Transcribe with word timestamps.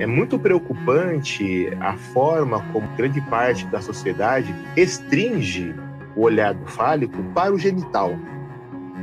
É 0.00 0.06
muito 0.06 0.38
preocupante 0.38 1.68
a 1.78 1.92
forma 1.92 2.64
como 2.72 2.88
grande 2.96 3.20
parte 3.20 3.66
da 3.66 3.82
sociedade 3.82 4.50
restringe 4.74 5.74
o 6.16 6.22
olhar 6.22 6.54
do 6.54 6.66
fálico 6.66 7.22
para 7.34 7.52
o 7.52 7.58
genital. 7.58 8.16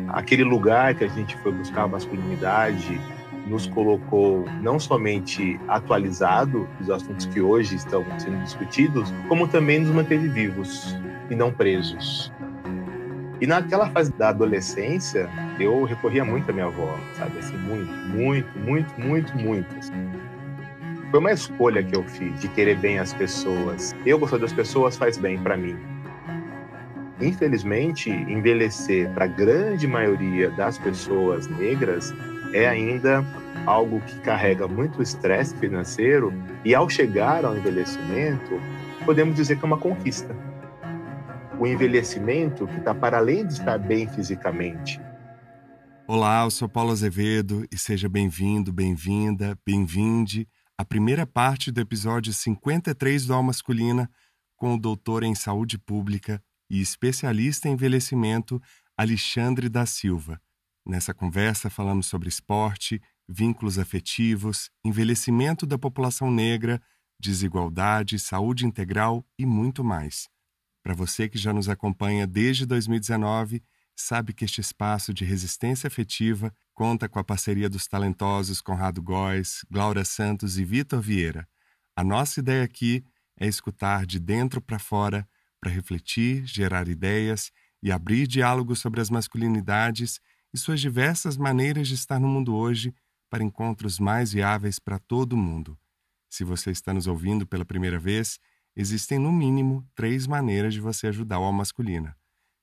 Aquele 0.07 0.43
lugar 0.43 0.95
que 0.95 1.03
a 1.03 1.07
gente 1.07 1.37
foi 1.37 1.51
buscar 1.51 1.83
a 1.83 1.87
masculinidade 1.87 2.99
nos 3.45 3.67
colocou 3.67 4.43
não 4.59 4.79
somente 4.79 5.59
atualizado 5.67 6.67
dos 6.79 6.89
assuntos 6.89 7.27
que 7.27 7.39
hoje 7.39 7.75
estão 7.75 8.03
sendo 8.17 8.41
discutidos, 8.41 9.13
como 9.27 9.47
também 9.47 9.77
nos 9.77 9.91
manteve 9.91 10.27
vivos 10.27 10.97
e 11.29 11.35
não 11.35 11.53
presos. 11.53 12.33
E 13.39 13.45
naquela 13.45 13.87
fase 13.91 14.11
da 14.13 14.29
adolescência, 14.29 15.29
eu 15.59 15.83
recorria 15.83 16.25
muito 16.25 16.49
à 16.49 16.53
minha 16.53 16.65
avó, 16.65 16.97
sabe? 17.15 17.37
Assim, 17.37 17.55
muito, 17.55 17.93
muito, 18.09 18.57
muito, 18.57 18.99
muito, 18.99 19.37
muito. 19.37 19.75
Foi 21.09 21.21
uma 21.21 21.31
escolha 21.31 21.81
que 21.81 21.95
eu 21.95 22.03
fiz 22.03 22.41
de 22.41 22.49
querer 22.49 22.77
bem 22.79 22.99
as 22.99 23.13
pessoas. 23.13 23.95
Eu 24.05 24.19
gostar 24.19 24.39
das 24.39 24.51
pessoas 24.51 24.97
faz 24.97 25.17
bem 25.17 25.41
para 25.41 25.55
mim. 25.55 25.77
Infelizmente, 27.21 28.09
envelhecer 28.09 29.09
para 29.13 29.23
a 29.23 29.27
grande 29.27 29.87
maioria 29.87 30.51
das 30.51 30.77
pessoas 30.77 31.47
negras 31.47 32.13
é 32.53 32.67
ainda 32.67 33.23
algo 33.65 34.01
que 34.01 34.19
carrega 34.19 34.67
muito 34.67 35.01
estresse 35.01 35.55
financeiro 35.55 36.33
e 36.65 36.75
ao 36.75 36.89
chegar 36.89 37.45
ao 37.45 37.57
envelhecimento, 37.57 38.59
podemos 39.05 39.37
dizer 39.37 39.57
que 39.57 39.63
é 39.63 39.67
uma 39.67 39.77
conquista. 39.77 40.35
O 41.57 41.65
envelhecimento 41.65 42.67
que 42.67 42.79
está 42.79 42.93
para 42.93 43.17
além 43.17 43.47
de 43.47 43.53
estar 43.53 43.77
bem 43.77 44.09
fisicamente. 44.09 44.99
Olá, 46.05 46.43
eu 46.43 46.51
sou 46.51 46.67
Paulo 46.67 46.91
Azevedo 46.91 47.65
e 47.71 47.77
seja 47.77 48.09
bem-vindo, 48.09 48.73
bem-vinda, 48.73 49.57
bem-vinde 49.65 50.45
à 50.77 50.85
primeira 50.85 51.25
parte 51.25 51.71
do 51.71 51.81
episódio 51.81 52.33
53 52.33 53.25
do 53.25 53.33
Alma 53.33 53.47
Masculina 53.47 54.09
com 54.55 54.75
o 54.75 54.79
doutor 54.79 55.23
em 55.23 55.35
saúde 55.35 55.77
pública 55.77 56.41
e 56.69 56.81
especialista 56.81 57.67
em 57.67 57.73
envelhecimento 57.73 58.61
Alexandre 58.97 59.69
da 59.69 59.85
Silva 59.85 60.41
Nessa 60.87 61.13
conversa, 61.13 61.69
falamos 61.69 62.07
sobre 62.07 62.29
esporte, 62.29 63.01
vínculos 63.27 63.77
afetivos, 63.77 64.71
envelhecimento 64.85 65.65
da 65.65 65.77
população 65.77 66.31
negra, 66.31 66.81
desigualdade, 67.19 68.17
saúde 68.17 68.65
integral 68.65 69.25
e 69.37 69.45
muito 69.45 69.83
mais. 69.83 70.29
Para 70.81 70.93
você 70.93 71.27
que 71.27 71.37
já 71.37 71.51
nos 71.51 71.67
acompanha 71.67 72.25
desde 72.25 72.65
2019, 72.65 73.61
sabe 73.97 74.31
que 74.31 74.45
este 74.45 74.61
espaço 74.61 75.13
de 75.13 75.25
resistência 75.25 75.87
afetiva 75.87 76.53
conta 76.77 77.09
com 77.09 77.17
a 77.17 77.23
parceria 77.23 77.67
dos 77.67 77.87
talentosos 77.87 78.61
Conrado 78.61 79.01
Góes, 79.01 79.65
Glaura 79.67 80.05
Santos 80.05 80.59
e 80.59 80.63
Vitor 80.63 81.01
Vieira. 81.01 81.49
A 81.95 82.03
nossa 82.03 82.39
ideia 82.39 82.63
aqui 82.63 83.03
é 83.35 83.47
escutar 83.47 84.05
de 84.05 84.19
dentro 84.19 84.61
para 84.61 84.77
fora 84.77 85.27
para 85.59 85.71
refletir, 85.71 86.45
gerar 86.45 86.87
ideias 86.87 87.51
e 87.81 87.91
abrir 87.91 88.27
diálogos 88.27 88.77
sobre 88.77 89.01
as 89.01 89.09
masculinidades 89.09 90.19
e 90.53 90.57
suas 90.59 90.79
diversas 90.79 91.35
maneiras 91.35 91.87
de 91.87 91.95
estar 91.95 92.19
no 92.19 92.27
mundo 92.27 92.55
hoje 92.55 92.93
para 93.27 93.43
encontros 93.43 93.97
mais 93.97 94.31
viáveis 94.31 94.77
para 94.77 94.99
todo 94.99 95.35
mundo. 95.35 95.75
Se 96.29 96.43
você 96.43 96.69
está 96.69 96.93
nos 96.93 97.07
ouvindo 97.07 97.47
pela 97.47 97.65
primeira 97.65 97.97
vez, 97.97 98.37
existem 98.75 99.17
no 99.17 99.31
mínimo 99.31 99.83
três 99.95 100.27
maneiras 100.27 100.75
de 100.75 100.79
você 100.79 101.07
ajudar 101.07 101.39
o 101.39 101.43
Alma 101.43 101.57
Masculina. 101.57 102.15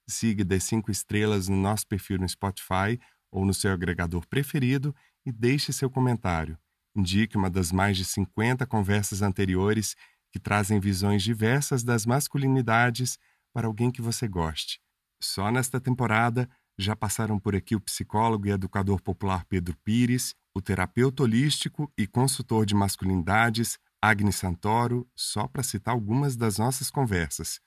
Siga 0.06 0.44
das 0.44 0.62
cinco 0.62 0.88
estrelas 0.92 1.48
no 1.48 1.56
nosso 1.56 1.84
perfil 1.88 2.18
no 2.18 2.28
Spotify 2.28 3.00
ou 3.34 3.44
no 3.44 3.52
seu 3.52 3.72
agregador 3.72 4.24
preferido 4.28 4.94
e 5.26 5.32
deixe 5.32 5.72
seu 5.72 5.90
comentário. 5.90 6.56
Indique 6.94 7.36
uma 7.36 7.50
das 7.50 7.72
mais 7.72 7.96
de 7.96 8.04
50 8.04 8.64
conversas 8.64 9.22
anteriores 9.22 9.96
que 10.30 10.38
trazem 10.38 10.78
visões 10.78 11.20
diversas 11.20 11.82
das 11.82 12.06
masculinidades 12.06 13.18
para 13.52 13.66
alguém 13.66 13.90
que 13.90 14.00
você 14.00 14.28
goste. 14.28 14.80
Só 15.20 15.50
nesta 15.50 15.80
temporada, 15.80 16.48
já 16.78 16.94
passaram 16.94 17.36
por 17.38 17.56
aqui 17.56 17.74
o 17.74 17.80
psicólogo 17.80 18.46
e 18.46 18.50
educador 18.50 19.02
popular 19.02 19.44
Pedro 19.46 19.76
Pires, 19.82 20.34
o 20.54 20.62
terapeuta 20.62 21.24
holístico 21.24 21.92
e 21.98 22.06
consultor 22.06 22.64
de 22.64 22.74
masculinidades 22.74 23.78
Agnes 24.00 24.36
Santoro, 24.36 25.08
só 25.16 25.48
para 25.48 25.62
citar 25.64 25.92
algumas 25.92 26.36
das 26.36 26.58
nossas 26.58 26.88
conversas. 26.88 27.58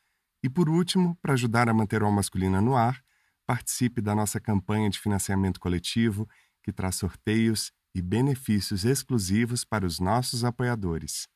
E 0.41 0.49
por 0.49 0.69
último, 0.69 1.17
para 1.21 1.33
ajudar 1.33 1.67
a 1.67 1.73
manter 1.73 2.03
o 2.03 2.11
masculina 2.11 2.61
no 2.61 2.77
ar, 2.77 3.03
participe 3.47 4.01
da 4.01 4.13
nossa 4.13 4.39
campanha 4.39 4.89
de 4.89 4.99
financiamento 4.99 5.59
coletivo, 5.59 6.27
que 6.61 6.73
traz 6.73 6.95
sorteios 6.97 7.71
e 7.95 8.01
benefícios 8.01 8.83
exclusivos 8.83 9.63
para 9.63 9.85
os 9.85 9.99
nossos 9.99 10.43
apoiadores. 10.43 11.27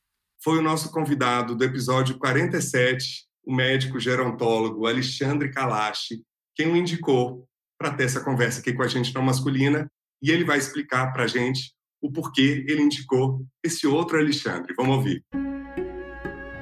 Foi 0.43 0.57
o 0.57 0.61
nosso 0.61 0.91
convidado 0.91 1.55
do 1.55 1.63
episódio 1.63 2.19
47, 2.19 3.25
o 3.45 3.55
médico 3.55 3.99
gerontólogo 3.99 4.85
Alexandre 4.85 5.49
Kalashi, 5.49 6.21
quem 6.55 6.67
o 6.67 6.75
indicou 6.75 7.47
para 7.79 7.93
ter 7.93 8.03
essa 8.03 8.23
conversa 8.23 8.59
aqui 8.59 8.73
com 8.73 8.83
a 8.83 8.87
gente 8.87 9.13
não 9.15 9.23
masculina 9.23 9.87
e 10.21 10.29
ele 10.29 10.43
vai 10.43 10.57
explicar 10.57 11.11
para 11.13 11.23
a 11.23 11.27
gente 11.27 11.73
o 12.01 12.11
porquê 12.11 12.65
ele 12.67 12.81
indicou 12.81 13.45
esse 13.63 13.87
outro 13.87 14.19
Alexandre. 14.19 14.73
Vamos 14.75 14.97
ouvir. 14.97 15.23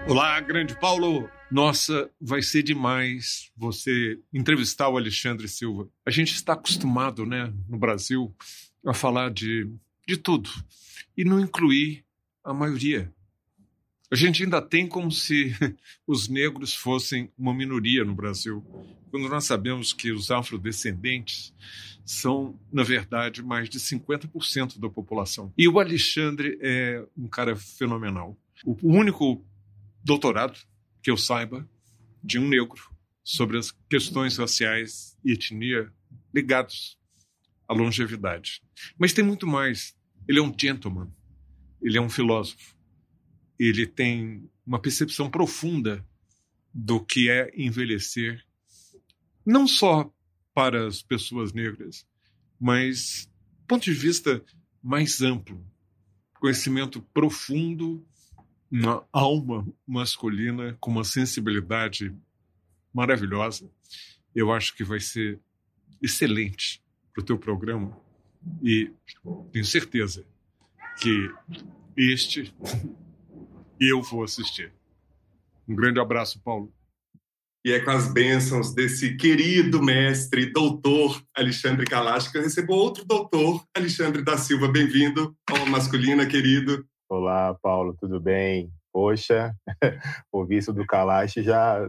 Olá, 0.08 0.40
grande 0.40 0.78
Paulo. 0.78 1.30
Nossa, 1.52 2.10
vai 2.22 2.44
ser 2.44 2.62
demais 2.62 3.52
você 3.58 4.20
entrevistar 4.32 4.88
o 4.88 4.98
Alexandre 4.98 5.48
Silva. 5.48 5.90
A 6.06 6.12
gente 6.12 6.34
está 6.34 6.54
acostumado, 6.54 7.26
né, 7.26 7.52
no 7.68 7.78
Brasil, 7.78 8.34
a 8.86 8.94
falar 8.94 9.32
de, 9.32 9.68
de 10.08 10.16
tudo 10.16 10.50
e 11.18 11.26
não 11.26 11.40
incluir 11.40 12.06
a 12.44 12.54
maioria. 12.54 13.12
A 14.12 14.16
gente 14.16 14.44
ainda 14.44 14.62
tem 14.62 14.88
como 14.88 15.12
se 15.12 15.56
os 16.06 16.28
negros 16.28 16.74
fossem 16.74 17.32
uma 17.38 17.54
minoria 17.54 18.04
no 18.06 18.14
Brasil, 18.14 18.64
quando 19.10 19.28
nós 19.28 19.46
sabemos 19.46 19.92
que 19.92 20.12
os 20.12 20.30
afrodescendentes 20.30 21.54
são, 22.06 22.60
na 22.72 22.84
verdade, 22.84 23.44
mais 23.44 23.70
de 23.70 23.80
50% 23.80 24.80
da 24.80 24.90
população. 24.90 25.54
E 25.58 25.68
o 25.68 25.80
Alexandre 25.80 26.58
é 26.62 27.06
um 27.18 27.28
cara 27.28 27.56
fenomenal. 27.56 28.36
O 28.66 28.78
único 28.81 29.44
doutorado 30.04 30.60
que 31.02 31.12
eu 31.12 31.18
saiba 31.18 31.68
de 32.24 32.40
um 32.40 32.48
negro 32.48 32.94
sobre 33.24 33.58
as 33.58 33.72
questões 33.90 34.38
raciais 34.38 35.18
e 35.24 35.34
etnia 35.34 35.92
ligados 36.34 36.98
à 37.68 37.74
longevidade. 37.74 38.62
Mas 38.98 39.14
tem 39.14 39.24
muito 39.24 39.48
mais. 39.48 39.96
Ele 40.28 40.40
é 40.40 40.42
um 40.42 40.54
gentleman, 40.58 41.12
ele 41.82 41.98
é 41.98 42.02
um 42.02 42.10
filósofo 42.10 42.80
ele 43.60 43.86
tem 43.86 44.50
uma 44.66 44.80
percepção 44.80 45.30
profunda 45.30 46.06
do 46.74 47.04
que 47.04 47.30
é 47.30 47.52
envelhecer, 47.56 48.42
não 49.46 49.68
só 49.68 50.12
para 50.54 50.88
as 50.88 51.02
pessoas 51.02 51.52
negras, 51.52 52.08
mas 52.60 53.30
ponto 53.68 53.84
de 53.84 53.94
vista 53.94 54.44
mais 54.81 55.22
amplo, 55.22 55.64
conhecimento 56.40 57.02
profundo 57.14 58.06
na 58.72 59.02
alma 59.12 59.68
masculina 59.88 60.78
com 60.80 60.91
uma 60.91 61.03
sensibilidade 61.03 62.16
maravilhosa. 62.94 63.69
Eu 64.35 64.52
acho 64.52 64.75
que 64.75 64.84
vai 64.84 65.00
ser 65.00 65.40
excelente 66.02 66.81
para 67.13 67.22
o 67.22 67.25
teu 67.25 67.38
programa 67.38 67.97
e 68.62 68.91
tenho 69.52 69.66
certeza 69.66 70.25
que 71.02 71.31
este 71.97 72.53
eu 73.80 74.02
vou 74.02 74.24
assistir. 74.24 74.72
Um 75.68 75.75
grande 75.75 76.00
abraço, 76.00 76.40
Paulo. 76.41 76.74
E 77.66 77.72
é 77.72 77.80
com 77.81 77.91
as 77.91 78.12
bênçãos 78.12 78.74
desse 78.74 79.18
querido 79.18 79.84
mestre, 79.84 80.46
doutor 80.46 81.22
Alexandre 81.36 81.86
Kalash, 81.86 82.30
que 82.30 82.38
eu 82.38 82.41
recebo 82.41 82.74
outro 82.74 83.03
doutor, 83.03 83.66
Alexandre 83.75 84.24
da 84.24 84.38
Silva. 84.38 84.69
Bem-vindo 84.69 85.36
ao 85.45 85.65
Masculina, 85.65 86.25
querido. 86.25 86.88
Olá, 87.10 87.58
Paulo, 87.60 87.96
tudo 88.00 88.20
bem? 88.20 88.72
Poxa, 88.94 89.56
o 90.32 90.46
visto 90.46 90.72
do 90.72 90.86
Kalash 90.86 91.34
já, 91.38 91.80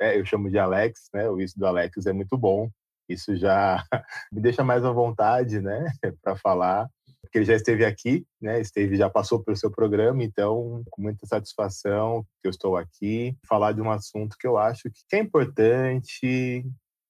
é, 0.00 0.18
eu 0.18 0.24
chamo 0.24 0.50
de 0.50 0.58
Alex, 0.58 1.10
né? 1.12 1.28
O 1.28 1.36
visto 1.36 1.58
do 1.58 1.66
Alex 1.66 2.06
é 2.06 2.14
muito 2.14 2.38
bom. 2.38 2.70
Isso 3.06 3.36
já 3.36 3.84
me 4.32 4.40
deixa 4.40 4.64
mais 4.64 4.82
à 4.82 4.90
vontade, 4.90 5.60
né, 5.60 5.84
para 6.24 6.34
falar 6.34 6.88
porque 7.20 7.38
ele 7.38 7.44
já 7.44 7.54
esteve 7.54 7.84
aqui, 7.84 8.26
né? 8.40 8.60
Esteve, 8.60 8.96
já 8.96 9.08
passou 9.08 9.44
pelo 9.44 9.56
seu 9.56 9.70
programa, 9.70 10.24
então, 10.24 10.82
com 10.90 11.02
muita 11.02 11.26
satisfação 11.26 12.24
que 12.40 12.48
eu 12.48 12.50
estou 12.50 12.76
aqui, 12.76 13.36
falar 13.46 13.72
de 13.72 13.80
um 13.82 13.90
assunto 13.90 14.36
que 14.40 14.46
eu 14.46 14.56
acho 14.56 14.90
que 14.90 15.14
é 15.14 15.18
importante, 15.20 16.64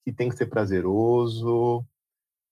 que 0.04 0.12
tem 0.12 0.28
que 0.28 0.36
ser 0.36 0.46
prazeroso 0.46 1.86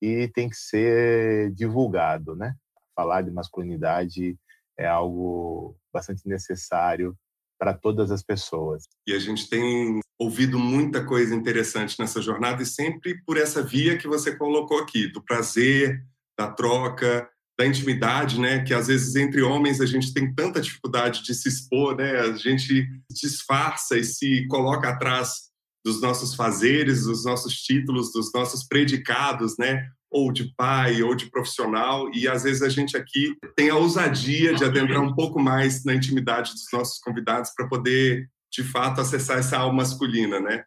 e 0.00 0.28
tem 0.28 0.48
que 0.48 0.56
ser 0.56 1.52
divulgado, 1.52 2.36
né? 2.36 2.54
Falar 2.96 3.20
de 3.20 3.30
masculinidade 3.30 4.38
é 4.78 4.86
algo 4.86 5.76
bastante 5.92 6.26
necessário 6.26 7.16
para 7.58 7.74
todas 7.74 8.10
as 8.10 8.22
pessoas. 8.22 8.84
E 9.06 9.12
a 9.12 9.18
gente 9.18 9.48
tem 9.50 10.00
ouvido 10.18 10.58
muita 10.58 11.04
coisa 11.04 11.34
interessante 11.34 11.98
nessa 11.98 12.22
jornada 12.22 12.62
e 12.62 12.66
sempre 12.66 13.20
por 13.24 13.36
essa 13.36 13.62
via 13.62 13.98
que 13.98 14.06
você 14.06 14.36
colocou 14.36 14.78
aqui, 14.78 15.08
do 15.08 15.22
prazer, 15.22 16.00
da 16.38 16.50
troca, 16.50 17.28
da 17.58 17.66
intimidade, 17.66 18.40
né? 18.40 18.62
Que 18.62 18.72
às 18.72 18.86
vezes 18.86 19.16
entre 19.16 19.42
homens 19.42 19.80
a 19.80 19.86
gente 19.86 20.14
tem 20.14 20.32
tanta 20.32 20.60
dificuldade 20.60 21.24
de 21.24 21.34
se 21.34 21.48
expor, 21.48 21.96
né? 21.96 22.20
A 22.20 22.36
gente 22.36 22.86
disfarça 23.10 23.98
e 23.98 24.04
se 24.04 24.46
coloca 24.46 24.88
atrás 24.88 25.48
dos 25.84 26.00
nossos 26.00 26.34
fazeres, 26.34 27.04
dos 27.04 27.24
nossos 27.24 27.54
títulos, 27.54 28.12
dos 28.12 28.32
nossos 28.32 28.64
predicados, 28.64 29.56
né? 29.58 29.88
Ou 30.10 30.32
de 30.32 30.54
pai, 30.56 31.02
ou 31.02 31.14
de 31.14 31.30
profissional, 31.30 32.10
e 32.14 32.26
às 32.26 32.42
vezes 32.42 32.62
a 32.62 32.68
gente 32.68 32.96
aqui 32.96 33.36
tem 33.54 33.68
a 33.68 33.76
ousadia 33.76 34.54
de 34.54 34.64
adentrar 34.64 35.02
um 35.02 35.14
pouco 35.14 35.38
mais 35.38 35.84
na 35.84 35.94
intimidade 35.94 36.52
dos 36.52 36.66
nossos 36.72 36.98
convidados 36.98 37.50
para 37.54 37.68
poder, 37.68 38.28
de 38.50 38.62
fato, 38.64 39.00
acessar 39.00 39.38
essa 39.38 39.58
alma 39.58 39.78
masculina, 39.78 40.40
né? 40.40 40.64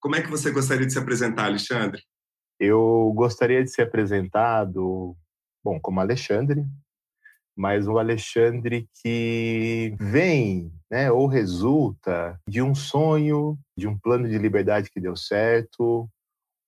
Como 0.00 0.14
é 0.14 0.22
que 0.22 0.30
você 0.30 0.50
gostaria 0.50 0.86
de 0.86 0.92
se 0.92 0.98
apresentar, 0.98 1.46
Alexandre? 1.46 2.02
Eu 2.60 3.12
gostaria 3.16 3.64
de 3.64 3.70
ser 3.70 3.82
apresentado 3.82 5.16
bom, 5.64 5.80
como 5.80 5.98
Alexandre, 5.98 6.64
mas 7.56 7.86
um 7.86 7.96
Alexandre 7.96 8.88
que 9.02 9.94
vem, 9.98 10.72
né, 10.90 11.10
ou 11.10 11.26
resulta 11.26 12.38
de 12.46 12.60
um 12.60 12.74
sonho, 12.74 13.58
de 13.76 13.88
um 13.88 13.98
plano 13.98 14.28
de 14.28 14.36
liberdade 14.36 14.90
que 14.90 15.00
deu 15.00 15.16
certo, 15.16 16.08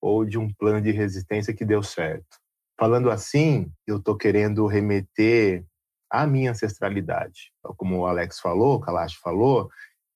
ou 0.00 0.25
de 0.25 0.38
um 0.38 0.52
plano 0.52 0.81
de 0.81 0.90
resistência 0.90 1.54
que 1.54 1.64
deu 1.64 1.82
certo. 1.82 2.38
Falando 2.78 3.10
assim, 3.10 3.70
eu 3.87 3.96
estou 3.96 4.16
querendo 4.16 4.66
remeter 4.66 5.64
à 6.10 6.26
minha 6.26 6.50
ancestralidade. 6.50 7.52
Como 7.76 7.98
o 7.98 8.06
Alex 8.06 8.38
falou, 8.38 8.76
o 8.76 8.81
Kalash 8.81 9.14
falou, 9.14 9.70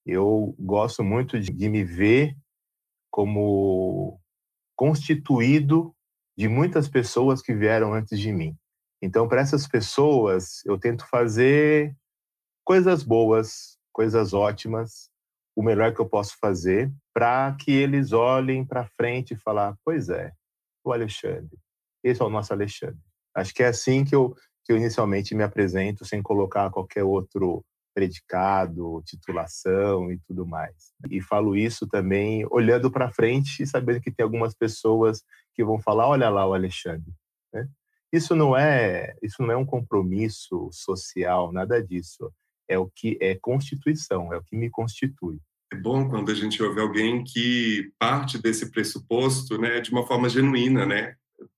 eu 0.07 0.55
gosto 0.59 1.03
muito 1.03 1.41
de, 1.41 1.51
de 1.53 1.69
me 1.69 1.85
ver 1.85 2.37
como 3.11 4.21
constituído 4.77 5.95
de 6.37 6.49
muitas 6.49 6.89
pessoas 6.89 7.43
que 7.43 7.55
vieram 7.55 7.93
antes 7.93 8.19
de 8.19 8.33
mim. 8.33 8.57
Então, 9.03 9.27
para 9.29 9.41
essas 9.41 9.67
pessoas, 9.67 10.65
eu 10.65 10.79
tento 10.79 11.07
fazer 11.07 11.95
coisas 12.65 13.03
boas, 13.03 13.79
coisas 13.93 14.33
ótimas, 14.33 15.11
o 15.57 15.63
melhor 15.63 15.95
que 15.95 16.01
eu 16.01 16.09
posso 16.09 16.37
fazer, 16.39 16.93
para 17.13 17.55
que 17.59 17.71
eles 17.73 18.13
olhem 18.13 18.65
para 18.65 18.87
frente 18.97 19.35
e 19.35 19.39
falar: 19.39 19.77
pois 19.85 20.09
é, 20.09 20.33
o 20.85 20.93
Alexandre, 20.93 21.59
esse 22.03 22.23
é 22.23 22.25
o 22.25 22.31
nosso 22.31 22.53
Alexandre. 22.53 23.01
Acho 23.35 23.55
que 23.55 23.63
é 23.63 23.69
assim 23.69 24.05
que 24.05 24.15
eu, 24.15 24.35
que 24.65 24.73
eu 24.73 24.77
inicialmente 24.77 25.35
me 25.35 25.43
apresento, 25.43 26.05
sem 26.05 26.23
colocar 26.23 26.71
qualquer 26.71 27.05
outro 27.05 27.65
predicado, 27.95 29.03
titulação 29.05 30.11
e 30.13 30.19
tudo 30.19 30.47
mais. 30.47 30.93
E 31.11 31.21
falo 31.21 31.57
isso 31.57 31.87
também 31.87 32.47
olhando 32.51 32.91
para 32.91 33.11
frente 33.11 33.63
e 33.63 33.67
sabendo 33.67 34.01
que 34.01 34.11
tem 34.11 34.25
algumas 34.25 34.55
pessoas 34.55 35.23
que 35.55 35.65
vão 35.65 35.81
falar: 35.81 36.09
olha 36.09 36.29
lá 36.29 36.47
o 36.47 36.55
Alexandre. 36.55 37.13
Né? 37.53 37.69
Isso 38.13 38.35
não 38.35 38.57
é, 38.57 39.15
isso 39.23 39.43
não 39.43 39.53
é 39.53 39.57
um 39.57 39.67
compromisso 39.67 40.69
social, 40.73 41.53
nada 41.53 41.83
disso. 41.83 42.33
É 42.69 42.79
o 42.79 42.89
que 42.89 43.19
é 43.21 43.35
constituição, 43.35 44.33
é 44.33 44.37
o 44.37 44.43
que 44.43 44.57
me 44.57 44.71
constitui. 44.71 45.41
É 45.73 45.77
bom 45.77 46.09
quando 46.09 46.31
a 46.31 46.35
gente 46.35 46.63
ouve 46.63 46.81
alguém 46.81 47.23
que 47.23 47.93
parte 47.99 48.39
desse 48.39 48.71
pressuposto, 48.71 49.57
né, 49.59 49.81
de 49.81 49.91
uma 49.91 50.07
forma 50.07 50.29
genuína, 50.29 50.85
né? 50.85 51.15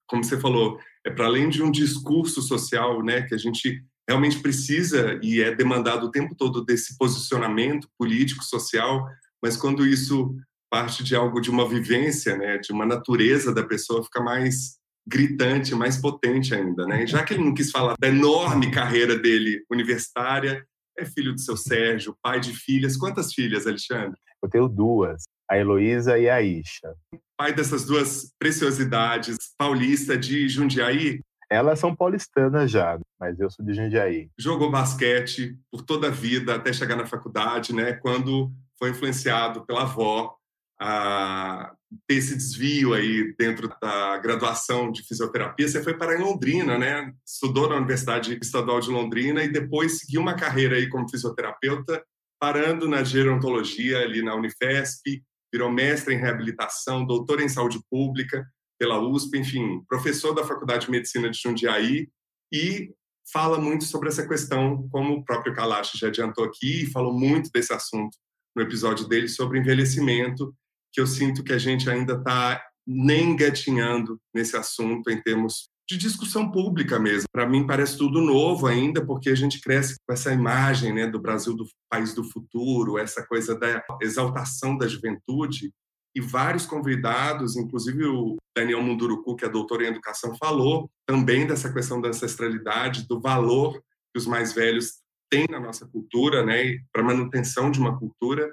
Como 0.07 0.23
você 0.23 0.39
falou, 0.39 0.79
é 1.05 1.11
para 1.11 1.27
além 1.27 1.49
de 1.49 1.63
um 1.63 1.71
discurso 1.71 2.43
social, 2.43 3.03
né, 3.03 3.23
que 3.23 3.35
a 3.35 3.39
gente 3.39 3.83
realmente 4.07 4.41
precisa 4.41 5.19
e 5.23 5.41
é 5.41 5.55
demandado 5.55 6.05
o 6.05 6.11
tempo 6.11 6.35
todo 6.37 6.65
desse 6.65 6.99
posicionamento 6.99 7.89
político, 7.99 8.45
social, 8.45 9.07
mas 9.43 9.57
quando 9.57 9.87
isso 9.87 10.37
parte 10.71 11.03
de 11.03 11.15
algo 11.15 11.41
de 11.41 11.51
uma 11.51 11.69
vivência, 11.69 12.37
né, 12.37 12.59
de 12.59 12.73
uma 12.73 12.85
natureza 12.85 13.53
da 13.55 13.63
pessoa, 13.63 14.03
fica 14.05 14.23
mais 14.23 14.79
gritante, 15.07 15.75
mais 15.75 15.97
potente 15.97 16.55
ainda, 16.55 16.87
né? 16.87 17.07
Já 17.07 17.25
que 17.25 17.35
ele 17.35 17.45
não 17.45 17.55
quis 17.55 17.71
falar 17.71 17.95
da 17.99 18.09
enorme 18.09 18.71
carreira 18.71 19.19
dele 19.19 19.65
universitária, 19.71 20.65
é 20.99 21.05
filho 21.05 21.33
do 21.33 21.41
seu 21.41 21.57
Sérgio, 21.57 22.17
pai 22.23 22.41
de 22.41 22.53
filhas. 22.53 22.97
Quantas 22.97 23.33
filhas, 23.33 23.67
Alexandre? 23.67 24.19
Eu 24.43 24.49
tenho 24.49 24.69
duas, 24.69 25.25
a 25.49 25.57
Heloísa 25.57 26.19
e 26.19 26.29
a 26.29 26.43
Isha. 26.43 26.95
Pai 27.37 27.53
dessas 27.53 27.85
duas 27.85 28.33
preciosidades, 28.39 29.37
paulista 29.57 30.17
de 30.17 30.49
Jundiaí? 30.49 31.21
Elas 31.51 31.79
são 31.79 31.95
paulistanas 31.95 32.71
já, 32.71 32.99
mas 33.21 33.39
eu 33.39 33.51
sou 33.51 33.65
de 33.65 33.75
Jundiaí. 33.75 34.31
Jogou 34.39 34.71
basquete 34.71 35.59
por 35.71 35.83
toda 35.83 36.09
a 36.09 36.11
vida 36.11 36.55
até 36.55 36.73
chegar 36.73 36.97
na 36.97 37.07
faculdade, 37.07 37.75
né? 37.75 37.93
Quando 37.93 38.51
foi 38.79 38.91
influenciado 38.91 39.65
pela 39.67 39.83
avó 39.83 40.35
a 40.83 41.73
ter 42.09 42.17
esse 42.17 42.35
desvio 42.35 42.93
aí 42.93 43.33
dentro 43.39 43.69
da 43.81 44.19
graduação 44.19 44.91
de 44.91 45.07
fisioterapia, 45.07 45.69
você 45.69 45.81
foi 45.81 45.97
parar 45.97 46.19
em 46.19 46.23
Londrina, 46.23 46.77
né? 46.77 47.13
Estudou 47.25 47.69
na 47.69 47.77
Universidade 47.77 48.37
Estadual 48.43 48.81
de 48.81 48.91
Londrina 48.91 49.45
e 49.45 49.53
depois 49.53 50.01
seguiu 50.01 50.21
uma 50.21 50.35
carreira 50.35 50.75
aí 50.75 50.89
como 50.89 51.09
fisioterapeuta, 51.09 52.03
parando 52.41 52.89
na 52.89 53.05
gerontologia 53.05 54.01
ali 54.01 54.23
na 54.23 54.35
Unifesp, 54.35 55.23
virou 55.53 55.71
mestre 55.71 56.15
em 56.15 56.19
reabilitação, 56.19 57.07
doutor 57.07 57.41
em 57.41 57.49
saúde 57.49 57.79
pública 57.89 58.45
pela 58.77 58.99
USP, 58.99 59.39
enfim, 59.39 59.85
professor 59.89 60.35
da 60.35 60.43
Faculdade 60.43 60.87
de 60.87 60.91
Medicina 60.91 61.31
de 61.31 61.39
Jundiaí 61.39 62.09
e 62.53 62.93
fala 63.33 63.57
muito 63.57 63.85
sobre 63.85 64.09
essa 64.09 64.27
questão, 64.27 64.89
como 64.91 65.15
o 65.15 65.25
próprio 65.25 65.55
Kalash 65.55 65.93
já 65.95 66.09
adiantou 66.09 66.45
aqui, 66.45 66.83
e 66.83 66.91
falou 66.91 67.17
muito 67.17 67.51
desse 67.55 67.73
assunto 67.73 68.19
no 68.57 68.63
episódio 68.63 69.07
dele 69.07 69.29
sobre 69.29 69.61
envelhecimento 69.61 70.53
que 70.93 71.01
eu 71.01 71.07
sinto 71.07 71.43
que 71.43 71.53
a 71.53 71.59
gente 71.59 71.89
ainda 71.89 72.15
está 72.15 72.63
nem 72.87 73.37
gatinhando 73.37 74.21
nesse 74.35 74.57
assunto 74.57 75.11
em 75.11 75.21
termos 75.23 75.71
de 75.89 75.97
discussão 75.97 76.51
pública 76.51 76.99
mesmo. 76.99 77.29
Para 77.33 77.47
mim 77.47 77.67
parece 77.67 77.99
tudo 77.99 78.21
novo 78.21 78.67
ainda, 78.67 79.05
porque 79.05 79.31
a 79.31 79.35
gente 79.35 79.61
cresce 79.61 79.97
com 80.07 80.13
essa 80.13 80.33
imagem 80.33 80.93
né, 80.93 81.07
do 81.07 81.21
Brasil 81.21 81.55
do 81.55 81.67
país 81.91 82.15
do 82.15 82.25
futuro, 82.25 82.99
essa 82.99 83.27
coisa 83.27 83.59
da 83.59 83.83
exaltação 84.01 84.77
da 84.77 84.87
juventude. 84.87 85.73
E 86.15 86.21
vários 86.21 86.67
convidados, 86.67 87.57
inclusive 87.57 88.05
o 88.05 88.37
Daniel 88.57 88.83
Munduruku, 88.83 89.35
que 89.35 89.45
é 89.45 89.49
doutor 89.49 89.83
em 89.83 89.87
educação, 89.87 90.37
falou 90.37 90.91
também 91.07 91.47
dessa 91.47 91.73
questão 91.73 92.01
da 92.01 92.09
ancestralidade, 92.09 93.07
do 93.09 93.21
valor 93.21 93.73
que 94.13 94.19
os 94.19 94.27
mais 94.27 94.53
velhos 94.53 95.01
têm 95.31 95.47
na 95.51 95.59
nossa 95.59 95.87
cultura, 95.87 96.45
né, 96.45 96.79
para 96.93 97.03
manutenção 97.03 97.71
de 97.71 97.79
uma 97.79 97.99
cultura 97.99 98.51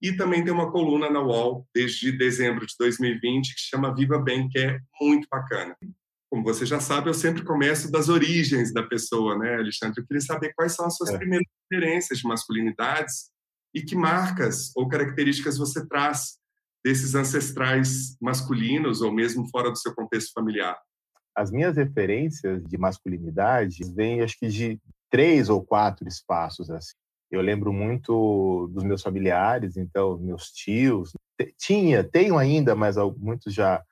e 0.00 0.16
também 0.16 0.42
tem 0.42 0.52
uma 0.52 0.70
coluna 0.70 1.10
na 1.10 1.20
UOL 1.20 1.66
desde 1.74 2.10
dezembro 2.16 2.66
de 2.66 2.74
2020 2.78 3.54
que 3.54 3.60
chama 3.60 3.94
Viva 3.94 4.18
Bem, 4.18 4.48
que 4.48 4.58
é 4.58 4.78
muito 5.00 5.28
bacana. 5.30 5.76
Como 6.30 6.44
você 6.44 6.64
já 6.64 6.80
sabe, 6.80 7.10
eu 7.10 7.14
sempre 7.14 7.44
começo 7.44 7.90
das 7.90 8.08
origens 8.08 8.72
da 8.72 8.82
pessoa, 8.82 9.36
né, 9.36 9.56
Alexandre? 9.56 10.00
Eu 10.00 10.06
queria 10.06 10.20
saber 10.20 10.54
quais 10.54 10.74
são 10.74 10.86
as 10.86 10.96
suas 10.96 11.10
é. 11.10 11.18
primeiras 11.18 11.46
referências 11.70 12.20
de 12.20 12.26
masculinidades 12.26 13.30
e 13.74 13.82
que 13.82 13.96
marcas 13.96 14.70
ou 14.76 14.88
características 14.88 15.58
você 15.58 15.86
traz 15.86 16.38
desses 16.84 17.14
ancestrais 17.14 18.16
masculinos 18.20 19.02
ou 19.02 19.12
mesmo 19.12 19.48
fora 19.50 19.70
do 19.70 19.76
seu 19.76 19.94
contexto 19.94 20.32
familiar. 20.32 20.78
As 21.36 21.50
minhas 21.50 21.76
referências 21.76 22.64
de 22.64 22.78
masculinidade 22.78 23.84
vêm, 23.94 24.22
acho 24.22 24.38
que, 24.38 24.48
de 24.48 24.80
três 25.10 25.48
ou 25.48 25.62
quatro 25.62 26.08
espaços. 26.08 26.70
Assim. 26.70 26.94
Eu 27.30 27.40
lembro 27.40 27.72
muito 27.72 28.68
dos 28.72 28.82
meus 28.82 29.02
familiares, 29.02 29.76
então, 29.76 30.18
meus 30.18 30.50
tios. 30.50 31.12
Tinha, 31.58 32.02
tenho 32.02 32.36
ainda, 32.36 32.74
mas 32.74 32.96
muitos 33.16 33.54
já 33.54 33.82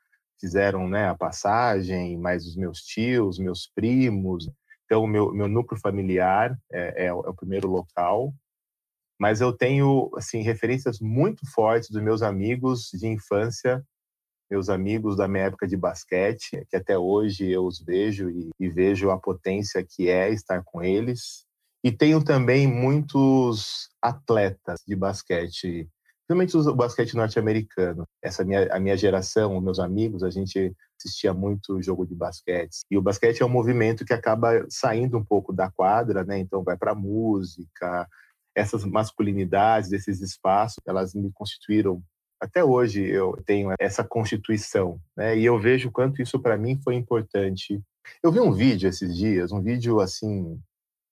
fizeram 0.40 0.88
né, 0.88 1.08
a 1.08 1.14
passagem, 1.14 2.18
mas 2.18 2.46
os 2.46 2.56
meus 2.56 2.80
tios, 2.80 3.38
meus 3.38 3.70
primos. 3.74 4.50
Então, 4.84 5.04
o 5.04 5.06
meu, 5.06 5.32
meu 5.32 5.48
núcleo 5.48 5.80
familiar 5.80 6.58
é, 6.72 7.04
é, 7.04 7.06
é 7.06 7.12
o 7.12 7.34
primeiro 7.34 7.68
local. 7.68 8.34
Mas 9.18 9.40
eu 9.40 9.52
tenho 9.52 10.10
assim 10.16 10.42
referências 10.42 11.00
muito 11.00 11.44
fortes 11.52 11.90
dos 11.90 12.02
meus 12.02 12.22
amigos 12.22 12.90
de 12.92 13.06
infância, 13.08 13.84
meus 14.50 14.68
amigos 14.68 15.16
da 15.16 15.26
minha 15.26 15.44
época 15.44 15.66
de 15.66 15.76
basquete, 15.76 16.64
que 16.70 16.76
até 16.76 16.96
hoje 16.96 17.50
eu 17.50 17.66
os 17.66 17.80
vejo 17.80 18.30
e, 18.30 18.50
e 18.58 18.68
vejo 18.68 19.10
a 19.10 19.18
potência 19.18 19.84
que 19.84 20.08
é 20.08 20.30
estar 20.30 20.62
com 20.64 20.82
eles. 20.82 21.47
E 21.82 21.92
tenho 21.92 22.22
também 22.22 22.66
muitos 22.66 23.88
atletas 24.02 24.80
de 24.86 24.96
basquete, 24.96 25.88
principalmente 26.26 26.56
o 26.56 26.74
basquete 26.74 27.14
norte-americano. 27.14 28.04
Essa 28.22 28.44
minha, 28.44 28.72
a 28.72 28.78
minha 28.78 28.96
geração, 28.96 29.60
meus 29.60 29.78
amigos, 29.78 30.22
a 30.22 30.30
gente 30.30 30.74
assistia 30.98 31.32
muito 31.32 31.80
jogo 31.80 32.06
de 32.06 32.14
basquete. 32.14 32.80
E 32.90 32.98
o 32.98 33.02
basquete 33.02 33.42
é 33.42 33.46
um 33.46 33.48
movimento 33.48 34.04
que 34.04 34.12
acaba 34.12 34.66
saindo 34.68 35.16
um 35.16 35.24
pouco 35.24 35.52
da 35.52 35.70
quadra, 35.70 36.24
né? 36.24 36.38
Então 36.38 36.62
vai 36.62 36.76
para 36.76 36.94
música. 36.94 38.08
Essas 38.54 38.84
masculinidades, 38.84 39.92
esses 39.92 40.20
espaços, 40.20 40.82
elas 40.86 41.14
me 41.14 41.30
constituíram 41.32 42.02
até 42.40 42.62
hoje 42.62 43.04
eu 43.04 43.36
tenho 43.44 43.74
essa 43.80 44.04
constituição, 44.04 45.00
né? 45.16 45.36
E 45.36 45.44
eu 45.44 45.58
vejo 45.58 45.90
quanto 45.90 46.22
isso 46.22 46.38
para 46.38 46.56
mim 46.56 46.80
foi 46.82 46.94
importante. 46.94 47.82
Eu 48.22 48.30
vi 48.30 48.38
um 48.40 48.52
vídeo 48.52 48.88
esses 48.88 49.16
dias, 49.16 49.50
um 49.50 49.60
vídeo 49.60 50.00
assim 50.00 50.58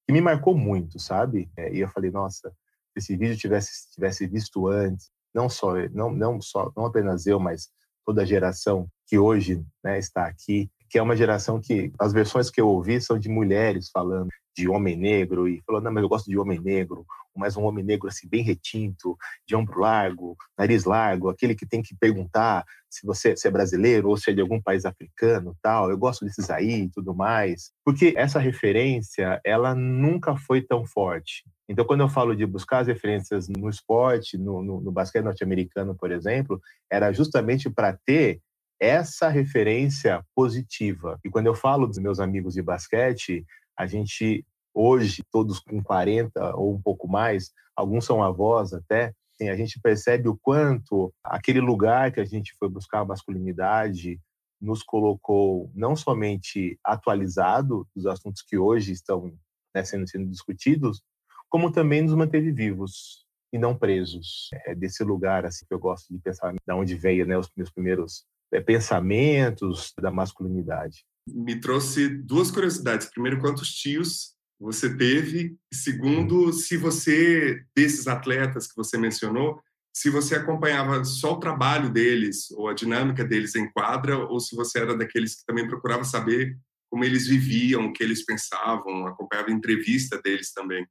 que 0.06 0.12
me 0.12 0.20
marcou 0.20 0.56
muito, 0.56 0.98
sabe? 0.98 1.50
É, 1.56 1.74
e 1.74 1.80
eu 1.80 1.88
falei, 1.88 2.10
nossa, 2.10 2.50
se 2.92 2.98
esse 2.98 3.16
vídeo 3.16 3.36
tivesse 3.36 3.90
tivesse 3.92 4.26
visto 4.26 4.68
antes, 4.68 5.10
não 5.34 5.48
só 5.48 5.74
não 5.92 6.12
não 6.12 6.40
só 6.40 6.72
não 6.76 6.86
apenas 6.86 7.26
eu, 7.26 7.40
mas 7.40 7.68
toda 8.04 8.22
a 8.22 8.26
geração 8.26 8.88
que 9.06 9.18
hoje 9.18 9.64
né, 9.84 9.98
está 9.98 10.26
aqui, 10.26 10.70
que 10.88 10.98
é 10.98 11.02
uma 11.02 11.16
geração 11.16 11.60
que 11.60 11.92
as 11.98 12.12
versões 12.12 12.50
que 12.50 12.60
eu 12.60 12.68
ouvi 12.68 13.00
são 13.00 13.18
de 13.18 13.28
mulheres 13.28 13.90
falando 13.90 14.30
de 14.56 14.68
homem 14.68 14.96
negro 14.96 15.46
e 15.46 15.62
falou 15.66 15.80
não 15.80 15.92
mas 15.92 16.02
eu 16.02 16.08
gosto 16.08 16.30
de 16.30 16.38
homem 16.38 16.58
negro 16.58 17.04
mas 17.36 17.56
um 17.56 17.64
homem 17.64 17.84
negro 17.84 18.08
assim 18.08 18.26
bem 18.26 18.42
retinto 18.42 19.16
de 19.46 19.54
ombro 19.54 19.80
largo 19.80 20.36
nariz 20.58 20.84
largo 20.84 21.28
aquele 21.28 21.54
que 21.54 21.66
tem 21.66 21.82
que 21.82 21.94
perguntar 21.94 22.64
se 22.88 23.06
você 23.06 23.36
se 23.36 23.46
é 23.46 23.50
brasileiro 23.50 24.08
ou 24.08 24.16
se 24.16 24.30
é 24.30 24.34
de 24.34 24.40
algum 24.40 24.60
país 24.60 24.86
africano 24.86 25.54
tal 25.62 25.90
eu 25.90 25.98
gosto 25.98 26.24
desses 26.24 26.48
aí 26.48 26.84
e 26.84 26.90
tudo 26.90 27.14
mais 27.14 27.70
porque 27.84 28.14
essa 28.16 28.38
referência 28.38 29.38
ela 29.44 29.74
nunca 29.74 30.36
foi 30.36 30.62
tão 30.62 30.86
forte 30.86 31.44
então 31.68 31.84
quando 31.84 32.00
eu 32.00 32.08
falo 32.08 32.34
de 32.34 32.46
buscar 32.46 32.78
as 32.78 32.86
referências 32.86 33.48
no 33.48 33.68
esporte 33.68 34.38
no, 34.38 34.62
no, 34.62 34.80
no 34.80 34.90
basquete 34.90 35.24
norte-americano 35.24 35.94
por 35.94 36.10
exemplo 36.10 36.60
era 36.90 37.12
justamente 37.12 37.68
para 37.68 37.92
ter 38.06 38.40
essa 38.80 39.28
referência 39.28 40.22
positiva. 40.34 41.18
E 41.24 41.30
quando 41.30 41.46
eu 41.46 41.54
falo 41.54 41.86
dos 41.86 41.98
meus 41.98 42.20
amigos 42.20 42.54
de 42.54 42.62
basquete, 42.62 43.44
a 43.78 43.86
gente 43.86 44.44
hoje, 44.74 45.22
todos 45.30 45.58
com 45.58 45.82
40 45.82 46.54
ou 46.56 46.74
um 46.74 46.80
pouco 46.80 47.08
mais, 47.08 47.50
alguns 47.74 48.04
são 48.04 48.22
avós 48.22 48.74
até, 48.74 49.14
assim, 49.34 49.48
a 49.48 49.56
gente 49.56 49.80
percebe 49.80 50.28
o 50.28 50.36
quanto 50.36 51.12
aquele 51.24 51.60
lugar 51.60 52.12
que 52.12 52.20
a 52.20 52.24
gente 52.24 52.54
foi 52.58 52.68
buscar 52.68 53.00
a 53.00 53.04
masculinidade 53.04 54.20
nos 54.60 54.82
colocou 54.82 55.70
não 55.74 55.94
somente 55.94 56.78
atualizado 56.84 57.86
dos 57.94 58.06
assuntos 58.06 58.42
que 58.42 58.56
hoje 58.56 58.92
estão 58.92 59.32
né, 59.74 59.84
sendo, 59.84 60.08
sendo 60.08 60.30
discutidos, 60.30 61.02
como 61.48 61.70
também 61.70 62.02
nos 62.02 62.14
manteve 62.14 62.52
vivos 62.52 63.26
e 63.52 63.58
não 63.58 63.76
presos. 63.76 64.48
É 64.66 64.74
desse 64.74 65.04
lugar 65.04 65.44
assim 65.44 65.64
que 65.66 65.74
eu 65.74 65.78
gosto 65.78 66.12
de 66.12 66.18
pensar, 66.18 66.52
de 66.52 66.72
onde 66.72 66.94
veio 66.94 67.26
né, 67.26 67.36
os 67.36 67.50
meus 67.56 67.70
primeiros 67.70 68.24
é, 68.52 68.60
pensamentos 68.60 69.92
da 70.00 70.10
masculinidade. 70.10 71.04
Me 71.28 71.60
trouxe 71.60 72.08
duas 72.08 72.50
curiosidades. 72.50 73.08
Primeiro, 73.08 73.40
quantos 73.40 73.74
tios 73.74 74.34
você 74.58 74.94
teve? 74.96 75.56
Segundo, 75.72 76.52
se 76.52 76.76
você, 76.76 77.62
desses 77.74 78.06
atletas 78.06 78.66
que 78.66 78.76
você 78.76 78.96
mencionou, 78.96 79.60
se 79.94 80.10
você 80.10 80.34
acompanhava 80.34 81.04
só 81.04 81.32
o 81.32 81.40
trabalho 81.40 81.90
deles 81.90 82.50
ou 82.50 82.68
a 82.68 82.74
dinâmica 82.74 83.24
deles 83.24 83.54
em 83.54 83.70
quadra, 83.70 84.18
ou 84.18 84.38
se 84.38 84.54
você 84.54 84.80
era 84.80 84.96
daqueles 84.96 85.34
que 85.34 85.44
também 85.46 85.66
procurava 85.66 86.04
saber 86.04 86.56
como 86.90 87.04
eles 87.04 87.26
viviam, 87.26 87.86
o 87.86 87.92
que 87.92 88.02
eles 88.02 88.24
pensavam, 88.24 89.06
acompanhava 89.06 89.50
entrevista 89.50 90.20
deles 90.22 90.52
também. 90.52 90.86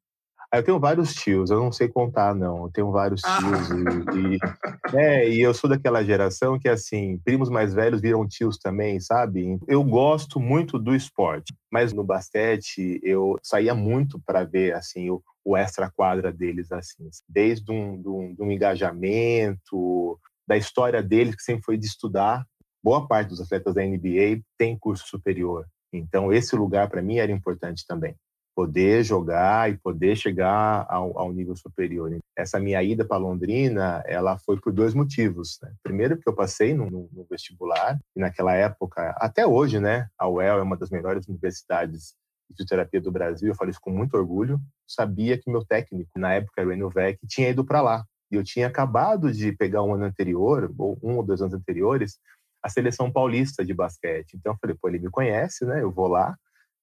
Eu 0.53 0.63
tenho 0.63 0.79
vários 0.79 1.13
tios, 1.13 1.49
eu 1.49 1.59
não 1.59 1.71
sei 1.71 1.87
contar, 1.87 2.33
não. 2.33 2.63
Eu 2.63 2.71
tenho 2.71 2.91
vários 2.91 3.21
ah. 3.23 3.37
tios. 3.39 3.69
E, 3.69 4.35
e, 4.35 4.39
é, 4.97 5.29
e 5.29 5.41
eu 5.41 5.53
sou 5.53 5.69
daquela 5.69 6.03
geração 6.03 6.59
que, 6.59 6.69
assim, 6.69 7.17
primos 7.23 7.49
mais 7.49 7.73
velhos 7.73 8.01
viram 8.01 8.27
tios 8.27 8.57
também, 8.57 8.99
sabe? 8.99 9.59
Eu 9.67 9.83
gosto 9.83 10.39
muito 10.39 10.79
do 10.79 10.95
esporte, 10.95 11.53
mas 11.71 11.93
no 11.93 12.03
basquete 12.03 12.99
eu 13.03 13.37
saía 13.43 13.73
muito 13.73 14.19
para 14.25 14.43
ver, 14.43 14.73
assim, 14.75 15.09
o, 15.09 15.21
o 15.43 15.57
extra-quadra 15.57 16.31
deles, 16.31 16.71
assim. 16.71 17.09
Desde 17.27 17.71
um, 17.71 18.01
de 18.01 18.07
um, 18.07 18.33
de 18.33 18.41
um 18.41 18.51
engajamento, 18.51 20.19
da 20.47 20.55
história 20.55 21.01
deles, 21.01 21.35
que 21.35 21.43
sempre 21.43 21.63
foi 21.63 21.77
de 21.77 21.85
estudar. 21.85 22.45
Boa 22.83 23.07
parte 23.07 23.29
dos 23.29 23.41
atletas 23.41 23.73
da 23.73 23.83
NBA 23.83 24.41
tem 24.57 24.77
curso 24.77 25.07
superior. 25.07 25.65
Então, 25.91 26.31
esse 26.31 26.55
lugar, 26.55 26.87
para 26.89 27.01
mim, 27.01 27.17
era 27.17 27.31
importante 27.31 27.83
também 27.87 28.15
poder 28.55 29.03
jogar 29.03 29.69
e 29.69 29.77
poder 29.77 30.15
chegar 30.15 30.85
ao, 30.89 31.19
ao 31.19 31.33
nível 31.33 31.55
superior. 31.55 32.17
Essa 32.37 32.59
minha 32.59 32.81
ida 32.81 33.03
para 33.03 33.17
Londrina, 33.17 34.01
ela 34.05 34.37
foi 34.37 34.59
por 34.59 34.71
dois 34.71 34.93
motivos. 34.93 35.59
Né? 35.61 35.73
Primeiro, 35.83 36.15
porque 36.15 36.29
eu 36.29 36.35
passei 36.35 36.73
no, 36.73 36.89
no, 36.89 37.09
no, 37.11 37.27
vestibular, 37.29 37.99
e 38.15 38.19
naquela 38.19 38.53
época, 38.53 39.13
até 39.17 39.45
hoje, 39.45 39.79
né, 39.79 40.07
a 40.17 40.27
UEL 40.27 40.59
é 40.59 40.63
uma 40.63 40.77
das 40.77 40.89
melhores 40.89 41.27
universidades 41.27 42.15
de 42.49 42.55
fisioterapia 42.55 43.01
do 43.01 43.11
Brasil, 43.11 43.49
eu 43.49 43.55
falo 43.55 43.71
isso 43.71 43.81
com 43.81 43.91
muito 43.91 44.15
orgulho. 44.15 44.59
Sabia 44.87 45.37
que 45.37 45.49
meu 45.49 45.65
técnico, 45.65 46.11
na 46.15 46.33
época, 46.35 46.61
era 46.61 46.69
o 46.69 46.71
Enio 46.71 46.89
Vec, 46.89 47.19
tinha 47.27 47.49
ido 47.49 47.65
para 47.65 47.81
lá. 47.81 48.05
E 48.31 48.35
eu 48.35 48.43
tinha 48.43 48.67
acabado 48.67 49.31
de 49.31 49.51
pegar 49.51 49.83
um 49.83 49.93
ano 49.93 50.05
anterior, 50.05 50.73
ou 50.77 50.97
um 51.03 51.17
ou 51.17 51.23
dois 51.23 51.41
anos 51.41 51.53
anteriores, 51.53 52.17
a 52.63 52.69
seleção 52.69 53.11
paulista 53.11 53.65
de 53.65 53.73
basquete. 53.73 54.33
Então 54.35 54.53
eu 54.53 54.57
falei, 54.59 54.75
pô, 54.79 54.87
ele 54.87 54.99
me 54.99 55.09
conhece, 55.09 55.65
né? 55.65 55.81
Eu 55.81 55.91
vou 55.91 56.07
lá. 56.07 56.35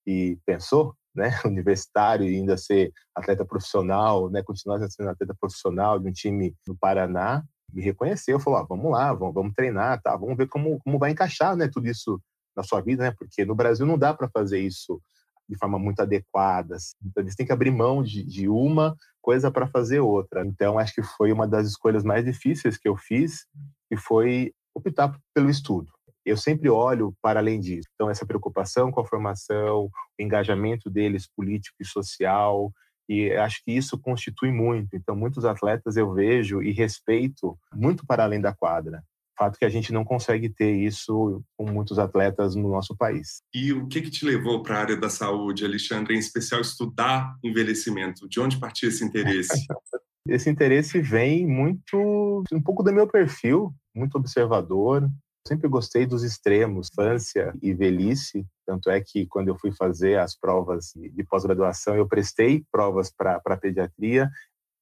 E 0.07 0.38
pensou, 0.45 0.95
né, 1.14 1.31
universitário 1.45 2.28
e 2.28 2.37
ainda 2.37 2.57
ser 2.57 2.92
atleta 3.14 3.45
profissional, 3.45 4.31
né, 4.31 4.42
continuar 4.42 4.78
sendo 4.88 5.11
atleta 5.11 5.35
profissional 5.38 5.99
de 5.99 6.09
um 6.09 6.12
time 6.12 6.54
do 6.66 6.75
Paraná, 6.75 7.42
me 7.73 7.83
reconheceu, 7.83 8.38
falou, 8.38 8.61
ah, 8.61 8.66
vamos 8.69 8.90
lá, 8.90 9.12
vamos, 9.12 9.35
vamos 9.35 9.54
treinar, 9.54 10.00
tá, 10.02 10.16
vamos 10.16 10.37
ver 10.37 10.49
como, 10.49 10.78
como 10.81 10.99
vai 10.99 11.11
encaixar, 11.11 11.57
né, 11.57 11.69
tudo 11.73 11.87
isso 11.88 12.21
na 12.57 12.62
sua 12.62 12.81
vida, 12.81 13.04
né, 13.04 13.14
porque 13.19 13.45
no 13.45 13.54
Brasil 13.54 13.87
não 13.87 13.99
dá 13.99 14.12
para 14.12 14.28
fazer 14.28 14.61
isso 14.61 15.00
de 15.49 15.59
forma 15.59 15.78
muito 15.78 16.00
adequada, 16.00 16.76
assim. 16.76 16.95
então 17.04 17.25
tem 17.37 17.47
que 17.47 17.52
abrir 17.52 17.71
mão 17.71 18.02
de, 18.02 18.25
de 18.25 18.49
uma 18.49 18.97
coisa 19.21 19.50
para 19.50 19.66
fazer 19.66 20.00
outra. 20.00 20.47
Então 20.47 20.78
acho 20.78 20.95
que 20.95 21.02
foi 21.02 21.33
uma 21.33 21.47
das 21.47 21.66
escolhas 21.66 22.04
mais 22.04 22.25
difíceis 22.25 22.78
que 22.78 22.88
eu 22.88 22.97
fiz, 22.97 23.47
e 23.90 23.97
foi 23.97 24.52
optar 24.75 25.14
pelo 25.35 25.50
estudo 25.50 25.92
eu 26.25 26.37
sempre 26.37 26.69
olho 26.69 27.14
para 27.21 27.41
além 27.41 27.59
disso. 27.59 27.88
Então, 27.95 28.11
essa 28.11 28.26
preocupação 28.26 28.91
com 28.91 29.00
a 29.00 29.07
formação, 29.07 29.85
o 29.85 29.91
engajamento 30.23 30.88
deles 30.88 31.26
político 31.26 31.76
e 31.81 31.85
social, 31.85 32.73
e 33.09 33.33
acho 33.33 33.62
que 33.64 33.73
isso 33.73 33.99
constitui 33.99 34.52
muito. 34.52 34.97
Então, 34.97 35.17
muitos 35.17 35.45
atletas 35.45 35.97
eu 35.97 36.12
vejo 36.12 36.62
e 36.62 36.73
respeito 36.73 37.59
muito 37.75 38.07
para 38.07 38.25
além 38.25 38.41
da 38.41 38.55
quadra. 38.55 39.02
Fato 39.38 39.59
que 39.59 39.64
a 39.64 39.69
gente 39.69 39.93
não 39.93 40.05
consegue 40.05 40.49
ter 40.49 40.73
isso 40.76 41.43
com 41.57 41.71
muitos 41.71 41.99
atletas 41.99 42.55
no 42.55 42.71
nosso 42.71 42.97
país. 42.97 43.43
E 43.52 43.73
o 43.73 43.88
que, 43.88 44.02
que 44.02 44.11
te 44.11 44.25
levou 44.25 44.62
para 44.62 44.76
a 44.76 44.81
área 44.81 44.97
da 44.97 45.09
saúde, 45.09 45.64
Alexandre, 45.64 46.14
em 46.14 46.19
especial 46.19 46.61
estudar 46.61 47.35
envelhecimento? 47.43 48.29
De 48.29 48.38
onde 48.38 48.59
partiu 48.59 48.88
esse 48.88 49.05
interesse? 49.05 49.67
esse 50.29 50.49
interesse 50.49 51.00
vem 51.00 51.47
muito, 51.47 52.45
um 52.52 52.62
pouco 52.62 52.83
do 52.83 52.93
meu 52.93 53.09
perfil, 53.09 53.75
muito 53.95 54.17
observador, 54.17 55.11
Sempre 55.47 55.69
gostei 55.69 56.07
dos 56.07 56.23
extremos, 56.23 56.89
infância 56.93 57.53
e 57.61 57.75
velhice. 57.75 58.47
Tanto 58.65 58.91
é 58.91 59.01
que 59.01 59.27
quando 59.27 59.49
eu 59.49 59.59
fui 59.59 59.73
fazer 59.73 60.19
as 60.19 60.37
provas 60.37 60.93
de 60.95 61.25
pós-graduação, 61.25 61.97
eu 61.97 62.07
prestei 62.07 62.65
provas 62.71 63.11
para 63.11 63.57
pediatria 63.61 64.31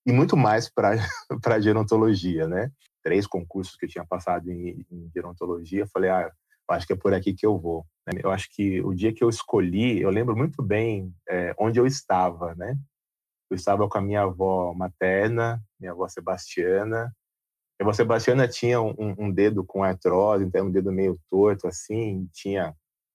e 0.07 0.12
muito 0.12 0.37
mais 0.37 0.69
para 0.69 0.97
gerontologia, 1.61 2.47
né? 2.47 2.71
Três 3.02 3.26
concursos 3.26 3.76
que 3.76 3.87
eu 3.87 3.88
tinha 3.88 4.05
passado 4.05 4.50
em, 4.50 4.85
em 4.90 5.11
gerontologia, 5.14 5.87
falei, 5.87 6.11
ah, 6.11 6.31
acho 6.69 6.87
que 6.87 6.93
é 6.93 6.97
por 6.97 7.14
aqui 7.14 7.33
que 7.33 7.47
eu 7.47 7.59
vou. 7.59 7.87
Né? 8.07 8.21
Eu 8.23 8.31
acho 8.31 8.49
que 8.55 8.81
o 8.83 8.95
dia 8.95 9.12
que 9.12 9.25
eu 9.25 9.29
escolhi, 9.29 10.00
eu 10.00 10.11
lembro 10.11 10.37
muito 10.37 10.62
bem 10.62 11.14
é, 11.29 11.55
onde 11.59 11.79
eu 11.79 11.87
estava, 11.87 12.55
né? 12.55 12.76
Eu 13.50 13.57
estava 13.57 13.88
com 13.88 13.99
a 13.99 14.00
minha 14.00 14.23
avó 14.23 14.73
materna, 14.75 15.61
minha 15.79 15.93
avó 15.93 16.07
Sebastiana, 16.07 17.12
avó 17.80 17.92
Sebastiana 17.92 18.46
tinha 18.46 18.80
um, 18.80 18.94
um, 18.99 19.30
dedo 19.30 19.64
com 19.64 19.82
artrose, 19.82 20.44
então 20.44 20.66
um 20.66 20.70
dedo 20.70 20.92
meio 20.92 21.18
torto, 21.30 21.66
assim, 21.66 22.28
tinha 22.32 22.75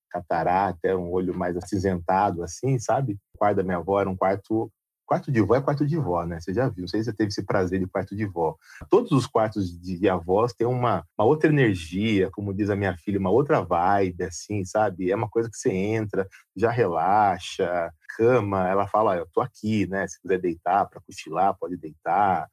catarata, 0.09 0.95
um 0.97 1.11
olho 1.11 1.35
mais 1.37 1.57
acinzentado, 1.57 2.43
assim, 2.43 2.79
sabe? 2.79 3.13
O 3.33 3.37
quarto 3.37 3.57
da 3.57 3.63
minha 3.63 3.77
avó 3.77 3.99
era 3.99 4.09
um 4.09 4.15
quarto 4.15 4.71
quarto 5.05 5.31
de 5.31 5.39
vó 5.39 5.55
é 5.55 5.61
quarto 5.61 5.85
de 5.85 5.97
vó, 5.97 6.25
né? 6.25 6.39
Você 6.39 6.53
já 6.53 6.67
viu, 6.67 6.81
não 6.81 6.87
sei 6.87 7.01
se 7.01 7.05
você 7.05 7.15
teve 7.15 7.29
esse 7.29 7.45
prazer 7.45 7.79
de 7.79 7.87
quarto 7.87 8.15
de 8.15 8.25
vó. 8.25 8.55
Todos 8.89 9.11
os 9.11 9.27
quartos 9.27 9.69
de 9.79 10.09
avós 10.09 10.53
têm 10.53 10.67
uma, 10.67 11.05
uma 11.17 11.25
outra 11.25 11.49
energia, 11.49 12.29
como 12.31 12.53
diz 12.53 12.69
a 12.69 12.75
minha 12.75 12.97
filha, 12.97 13.19
uma 13.19 13.29
outra 13.29 13.61
vibe, 13.61 14.23
assim, 14.23 14.65
sabe? 14.65 15.11
É 15.11 15.15
uma 15.15 15.29
coisa 15.29 15.49
que 15.49 15.57
você 15.57 15.71
entra, 15.71 16.27
já 16.55 16.71
relaxa, 16.71 17.91
cama, 18.17 18.67
ela 18.67 18.87
fala, 18.87 19.15
eu 19.15 19.27
tô 19.31 19.41
aqui, 19.41 19.85
né? 19.87 20.07
Se 20.07 20.19
quiser 20.19 20.39
deitar 20.39 20.85
para 20.87 21.01
cochilar, 21.01 21.55
pode 21.57 21.77
deitar. 21.77 22.49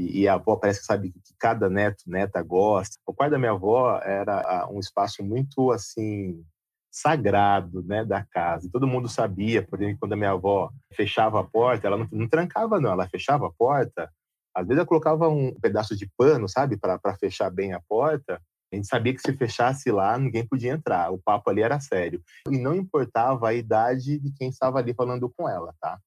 E, 0.00 0.22
e, 0.22 0.28
a 0.28 0.34
avó 0.34 0.56
parece 0.56 0.80
que 0.80 0.86
sabe 0.86 1.10
que 1.10 1.34
cada 1.38 1.68
neto, 1.68 2.04
neta 2.06 2.42
gosta. 2.42 2.96
O 3.06 3.12
quarto 3.12 3.32
da 3.32 3.38
minha 3.38 3.50
avó 3.50 4.00
era 4.02 4.66
um 4.70 4.80
espaço 4.80 5.22
muito, 5.22 5.70
assim, 5.70 6.42
sagrado, 6.90 7.82
né, 7.82 8.02
da 8.02 8.24
casa. 8.24 8.66
E 8.66 8.70
todo 8.70 8.86
mundo 8.86 9.08
sabia, 9.08 9.62
por 9.62 9.80
exemplo, 9.80 9.98
quando 10.00 10.14
a 10.14 10.16
minha 10.16 10.30
avó 10.30 10.70
fechava 10.94 11.38
a 11.40 11.44
porta, 11.44 11.86
ela 11.86 11.98
não, 11.98 12.08
não 12.10 12.28
trancava, 12.28 12.80
não, 12.80 12.92
ela 12.92 13.08
fechava 13.08 13.46
a 13.46 13.52
porta. 13.52 14.10
Às 14.54 14.66
vezes 14.66 14.78
ela 14.78 14.86
colocava 14.86 15.28
um 15.28 15.54
pedaço 15.60 15.94
de 15.94 16.10
pano, 16.16 16.48
sabe, 16.48 16.78
para 16.78 16.98
fechar 17.20 17.50
bem 17.50 17.74
a 17.74 17.80
porta. 17.86 18.40
A 18.72 18.76
gente 18.76 18.88
sabia 18.88 19.12
que 19.14 19.20
se 19.20 19.36
fechasse 19.36 19.90
lá, 19.90 20.16
ninguém 20.16 20.46
podia 20.46 20.72
entrar. 20.72 21.12
O 21.12 21.18
papo 21.18 21.50
ali 21.50 21.60
era 21.60 21.78
sério. 21.78 22.22
E 22.48 22.56
não 22.56 22.74
importava 22.74 23.48
a 23.48 23.54
idade 23.54 24.18
de 24.18 24.32
quem 24.32 24.48
estava 24.48 24.78
ali 24.78 24.94
falando 24.94 25.30
com 25.36 25.46
ela, 25.48 25.74
tá? 25.78 25.98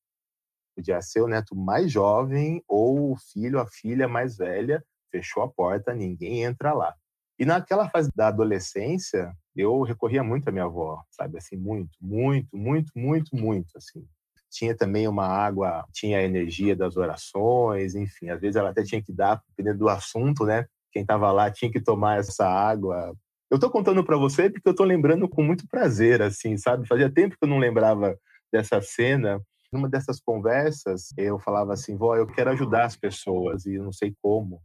Podia 0.76 1.02
ser 1.02 1.22
o 1.22 1.28
neto 1.28 1.56
mais 1.56 1.92
jovem 1.92 2.64
ou 2.68 3.12
o 3.12 3.18
filho, 3.18 3.60
a 3.60 3.66
filha 3.66 4.08
mais 4.08 4.38
velha, 4.38 4.84
fechou 5.12 5.44
a 5.44 5.48
porta, 5.48 5.94
ninguém 5.94 6.44
entra 6.44 6.74
lá. 6.74 6.94
E 7.40 7.46
naquela 7.46 7.90
fase 7.90 8.10
da 8.16 8.28
adolescência, 8.28 9.34
eu 9.56 9.82
recorria 9.82 10.24
muito 10.24 10.48
à 10.48 10.52
minha 10.52 10.66
avó, 10.66 11.04
sabe? 11.12 11.38
Assim, 11.38 11.56
muito, 11.56 11.92
muito, 12.02 12.56
muito, 12.56 12.92
muito, 12.96 13.36
muito, 13.36 13.72
assim. 13.76 14.06
Tinha 14.52 14.76
também 14.76 15.08
uma 15.08 15.26
água, 15.26 15.86
tinha 15.92 16.20
a 16.20 16.24
energia 16.24 16.76
das 16.76 16.96
orações, 16.96 17.96
enfim. 17.96 18.30
Às 18.30 18.40
vezes 18.40 18.56
ela 18.56 18.70
até 18.70 18.84
tinha 18.84 19.02
que 19.02 19.12
dar, 19.12 19.42
dependendo 19.50 19.80
do 19.80 19.90
assunto, 19.90 20.46
né? 20.46 20.66
Quem 20.92 21.02
estava 21.02 21.32
lá 21.32 21.50
tinha 21.50 21.72
que 21.72 21.82
tomar 21.82 22.20
essa 22.20 22.46
água 22.48 23.16
Eu 23.50 23.60
tô 23.60 23.70
contando 23.70 24.04
para 24.04 24.16
você 24.16 24.50
porque 24.50 24.70
eu 24.70 24.76
tô 24.76 24.84
lembrando 24.84 25.28
com 25.28 25.44
muito 25.44 25.68
prazer, 25.68 26.22
assim, 26.22 26.56
sabe? 26.58 26.88
Fazia 26.88 27.12
tempo 27.12 27.36
que 27.36 27.44
eu 27.44 27.50
não 27.50 27.58
lembrava 27.58 28.16
dessa 28.52 28.80
cena. 28.82 29.42
Numa 29.74 29.90
dessas 29.90 30.20
conversas, 30.20 31.12
eu 31.18 31.40
falava 31.40 31.74
assim, 31.74 31.98
vó, 31.98 32.16
eu 32.16 32.28
quero 32.28 32.52
ajudar 32.52 32.86
as 32.86 32.96
pessoas 32.96 33.66
e 33.66 33.74
eu 33.74 33.84
não 33.84 33.92
sei 33.92 34.14
como. 34.22 34.62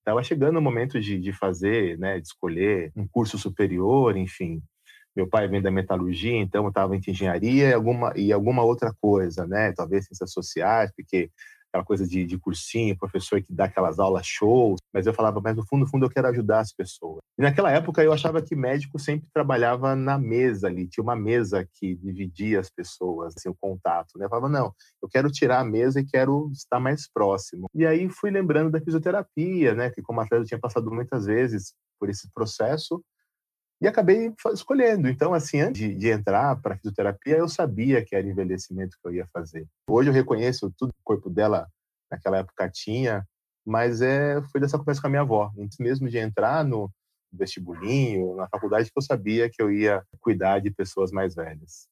Estava 0.00 0.20
chegando 0.24 0.58
o 0.58 0.62
momento 0.62 1.00
de, 1.00 1.16
de 1.20 1.32
fazer, 1.32 1.96
né, 1.96 2.18
de 2.18 2.26
escolher 2.26 2.90
um 2.96 3.06
curso 3.06 3.38
superior, 3.38 4.16
enfim. 4.16 4.60
Meu 5.14 5.28
pai 5.28 5.46
vem 5.46 5.62
da 5.62 5.70
metalurgia, 5.70 6.36
então 6.36 6.64
eu 6.64 6.70
estava 6.70 6.96
em 6.96 7.00
engenharia 7.06 7.68
e 7.68 7.72
alguma, 7.72 8.12
e 8.16 8.32
alguma 8.32 8.64
outra 8.64 8.92
coisa, 9.00 9.46
né? 9.46 9.72
Talvez 9.72 10.06
ciências 10.06 10.32
sociais, 10.32 10.90
porque 10.96 11.30
aquela 11.78 11.84
coisa 11.84 12.06
de, 12.06 12.24
de 12.24 12.38
cursinho, 12.38 12.96
professor 12.96 13.40
que 13.42 13.52
dá 13.52 13.64
aquelas 13.64 13.98
aulas 13.98 14.26
shows, 14.26 14.78
mas 14.92 15.06
eu 15.06 15.14
falava, 15.14 15.40
mas 15.40 15.56
no 15.56 15.66
fundo, 15.66 15.80
no 15.80 15.86
fundo 15.86 16.06
eu 16.06 16.10
quero 16.10 16.28
ajudar 16.28 16.60
as 16.60 16.72
pessoas. 16.72 17.18
E 17.38 17.42
naquela 17.42 17.70
época 17.70 18.02
eu 18.02 18.12
achava 18.12 18.42
que 18.42 18.56
médico 18.56 18.98
sempre 18.98 19.28
trabalhava 19.32 19.94
na 19.94 20.18
mesa 20.18 20.66
ali, 20.66 20.88
tinha 20.88 21.02
uma 21.02 21.16
mesa 21.16 21.66
que 21.74 21.94
dividia 21.96 22.60
as 22.60 22.70
pessoas, 22.70 23.34
assim, 23.36 23.48
o 23.48 23.56
contato, 23.60 24.18
né? 24.18 24.26
Eu 24.26 24.30
falava, 24.30 24.48
não, 24.48 24.72
eu 25.02 25.08
quero 25.08 25.30
tirar 25.30 25.60
a 25.60 25.64
mesa 25.64 26.00
e 26.00 26.06
quero 26.06 26.50
estar 26.52 26.80
mais 26.80 27.08
próximo. 27.10 27.68
E 27.74 27.86
aí 27.86 28.08
fui 28.08 28.30
lembrando 28.30 28.70
da 28.70 28.80
fisioterapia, 28.80 29.74
né? 29.74 29.90
Que 29.90 30.02
como 30.02 30.20
atleta 30.20 30.42
eu 30.42 30.46
tinha 30.46 30.60
passado 30.60 30.90
muitas 30.90 31.26
vezes 31.26 31.74
por 31.98 32.08
esse 32.08 32.28
processo, 32.32 33.02
e 33.80 33.86
acabei 33.86 34.32
escolhendo. 34.52 35.08
Então, 35.08 35.32
assim, 35.32 35.60
antes 35.60 35.98
de, 35.98 36.08
entrar 36.08 36.56
para 36.60 36.76
fisioterapia, 36.76 37.36
eu 37.36 37.48
sabia 37.48 38.04
que 38.04 38.14
era 38.14 38.26
envelhecimento 38.26 38.96
que 39.00 39.08
eu 39.08 39.14
ia 39.14 39.26
fazer. 39.32 39.66
Hoje 39.88 40.10
eu 40.10 40.14
reconheço 40.14 40.72
tudo 40.76 40.92
que 40.92 41.00
o 41.00 41.04
corpo 41.04 41.30
dela 41.30 41.68
naquela 42.10 42.38
época 42.38 42.68
tinha, 42.70 43.24
mas 43.64 44.00
é, 44.00 44.42
foi 44.50 44.60
dessa 44.60 44.78
conversa 44.78 45.00
com 45.00 45.06
a 45.06 45.10
minha 45.10 45.22
avó. 45.22 45.52
Antes 45.58 45.78
mesmo 45.78 46.08
de 46.08 46.18
entrar 46.18 46.64
no 46.64 46.90
vestibulinho, 47.32 48.34
na 48.36 48.48
faculdade, 48.48 48.90
que 48.90 48.98
eu 48.98 49.02
sabia 49.02 49.50
que 49.50 49.62
eu 49.62 49.70
ia 49.70 50.02
cuidar 50.20 50.60
de 50.60 50.70
pessoas 50.70 51.12
mais 51.12 51.34
velhas. 51.34 51.86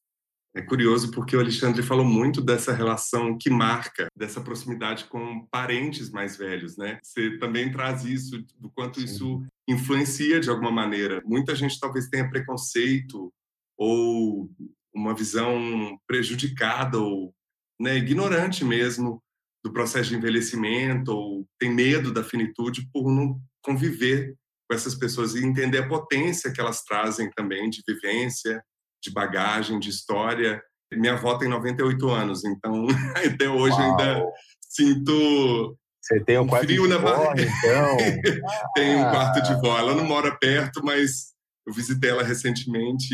É 0.57 0.61
curioso 0.63 1.11
porque 1.11 1.37
o 1.37 1.39
Alexandre 1.39 1.83
falou 1.83 2.03
muito 2.03 2.41
dessa 2.41 2.73
relação 2.73 3.37
que 3.37 3.47
marca, 3.47 4.07
dessa 4.17 4.41
proximidade 4.41 5.05
com 5.05 5.45
parentes 5.51 6.09
mais 6.09 6.35
velhos, 6.35 6.75
né? 6.75 6.99
Você 7.03 7.37
também 7.37 7.71
traz 7.71 8.03
isso, 8.03 8.43
do 8.57 8.67
quanto 8.71 8.99
Sim. 8.99 9.05
isso 9.05 9.45
influencia 9.69 10.39
de 10.39 10.49
alguma 10.49 10.71
maneira. 10.71 11.21
Muita 11.23 11.53
gente 11.53 11.79
talvez 11.79 12.09
tenha 12.09 12.27
preconceito 12.27 13.31
ou 13.77 14.49
uma 14.91 15.13
visão 15.13 15.95
prejudicada 16.07 16.97
ou 16.97 17.31
né, 17.79 17.95
ignorante 17.95 18.65
mesmo 18.65 19.21
do 19.63 19.71
processo 19.71 20.09
de 20.09 20.15
envelhecimento 20.15 21.11
ou 21.11 21.47
tem 21.59 21.71
medo 21.71 22.11
da 22.11 22.23
finitude 22.23 22.89
por 22.91 23.11
não 23.11 23.39
conviver 23.61 24.33
com 24.67 24.75
essas 24.75 24.95
pessoas 24.95 25.35
e 25.35 25.45
entender 25.45 25.77
a 25.77 25.87
potência 25.87 26.51
que 26.51 26.59
elas 26.59 26.83
trazem 26.83 27.29
também 27.29 27.69
de 27.69 27.83
vivência, 27.87 28.63
de 29.01 29.11
bagagem, 29.11 29.79
de 29.79 29.89
história. 29.89 30.61
Minha 30.91 31.13
avó 31.13 31.37
tem 31.37 31.49
98 31.49 32.09
anos, 32.09 32.45
então 32.45 32.87
até 33.15 33.49
hoje 33.49 33.75
Uau. 33.75 33.99
ainda 33.99 34.25
sinto 34.61 35.77
Você 36.01 36.23
tem 36.23 36.37
um, 36.37 36.43
um 36.43 36.49
frio 36.49 36.87
na 36.87 36.97
barriga. 36.97 37.41
Então. 37.41 37.97
tem 38.75 38.95
um 38.95 39.09
quarto 39.09 39.41
de 39.41 39.53
vó. 39.61 39.77
Ela 39.77 39.95
não 39.95 40.05
mora 40.05 40.37
perto, 40.37 40.81
mas 40.83 41.35
eu 41.67 41.73
visitei 41.73 42.09
ela 42.09 42.23
recentemente, 42.23 43.13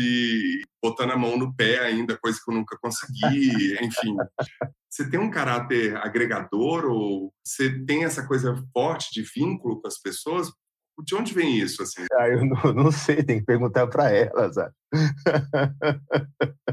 botando 0.80 1.10
a 1.10 1.16
mão 1.16 1.36
no 1.36 1.52
pé 1.56 1.80
ainda, 1.80 2.16
coisa 2.16 2.38
que 2.42 2.48
eu 2.48 2.54
nunca 2.54 2.78
consegui, 2.80 3.76
enfim. 3.82 4.16
Você 4.88 5.10
tem 5.10 5.18
um 5.18 5.30
caráter 5.30 5.96
agregador 5.96 6.84
ou 6.84 7.32
você 7.44 7.84
tem 7.84 8.04
essa 8.04 8.24
coisa 8.24 8.54
forte 8.72 9.12
de 9.12 9.22
vínculo 9.22 9.80
com 9.80 9.88
as 9.88 10.00
pessoas? 10.00 10.52
De 11.02 11.14
onde 11.14 11.34
vem 11.34 11.58
isso? 11.58 11.82
Assim? 11.82 12.04
Ah, 12.14 12.28
eu 12.28 12.44
não, 12.44 12.72
não 12.72 12.92
sei, 12.92 13.22
tem 13.22 13.40
que 13.40 13.46
perguntar 13.46 13.86
para 13.86 14.10
elas. 14.10 14.54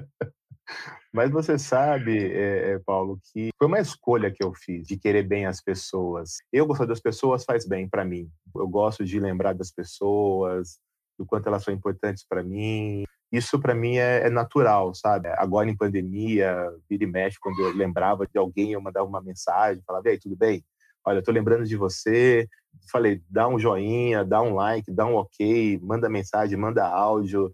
Mas 1.13 1.29
você 1.29 1.59
sabe, 1.59 2.31
é, 2.31 2.79
Paulo, 2.85 3.19
que 3.33 3.49
foi 3.57 3.67
uma 3.67 3.79
escolha 3.79 4.31
que 4.31 4.41
eu 4.41 4.53
fiz 4.53 4.87
de 4.87 4.97
querer 4.97 5.23
bem 5.23 5.45
as 5.45 5.61
pessoas. 5.61 6.37
Eu 6.53 6.65
gostar 6.65 6.85
das 6.85 7.01
pessoas 7.01 7.43
faz 7.43 7.67
bem 7.67 7.89
para 7.89 8.05
mim. 8.05 8.31
Eu 8.55 8.67
gosto 8.67 9.03
de 9.03 9.19
lembrar 9.19 9.53
das 9.53 9.71
pessoas, 9.71 10.79
do 11.19 11.25
quanto 11.25 11.47
elas 11.47 11.63
são 11.63 11.73
importantes 11.73 12.25
para 12.27 12.41
mim. 12.41 13.03
Isso 13.31 13.59
para 13.59 13.75
mim 13.75 13.97
é, 13.97 14.27
é, 14.27 14.29
natural, 14.29 14.93
sabe? 14.93 15.27
Agora 15.29 15.69
em 15.69 15.75
pandemia, 15.75 16.55
vira 16.89 17.03
e 17.03 17.07
mexe, 17.07 17.37
quando 17.39 17.59
eu 17.59 17.75
lembrava 17.75 18.25
de 18.25 18.37
alguém, 18.37 18.71
eu 18.73 18.81
mandava 18.81 19.07
uma 19.07 19.21
mensagem, 19.21 19.83
falava: 19.85 20.07
"E 20.07 20.11
aí, 20.11 20.19
tudo 20.19 20.35
bem? 20.35 20.63
Olha, 21.05 21.23
tô 21.23 21.31
lembrando 21.31 21.65
de 21.65 21.75
você, 21.75 22.47
falei, 22.91 23.21
dá 23.29 23.47
um 23.47 23.59
joinha, 23.59 24.23
dá 24.23 24.41
um 24.41 24.53
like, 24.53 24.91
dá 24.91 25.05
um 25.05 25.15
ok, 25.15 25.79
manda 25.81 26.09
mensagem, 26.09 26.57
manda 26.57 26.87
áudio. 26.87 27.53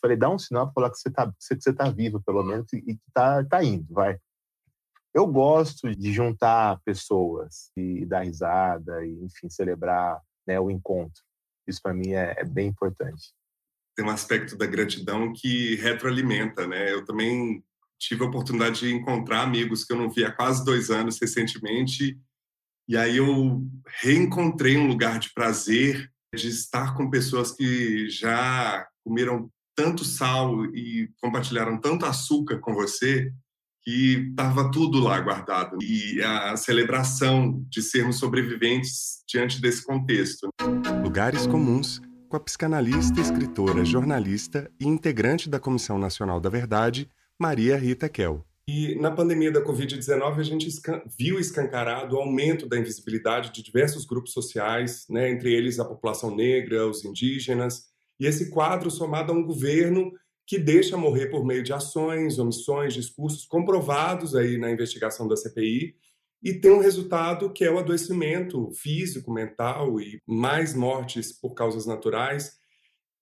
Falei, 0.00 0.16
dá 0.16 0.30
um 0.30 0.38
sinal 0.38 0.66
para 0.66 0.74
falar 0.74 0.90
que 0.90 0.98
você 0.98 1.10
tá, 1.10 1.26
que 1.26 1.62
você 1.62 1.72
tá 1.72 1.90
vivo, 1.90 2.22
pelo 2.22 2.42
menos, 2.42 2.72
e 2.72 2.80
que 2.80 3.00
tá, 3.12 3.44
tá 3.44 3.62
indo, 3.62 3.92
vai. 3.92 4.18
Eu 5.12 5.26
gosto 5.26 5.94
de 5.94 6.12
juntar 6.12 6.80
pessoas 6.84 7.70
e 7.76 8.04
dar 8.06 8.24
risada, 8.24 9.04
e, 9.04 9.24
enfim, 9.24 9.48
celebrar 9.48 10.20
né, 10.46 10.58
o 10.58 10.70
encontro. 10.70 11.22
Isso 11.66 11.80
para 11.82 11.94
mim 11.94 12.12
é, 12.12 12.34
é 12.38 12.44
bem 12.44 12.68
importante. 12.68 13.32
Tem 13.96 14.04
um 14.04 14.10
aspecto 14.10 14.56
da 14.56 14.66
gratidão 14.66 15.32
que 15.32 15.76
retroalimenta, 15.76 16.66
né? 16.66 16.92
Eu 16.92 17.04
também 17.04 17.62
tive 17.98 18.24
a 18.24 18.26
oportunidade 18.26 18.80
de 18.80 18.92
encontrar 18.92 19.42
amigos 19.42 19.84
que 19.84 19.92
eu 19.92 19.96
não 19.96 20.10
via 20.10 20.28
há 20.28 20.32
quase 20.32 20.64
dois 20.64 20.90
anos 20.90 21.18
recentemente 21.20 22.18
e 22.88 22.96
aí 22.96 23.16
eu 23.16 23.62
reencontrei 24.02 24.76
um 24.76 24.86
lugar 24.86 25.18
de 25.18 25.32
prazer, 25.32 26.10
de 26.34 26.48
estar 26.48 26.94
com 26.94 27.10
pessoas 27.10 27.52
que 27.52 28.08
já 28.10 28.86
comeram 29.04 29.50
tanto 29.76 30.04
sal 30.04 30.64
e 30.66 31.10
compartilharam 31.20 31.80
tanto 31.80 32.06
açúcar 32.06 32.58
com 32.58 32.74
você 32.74 33.32
que 33.82 34.28
estava 34.30 34.70
tudo 34.70 34.98
lá 34.98 35.20
guardado. 35.20 35.78
E 35.82 36.22
a 36.22 36.56
celebração 36.56 37.64
de 37.68 37.82
sermos 37.82 38.18
sobreviventes 38.18 39.22
diante 39.28 39.60
desse 39.60 39.84
contexto. 39.84 40.48
Lugares 41.02 41.46
comuns 41.46 42.00
com 42.28 42.36
a 42.36 42.40
psicanalista, 42.40 43.20
escritora, 43.20 43.84
jornalista 43.84 44.70
e 44.80 44.86
integrante 44.86 45.48
da 45.48 45.60
Comissão 45.60 45.98
Nacional 45.98 46.40
da 46.40 46.48
Verdade, 46.48 47.08
Maria 47.38 47.76
Rita 47.76 48.08
Kel. 48.08 48.44
E 48.66 48.94
na 48.94 49.10
pandemia 49.10 49.52
da 49.52 49.62
Covid-19, 49.62 50.38
a 50.38 50.42
gente 50.42 50.68
viu 51.18 51.38
escancarado 51.38 52.16
o 52.16 52.18
aumento 52.18 52.66
da 52.66 52.78
invisibilidade 52.78 53.52
de 53.52 53.62
diversos 53.62 54.06
grupos 54.06 54.32
sociais, 54.32 55.04
né, 55.10 55.30
entre 55.30 55.52
eles 55.52 55.78
a 55.78 55.84
população 55.84 56.34
negra, 56.34 56.86
os 56.86 57.04
indígenas, 57.04 57.84
e 58.18 58.26
esse 58.26 58.50
quadro 58.50 58.90
somado 58.90 59.32
a 59.32 59.34
um 59.34 59.44
governo 59.44 60.12
que 60.46 60.58
deixa 60.58 60.96
morrer 60.96 61.26
por 61.26 61.44
meio 61.44 61.62
de 61.62 61.74
ações, 61.74 62.38
omissões, 62.38 62.94
discursos 62.94 63.44
comprovados 63.44 64.34
aí 64.34 64.56
na 64.56 64.70
investigação 64.70 65.28
da 65.28 65.36
CPI, 65.36 65.94
e 66.42 66.54
tem 66.54 66.70
um 66.70 66.80
resultado 66.80 67.52
que 67.52 67.64
é 67.64 67.70
o 67.70 67.78
adoecimento 67.78 68.70
físico, 68.72 69.30
mental 69.32 70.00
e 70.00 70.20
mais 70.26 70.74
mortes 70.74 71.32
por 71.32 71.54
causas 71.54 71.86
naturais 71.86 72.58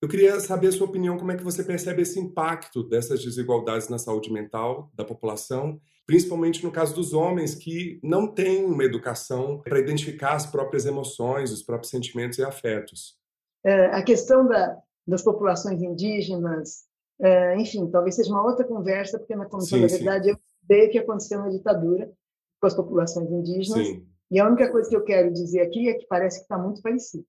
eu 0.03 0.09
queria 0.09 0.37
saber 0.41 0.67
a 0.67 0.71
sua 0.73 0.85
opinião, 0.85 1.17
como 1.17 1.31
é 1.31 1.37
que 1.37 1.45
você 1.45 1.63
percebe 1.63 2.01
esse 2.01 2.19
impacto 2.19 2.83
dessas 2.83 3.23
desigualdades 3.23 3.87
na 3.87 3.97
saúde 3.97 4.33
mental 4.33 4.91
da 4.93 5.05
população, 5.05 5.79
principalmente 6.05 6.61
no 6.61 6.73
caso 6.73 6.93
dos 6.93 7.13
homens 7.13 7.55
que 7.55 8.01
não 8.03 8.27
têm 8.27 8.65
uma 8.65 8.83
educação 8.83 9.61
para 9.61 9.79
identificar 9.79 10.33
as 10.33 10.45
próprias 10.45 10.85
emoções, 10.85 11.53
os 11.53 11.63
próprios 11.63 11.89
sentimentos 11.89 12.37
e 12.37 12.43
afetos. 12.43 13.17
É, 13.63 13.85
a 13.95 14.03
questão 14.03 14.45
da, 14.45 14.77
das 15.07 15.21
populações 15.21 15.81
indígenas, 15.81 16.83
é, 17.21 17.55
enfim, 17.55 17.89
talvez 17.89 18.15
seja 18.15 18.29
uma 18.29 18.43
outra 18.43 18.65
conversa, 18.65 19.17
porque 19.17 19.37
na 19.37 19.45
Comissão 19.45 19.79
sim, 19.79 19.87
da 19.87 19.87
Verdade 19.87 20.25
sim. 20.25 20.31
eu 20.31 20.37
sei 20.67 20.87
o 20.87 20.91
que 20.91 20.99
aconteceu 20.99 21.39
na 21.39 21.47
ditadura 21.47 22.11
com 22.59 22.67
as 22.67 22.73
populações 22.73 23.31
indígenas, 23.31 23.87
sim. 23.87 24.05
e 24.29 24.37
a 24.37 24.45
única 24.45 24.69
coisa 24.69 24.89
que 24.89 24.97
eu 24.97 25.05
quero 25.05 25.31
dizer 25.31 25.61
aqui 25.61 25.87
é 25.87 25.93
que 25.93 26.05
parece 26.07 26.39
que 26.39 26.43
está 26.43 26.57
muito 26.57 26.81
parecido 26.81 27.25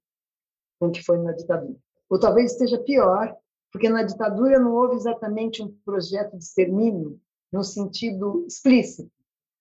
com 0.80 0.88
o 0.88 0.90
que 0.90 1.04
foi 1.04 1.18
na 1.18 1.30
ditadura 1.30 1.83
ou 2.08 2.18
talvez 2.18 2.52
esteja 2.52 2.78
pior, 2.78 3.36
porque 3.72 3.88
na 3.88 4.02
ditadura 4.02 4.58
não 4.58 4.72
houve 4.72 4.96
exatamente 4.96 5.62
um 5.62 5.74
projeto 5.84 6.36
de 6.36 6.44
extermínio 6.44 7.20
no 7.52 7.64
sentido 7.64 8.44
explícito, 8.46 9.10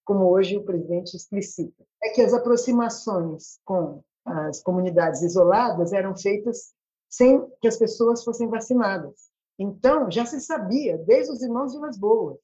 como 0.05 0.29
hoje 0.29 0.57
o 0.57 0.63
presidente 0.63 1.15
explicita. 1.15 1.83
É 2.03 2.09
que 2.09 2.21
as 2.21 2.33
aproximações 2.33 3.59
com 3.65 4.03
as 4.25 4.61
comunidades 4.61 5.21
isoladas 5.21 5.93
eram 5.93 6.15
feitas 6.15 6.73
sem 7.09 7.45
que 7.61 7.67
as 7.67 7.77
pessoas 7.77 8.23
fossem 8.23 8.47
vacinadas. 8.47 9.29
Então, 9.59 10.09
já 10.09 10.25
se 10.25 10.39
sabia, 10.41 10.97
desde 10.97 11.31
os 11.31 11.41
irmãos 11.41 11.73
Vilas 11.73 11.97
Boas, 11.97 12.39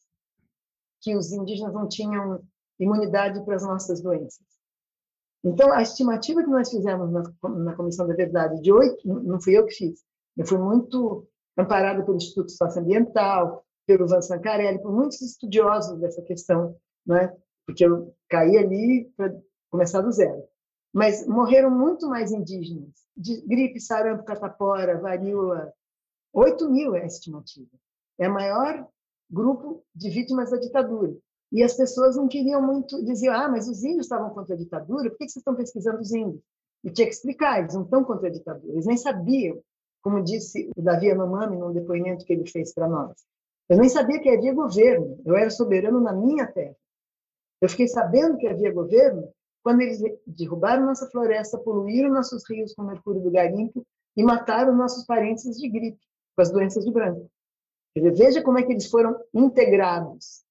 que 1.02 1.16
os 1.16 1.32
indígenas 1.32 1.74
não 1.74 1.88
tinham 1.88 2.42
imunidade 2.80 3.44
para 3.44 3.56
as 3.56 3.64
nossas 3.64 4.02
doenças. 4.02 4.46
Então, 5.44 5.72
a 5.72 5.82
estimativa 5.82 6.44
que 6.44 6.50
nós 6.50 6.70
fizemos 6.70 7.12
na, 7.12 7.24
na 7.50 7.76
Comissão 7.76 8.08
da 8.08 8.14
Verdade 8.14 8.62
de 8.62 8.72
oito, 8.72 9.08
não 9.08 9.40
fui 9.42 9.58
eu 9.58 9.66
que 9.66 9.74
fiz, 9.74 10.04
eu 10.38 10.46
fui 10.46 10.58
muito 10.58 11.28
amparada 11.58 12.04
pelo 12.04 12.18
Instituto 12.18 12.52
Socioambiental, 12.52 13.64
pelo 13.86 14.08
Van 14.08 14.22
Sancarelli, 14.22 14.82
por 14.82 14.94
muitos 14.94 15.22
estudiosos 15.22 16.00
dessa 16.00 16.22
questão, 16.22 16.76
né? 17.06 17.34
porque 17.66 17.86
eu 17.86 18.14
caí 18.30 18.58
ali 18.58 19.12
para 19.16 19.34
começar 19.70 20.02
do 20.02 20.12
zero. 20.12 20.44
Mas 20.94 21.26
morreram 21.28 21.70
muito 21.70 22.08
mais 22.08 22.32
indígenas, 22.32 22.90
de 23.16 23.42
gripe, 23.42 23.80
sarampo, 23.80 24.24
catapora, 24.24 25.00
varíola, 25.00 25.72
8 26.34 26.70
mil 26.70 26.96
é 26.96 27.04
a 27.04 27.06
estimativa. 27.06 27.70
É 28.20 28.28
o 28.28 28.34
maior 28.34 28.88
grupo 29.30 29.84
de 29.94 30.10
vítimas 30.10 30.52
da 30.52 30.58
ditadura. 30.58 31.16
E 31.52 31.64
as 31.64 31.74
pessoas 31.74 32.16
não 32.16 32.28
queriam 32.28 32.62
muito, 32.62 33.04
diziam, 33.04 33.34
ah, 33.34 33.48
mas 33.48 33.68
os 33.68 33.84
índios 33.84 34.06
estavam 34.06 34.30
contra 34.30 34.54
a 34.54 34.58
ditadura, 34.58 35.10
por 35.10 35.18
que 35.18 35.26
vocês 35.26 35.38
estão 35.38 35.56
pesquisando 35.56 36.00
os 36.00 36.12
índios? 36.12 36.42
E 36.84 36.92
tinha 36.92 37.08
que 37.08 37.14
explicar, 37.14 37.60
eles 37.60 37.74
não 37.74 37.84
estão 37.84 38.04
contra 38.04 38.28
a 38.28 38.32
ditadura, 38.32 38.72
eles 38.72 38.86
nem 38.86 38.98
sabiam, 38.98 39.60
como 40.02 40.24
disse 40.24 40.70
o 40.76 40.82
Davi 40.82 41.12
Anomami 41.12 41.58
num 41.58 41.74
depoimento 41.74 42.24
que 42.24 42.34
ele 42.34 42.48
fez 42.48 42.74
para 42.74 42.88
nós. 42.88 43.14
Eu 43.68 43.78
nem 43.78 43.90
sabia 43.90 44.20
que 44.20 44.30
havia 44.30 44.54
governo, 44.54 45.20
eu 45.26 45.36
era 45.36 45.50
soberano 45.50 46.00
na 46.00 46.14
minha 46.14 46.48
terra. 46.48 46.76
Eu 47.62 47.68
fiquei 47.68 47.88
sabendo 47.88 48.38
que 48.38 48.48
havia 48.48 48.72
governo 48.72 49.30
quando 49.62 49.82
eles 49.82 50.00
derrubaram 50.26 50.86
nossa 50.86 51.10
floresta, 51.10 51.58
poluíram 51.58 52.10
nossos 52.10 52.48
rios 52.50 52.74
com 52.74 52.84
mercúrio 52.84 53.22
do 53.22 53.30
garimpo 53.30 53.86
e 54.16 54.24
mataram 54.24 54.76
nossos 54.76 55.06
parentes 55.06 55.44
de 55.60 55.70
gripe, 55.70 56.00
com 56.36 56.42
as 56.42 56.52
doenças 56.52 56.86
de 56.86 56.92
branco. 56.92 57.30
Veja 57.96 58.42
como 58.42 58.58
é 58.58 58.64
que 58.64 58.72
eles 58.72 58.90
foram 58.90 59.20
integrados 59.34 60.44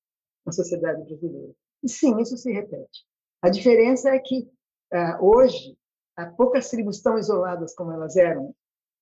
na 0.49 0.53
sociedade 0.53 1.05
brasileira. 1.05 1.53
E 1.83 1.89
sim, 1.89 2.19
isso 2.21 2.37
se 2.37 2.51
repete. 2.51 3.07
A 3.43 3.51
diferença 3.51 4.09
é 4.11 4.19
que 4.19 4.51
uh, 4.93 5.25
hoje 5.25 5.77
há 6.17 6.27
poucas 6.27 6.71
tribos 6.71 7.01
tão 7.01 7.19
isoladas 7.19 7.75
como 7.75 7.93
elas 7.93 8.17
eram. 8.17 8.55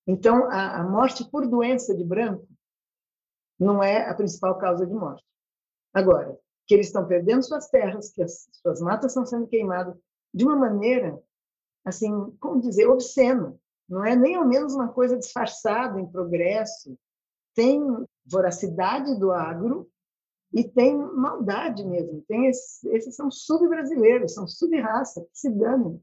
Então, 0.06 0.44
a, 0.50 0.80
a 0.80 0.84
morte 0.84 1.24
por 1.30 1.46
doença 1.46 1.96
de 1.96 2.04
branco 2.04 2.46
não 3.58 3.82
é 3.82 4.08
a 4.08 4.14
principal 4.14 4.58
causa 4.58 4.86
de 4.86 4.92
morte. 4.92 5.24
Agora, 5.94 6.36
que 6.66 6.74
eles 6.74 6.88
estão 6.88 7.06
perdendo 7.06 7.44
suas 7.44 7.68
terras, 7.68 8.10
que 8.10 8.22
as 8.22 8.48
suas 8.60 8.80
matas 8.80 9.12
estão 9.12 9.24
sendo 9.24 9.46
queimadas 9.46 9.96
de 10.34 10.44
uma 10.44 10.56
maneira, 10.56 11.18
assim, 11.84 12.10
como 12.40 12.60
dizer, 12.60 12.86
obscena. 12.88 13.56
Não 13.88 14.04
é 14.04 14.16
nem 14.16 14.34
ao 14.34 14.44
menos 14.44 14.74
uma 14.74 14.88
coisa 14.88 15.16
disfarçada 15.16 15.98
em 16.00 16.10
progresso. 16.10 16.98
Tem 17.54 17.80
voracidade 18.26 19.18
do 19.18 19.30
agro 19.30 19.88
e 20.56 20.64
tem 20.64 20.96
maldade 20.96 21.84
mesmo. 21.84 22.24
Tem 22.26 22.46
esses, 22.46 22.82
esses 22.84 23.14
são 23.14 23.30
sub-brasileiros, 23.30 24.32
são 24.32 24.48
sub-raça, 24.48 25.20
que 25.20 25.38
se 25.38 25.50
danam. 25.50 26.00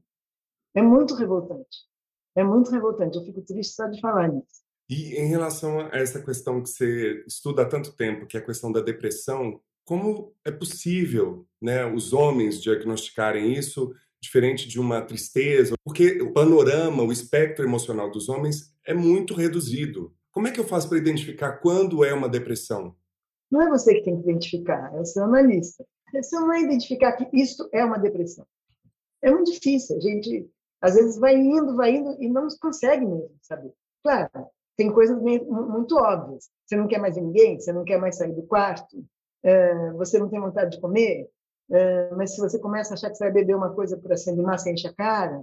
É 0.72 0.80
muito 0.80 1.16
revoltante. 1.16 1.78
É 2.36 2.44
muito 2.44 2.70
revoltante. 2.70 3.18
Eu 3.18 3.24
fico 3.24 3.42
triste 3.42 3.74
só 3.74 3.88
de 3.88 4.00
falar 4.00 4.28
nisso. 4.28 4.62
E 4.88 5.16
em 5.16 5.26
relação 5.26 5.80
a 5.80 5.96
essa 5.96 6.22
questão 6.22 6.62
que 6.62 6.68
você 6.68 7.24
estuda 7.26 7.62
há 7.62 7.68
tanto 7.68 7.96
tempo, 7.96 8.26
que 8.26 8.36
é 8.36 8.40
a 8.40 8.44
questão 8.44 8.70
da 8.70 8.80
depressão, 8.80 9.60
como 9.84 10.32
é 10.44 10.52
possível 10.52 11.48
né, 11.60 11.84
os 11.84 12.12
homens 12.12 12.62
diagnosticarem 12.62 13.54
isso 13.54 13.92
diferente 14.22 14.68
de 14.68 14.78
uma 14.78 15.02
tristeza? 15.02 15.74
Porque 15.84 16.22
o 16.22 16.32
panorama, 16.32 17.02
o 17.02 17.10
espectro 17.10 17.64
emocional 17.64 18.08
dos 18.08 18.28
homens 18.28 18.72
é 18.86 18.94
muito 18.94 19.34
reduzido. 19.34 20.14
Como 20.30 20.46
é 20.46 20.52
que 20.52 20.60
eu 20.60 20.64
faço 20.64 20.88
para 20.88 20.98
identificar 20.98 21.54
quando 21.54 22.04
é 22.04 22.14
uma 22.14 22.28
depressão? 22.28 22.94
Não 23.50 23.62
é 23.62 23.68
você 23.68 23.94
que 23.94 24.04
tem 24.04 24.16
que 24.16 24.22
identificar, 24.22 24.94
é 24.94 25.00
o 25.00 25.04
seu 25.04 25.24
analista. 25.24 25.84
Você 26.12 26.36
não 26.36 26.46
vai 26.46 26.62
identificar 26.62 27.12
que 27.12 27.28
isso 27.32 27.68
é 27.72 27.84
uma 27.84 27.98
depressão. 27.98 28.46
É 29.22 29.30
muito 29.30 29.52
difícil. 29.52 29.96
A 29.96 30.00
gente, 30.00 30.48
às 30.80 30.94
vezes, 30.94 31.18
vai 31.18 31.34
indo, 31.34 31.74
vai 31.76 31.96
indo 31.96 32.16
e 32.22 32.28
não 32.28 32.46
consegue 32.60 33.04
mesmo 33.04 33.36
saber. 33.42 33.72
Claro, 34.02 34.30
tem 34.76 34.92
coisas 34.92 35.20
muito 35.20 35.96
óbvias. 35.96 36.50
Você 36.66 36.76
não 36.76 36.86
quer 36.86 36.98
mais 36.98 37.16
ninguém, 37.16 37.58
você 37.58 37.72
não 37.72 37.84
quer 37.84 37.98
mais 37.98 38.16
sair 38.16 38.32
do 38.32 38.42
quarto, 38.42 39.04
é, 39.42 39.92
você 39.92 40.18
não 40.18 40.28
tem 40.28 40.40
vontade 40.40 40.72
de 40.72 40.80
comer, 40.80 41.28
é, 41.70 42.10
mas 42.14 42.34
se 42.34 42.40
você 42.40 42.58
começa 42.58 42.92
a 42.92 42.94
achar 42.94 43.10
que 43.10 43.16
você 43.16 43.24
vai 43.24 43.32
beber 43.32 43.56
uma 43.56 43.74
coisa 43.74 43.96
para 43.96 44.16
se 44.16 44.30
animar, 44.30 44.58
você 44.58 44.72
enche 44.72 44.86
a 44.86 44.92
cara. 44.92 45.42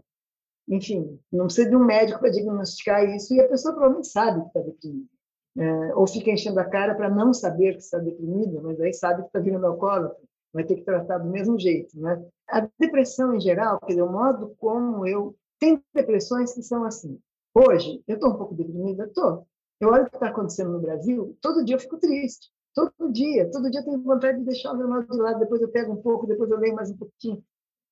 Enfim, 0.67 1.19
não 1.31 1.45
precisa 1.45 1.69
de 1.69 1.75
um 1.75 1.83
médico 1.83 2.19
para 2.19 2.29
diagnosticar 2.29 3.03
isso 3.03 3.33
e 3.33 3.41
a 3.41 3.47
pessoa 3.47 3.73
provavelmente 3.73 4.07
sabe 4.07 4.41
que 4.41 4.47
está 4.47 4.59
deprimida. 4.61 5.09
É, 5.57 5.95
ou 5.95 6.07
fica 6.07 6.31
enchendo 6.31 6.59
a 6.59 6.65
cara 6.65 6.95
para 6.95 7.09
não 7.09 7.33
saber 7.33 7.73
que 7.73 7.81
está 7.81 7.97
deprimida, 7.97 8.61
mas 8.61 8.79
aí 8.79 8.93
sabe 8.93 9.21
que 9.21 9.27
está 9.27 9.39
virando 9.39 9.65
alcoólatra, 9.67 10.17
vai 10.53 10.63
ter 10.63 10.75
que 10.75 10.83
tratar 10.83 11.17
do 11.17 11.29
mesmo 11.29 11.59
jeito. 11.59 11.99
Né? 11.99 12.23
A 12.47 12.67
depressão 12.79 13.35
em 13.35 13.39
geral, 13.39 13.79
quer 13.79 13.87
dizer, 13.87 14.01
o 14.01 14.11
modo 14.11 14.55
como 14.57 15.05
eu. 15.05 15.35
Tem 15.59 15.79
depressões 15.93 16.53
que 16.53 16.63
são 16.63 16.83
assim. 16.83 17.19
Hoje, 17.53 18.01
eu 18.07 18.15
estou 18.15 18.31
um 18.31 18.37
pouco 18.37 18.55
deprimida? 18.55 19.05
Estou. 19.05 19.45
Eu 19.79 19.89
olho 19.89 20.03
o 20.03 20.09
que 20.09 20.15
está 20.15 20.29
acontecendo 20.29 20.71
no 20.71 20.79
Brasil, 20.79 21.37
todo 21.41 21.65
dia 21.65 21.75
eu 21.75 21.79
fico 21.79 21.97
triste. 21.97 22.49
Todo 22.73 23.11
dia, 23.11 23.49
todo 23.51 23.69
dia 23.69 23.81
eu 23.81 23.85
tenho 23.85 24.01
vontade 24.01 24.39
de 24.39 24.45
deixar 24.45 24.73
o 24.73 24.77
jornal 24.77 25.03
de 25.03 25.17
lado, 25.17 25.39
depois 25.39 25.61
eu 25.61 25.69
pego 25.69 25.91
um 25.91 26.01
pouco, 26.01 26.25
depois 26.25 26.49
eu 26.49 26.57
leio 26.57 26.75
mais 26.75 26.89
um 26.89 26.97
pouquinho. 26.97 27.43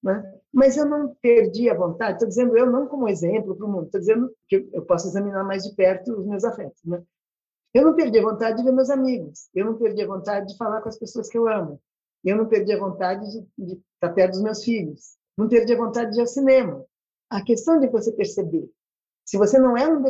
Né? 0.02 0.24
Mas 0.54 0.78
eu 0.78 0.86
não 0.86 1.14
perdi 1.22 1.70
a 1.70 1.74
vontade, 1.74 2.14
estou 2.14 2.30
dizendo 2.30 2.58
eu 2.58 2.66
não 2.72 2.88
como 2.88 3.10
exemplo 3.10 3.56
para 3.56 3.66
o 3.66 3.70
mundo, 3.70 3.86
estou 3.86 4.00
dizendo 4.00 4.32
que 4.48 4.70
eu 4.72 4.86
posso 4.86 5.08
examinar 5.08 5.44
mais 5.44 5.64
de 5.64 5.76
perto 5.76 6.14
os 6.14 6.26
meus 6.26 6.46
afetos. 6.46 6.82
Né? 6.86 7.04
Eu 7.74 7.84
não 7.84 7.96
perdi 7.96 8.20
a 8.20 8.24
vontade 8.24 8.58
de 8.58 8.64
ver 8.64 8.72
meus 8.72 8.90
amigos, 8.90 9.50
eu 9.54 9.66
não 9.66 9.78
perdi 9.78 10.02
a 10.02 10.08
vontade 10.08 10.48
de 10.48 10.58
falar 10.58 10.82
com 10.82 10.90
as 10.90 10.98
pessoas 10.98 11.30
que 11.30 11.38
eu 11.38 11.48
amo, 11.48 11.80
eu 12.24 12.36
não 12.36 12.48
perdi 12.48 12.74
a 12.74 12.80
vontade 12.80 13.26
de, 13.30 13.48
de 13.58 13.82
estar 13.94 14.14
perto 14.14 14.32
dos 14.32 14.42
meus 14.42 14.64
filhos, 14.64 15.18
não 15.38 15.48
perdi 15.48 15.74
a 15.74 15.78
vontade 15.78 16.12
de 16.12 16.18
ir 16.18 16.22
ao 16.22 16.28
cinema. 16.28 16.84
A 17.30 17.44
questão 17.44 17.80
de 17.80 17.88
você 17.88 18.12
perceber, 18.12 18.70
se 19.24 19.38
você 19.38 19.60
não 19.60 19.78
é 19.78 19.88
um, 19.88 20.04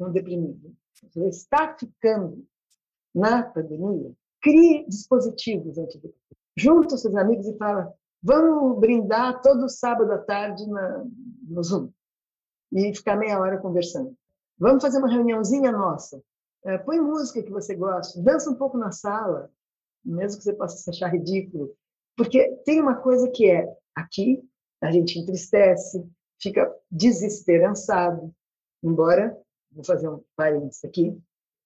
um 0.00 0.10
deprimido, 0.10 0.74
você 1.14 1.28
está 1.28 1.76
ficando 1.78 2.44
na 3.14 3.44
pandemia, 3.44 4.12
crie 4.42 4.84
dispositivos 4.88 5.78
antidepressivos. 5.78 6.36
Junta 6.56 6.96
seus 6.96 7.14
amigos 7.14 7.46
e 7.46 7.56
fala, 7.56 7.92
vamos 8.22 8.80
brindar 8.80 9.40
todo 9.42 9.68
sábado 9.68 10.10
à 10.10 10.18
tarde 10.18 10.66
na, 10.68 11.04
no 11.48 11.62
Zoom 11.62 11.90
e 12.72 12.94
ficar 12.94 13.16
meia 13.16 13.38
hora 13.38 13.58
conversando. 13.58 14.16
Vamos 14.58 14.82
fazer 14.82 14.98
uma 14.98 15.10
reuniãozinha 15.10 15.70
nossa. 15.70 16.20
É, 16.66 16.76
põe 16.78 17.00
música 17.00 17.42
que 17.42 17.50
você 17.52 17.76
gosta, 17.76 18.20
dança 18.20 18.50
um 18.50 18.56
pouco 18.56 18.76
na 18.76 18.90
sala, 18.90 19.48
mesmo 20.04 20.38
que 20.38 20.44
você 20.44 20.52
possa 20.52 20.76
se 20.76 20.90
achar 20.90 21.12
ridículo. 21.12 21.72
Porque 22.16 22.56
tem 22.64 22.80
uma 22.80 22.96
coisa 22.96 23.30
que 23.30 23.48
é, 23.48 23.72
aqui 23.94 24.42
a 24.82 24.90
gente 24.90 25.18
entristece, 25.18 26.04
fica 26.40 26.68
desesperançado, 26.90 28.34
embora, 28.82 29.36
vou 29.70 29.84
fazer 29.84 30.08
um 30.08 30.22
parênteses 30.34 30.84
aqui, 30.84 31.16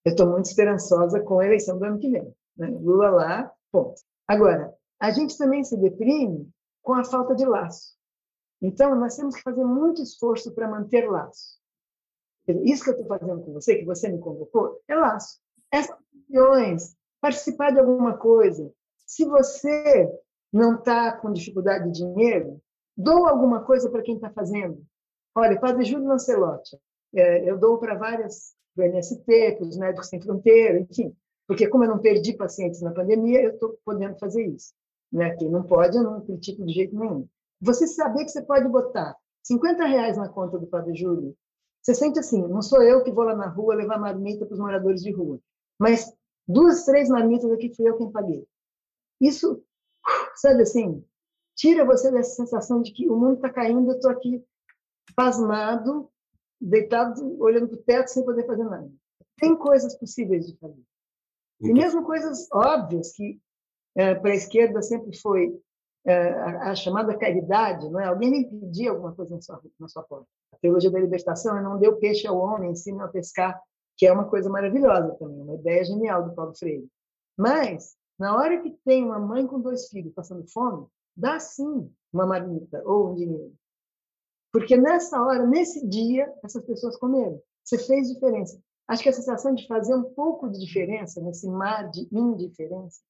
eu 0.05 0.11
estou 0.11 0.29
muito 0.29 0.47
esperançosa 0.47 1.21
com 1.21 1.41
a 1.41 1.47
eleição 1.47 1.79
do 1.79 1.85
ano 1.85 1.99
que 1.99 2.11
vem. 2.11 2.35
Né? 2.57 2.69
Lula 2.69 3.11
lá, 3.11 3.53
ponto. 3.73 4.01
Agora, 4.27 4.75
a 4.99 5.11
gente 5.11 5.37
também 5.39 5.65
se 5.65 5.77
deprime 5.77 6.49
com 6.83 6.95
a 6.95 7.05
falta 7.05 7.35
de 7.35 7.45
laço. 7.45 7.95
Então, 8.63 8.95
nós 8.95 9.17
temos 9.17 9.37
que 9.37 9.43
fazer 9.43 9.65
muito 9.65 10.03
esforço 10.03 10.55
para 10.55 10.71
manter 10.71 11.11
laço. 11.11 11.60
Isso 12.49 12.85
que 12.85 12.91
eu 12.91 12.95
estou 12.95 13.07
fazendo 13.07 13.43
com 13.43 13.53
você, 13.53 13.77
que 13.77 13.85
você 13.85 14.09
me 14.09 14.19
convocou, 14.19 14.81
é 14.89 14.95
laço. 14.95 15.39
Essas 15.73 15.97
reuniões, 16.29 16.97
participar 17.21 17.71
de 17.71 17.81
alguma 17.81 18.17
coisa. 18.17 18.73
Se 19.07 19.25
você 19.25 20.11
não 20.53 20.77
está 20.77 21.13
com 21.13 21.33
dificuldade 21.33 21.91
de 21.91 21.99
dinheiro, 21.99 22.61
doa 22.97 23.31
alguma 23.31 23.63
coisa 23.65 23.91
para 23.91 24.03
quem 24.03 24.17
está 24.17 24.31
fazendo. 24.31 24.83
Olha, 25.35 25.61
Padre 25.61 25.85
Júlio 25.85 26.09
Lancelotti, 26.09 26.77
é, 27.15 27.49
eu 27.49 27.59
dou 27.59 27.79
para 27.79 27.97
várias 27.97 28.55
do 28.75 28.83
MST, 28.83 29.57
para 29.57 29.67
os 29.67 29.77
Médicos 29.77 30.09
Sem 30.09 30.21
Fronteira, 30.21 30.79
enfim. 30.79 31.15
Porque 31.47 31.69
como 31.69 31.85
eu 31.85 31.89
não 31.89 31.99
perdi 31.99 32.33
pacientes 32.35 32.81
na 32.81 32.93
pandemia, 32.93 33.43
eu 33.43 33.51
estou 33.51 33.79
podendo 33.85 34.19
fazer 34.19 34.47
isso. 34.47 34.73
Né? 35.13 35.35
Quem 35.37 35.49
não 35.49 35.63
pode, 35.63 35.97
eu 35.97 36.03
não 36.03 36.21
critico 36.21 36.65
de 36.65 36.73
jeito 36.73 36.97
nenhum. 36.97 37.27
Você 37.61 37.87
saber 37.87 38.25
que 38.25 38.31
você 38.31 38.43
pode 38.43 38.69
botar 38.69 39.17
50 39.43 39.85
reais 39.85 40.17
na 40.17 40.29
conta 40.29 40.59
do 40.59 40.67
Padre 40.67 40.95
Júlio, 40.95 41.37
você 41.83 41.95
sente 41.95 42.19
assim, 42.19 42.47
não 42.47 42.63
sou 42.63 42.83
eu 42.83 43.03
que 43.03 43.11
vou 43.11 43.25
lá 43.25 43.35
na 43.35 43.49
rua 43.49 43.75
levar 43.75 43.99
marmita 43.99 44.45
para 44.45 44.55
os 44.55 44.61
moradores 44.61 45.03
de 45.03 45.11
rua, 45.13 45.41
mas 45.79 46.13
duas, 46.47 46.85
três 46.85 47.09
marmitas 47.09 47.51
aqui 47.51 47.75
fui 47.75 47.89
eu 47.89 47.97
quem 47.97 48.11
paguei. 48.11 48.47
Isso, 49.21 49.63
sabe 50.37 50.63
assim, 50.63 51.05
tira 51.57 51.85
você 51.85 52.11
dessa 52.11 52.35
sensação 52.35 52.83
de 52.83 52.93
que 52.93 53.09
o 53.09 53.17
mundo 53.17 53.37
está 53.37 53.51
caindo, 53.51 53.91
eu 53.91 53.97
estou 53.97 54.11
aqui 54.11 54.45
pasmado, 55.15 56.11
deitado, 56.61 57.41
olhando 57.41 57.69
para 57.69 57.79
o 57.79 57.83
teto 57.83 58.09
sem 58.09 58.25
poder 58.25 58.47
fazer 58.47 58.65
nada. 58.65 58.91
Tem 59.39 59.57
coisas 59.57 59.97
possíveis 59.97 60.47
de 60.47 60.57
fazer. 60.59 60.83
E 61.61 61.73
mesmo 61.73 62.05
coisas 62.05 62.49
óbvias 62.53 63.13
que 63.13 63.41
é, 63.95 64.15
para 64.15 64.31
a 64.31 64.35
esquerda 64.35 64.83
sempre 64.83 65.17
foi 65.19 65.59
a, 66.07 66.71
a, 66.71 66.75
chamada 66.75 67.17
caridade, 67.17 67.89
não 67.91 68.01
é? 68.01 68.07
Alguém 68.07 68.31
me 68.31 68.49
pedir 68.49 68.89
alguma 68.89 69.15
coisa 69.15 69.35
na 69.35 69.43
sua, 69.43 69.61
na 69.79 69.89
sua 69.89 70.03
porta. 70.03 70.27
A 70.53 70.57
teologia 70.59 70.91
da 70.91 70.99
libertação 70.99 71.57
é 71.57 71.63
não 71.63 71.79
deu 71.79 71.97
peixe 71.99 72.27
ao 72.27 72.39
homem, 72.39 72.71
ensina 72.71 73.05
a 73.05 73.09
pescar, 73.09 73.61
que 73.97 74.07
é 74.07 74.13
uma 74.13 74.29
coisa 74.29 74.49
maravilhosa 74.49 75.15
também, 75.17 75.43
uma 75.43 75.55
ideia 75.55 75.85
genial 75.85 76.25
do 76.27 76.35
Paulo 76.35 76.55
Freire. 76.57 76.89
Mas, 77.37 77.97
na 78.19 78.35
hora 78.35 78.61
que 78.63 78.71
tem 78.85 79.05
uma 79.05 79.19
mãe 79.19 79.47
com 79.47 79.61
dois 79.61 79.89
filhos 79.89 80.15
passando 80.15 80.47
fome, 80.51 80.87
dá 81.17 81.39
sim 81.39 81.91
uma 82.13 82.27
marmita 82.27 82.83
ou 82.85 83.13
um 83.13 83.15
dinheiro. 83.15 83.55
Porque 84.53 84.77
nessa 84.77 85.23
hora, 85.23 85.47
nesse 85.47 85.87
dia, 85.87 86.33
essas 86.43 86.65
pessoas 86.65 86.97
comeram. 86.97 87.41
Você 87.63 87.79
fez 87.79 88.09
diferença. 88.09 88.61
Acho 88.89 89.03
que 89.03 89.09
a 89.09 89.13
sensação 89.13 89.55
de 89.55 89.67
fazer 89.69 89.95
um 89.95 90.03
pouco 90.15 90.49
de 90.49 90.59
diferença 90.59 91.21
nesse 91.21 91.49
mar 91.49 91.89
de 91.91 92.09
indiferença 92.11 93.01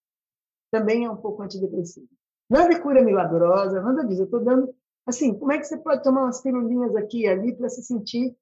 também 0.70 1.06
é 1.06 1.10
um 1.10 1.16
pouco 1.16 1.42
antidepressivo. 1.42 2.08
Nada 2.50 2.74
é 2.74 2.80
cura 2.80 3.00
milagrosa, 3.04 3.80
nada 3.80 4.04
disso. 4.04 4.22
Eu 4.22 4.24
estou 4.24 4.44
dando. 4.44 4.74
Assim, 5.06 5.38
como 5.38 5.52
é 5.52 5.58
que 5.58 5.64
você 5.64 5.76
pode 5.78 6.02
tomar 6.02 6.24
umas 6.24 6.42
pirulinhas 6.42 6.96
aqui 6.96 7.20
e 7.20 7.28
ali 7.28 7.56
para 7.56 7.68
se 7.68 7.80
sentir 7.80 8.36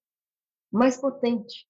mais 0.72 0.96
potente? 0.96 1.68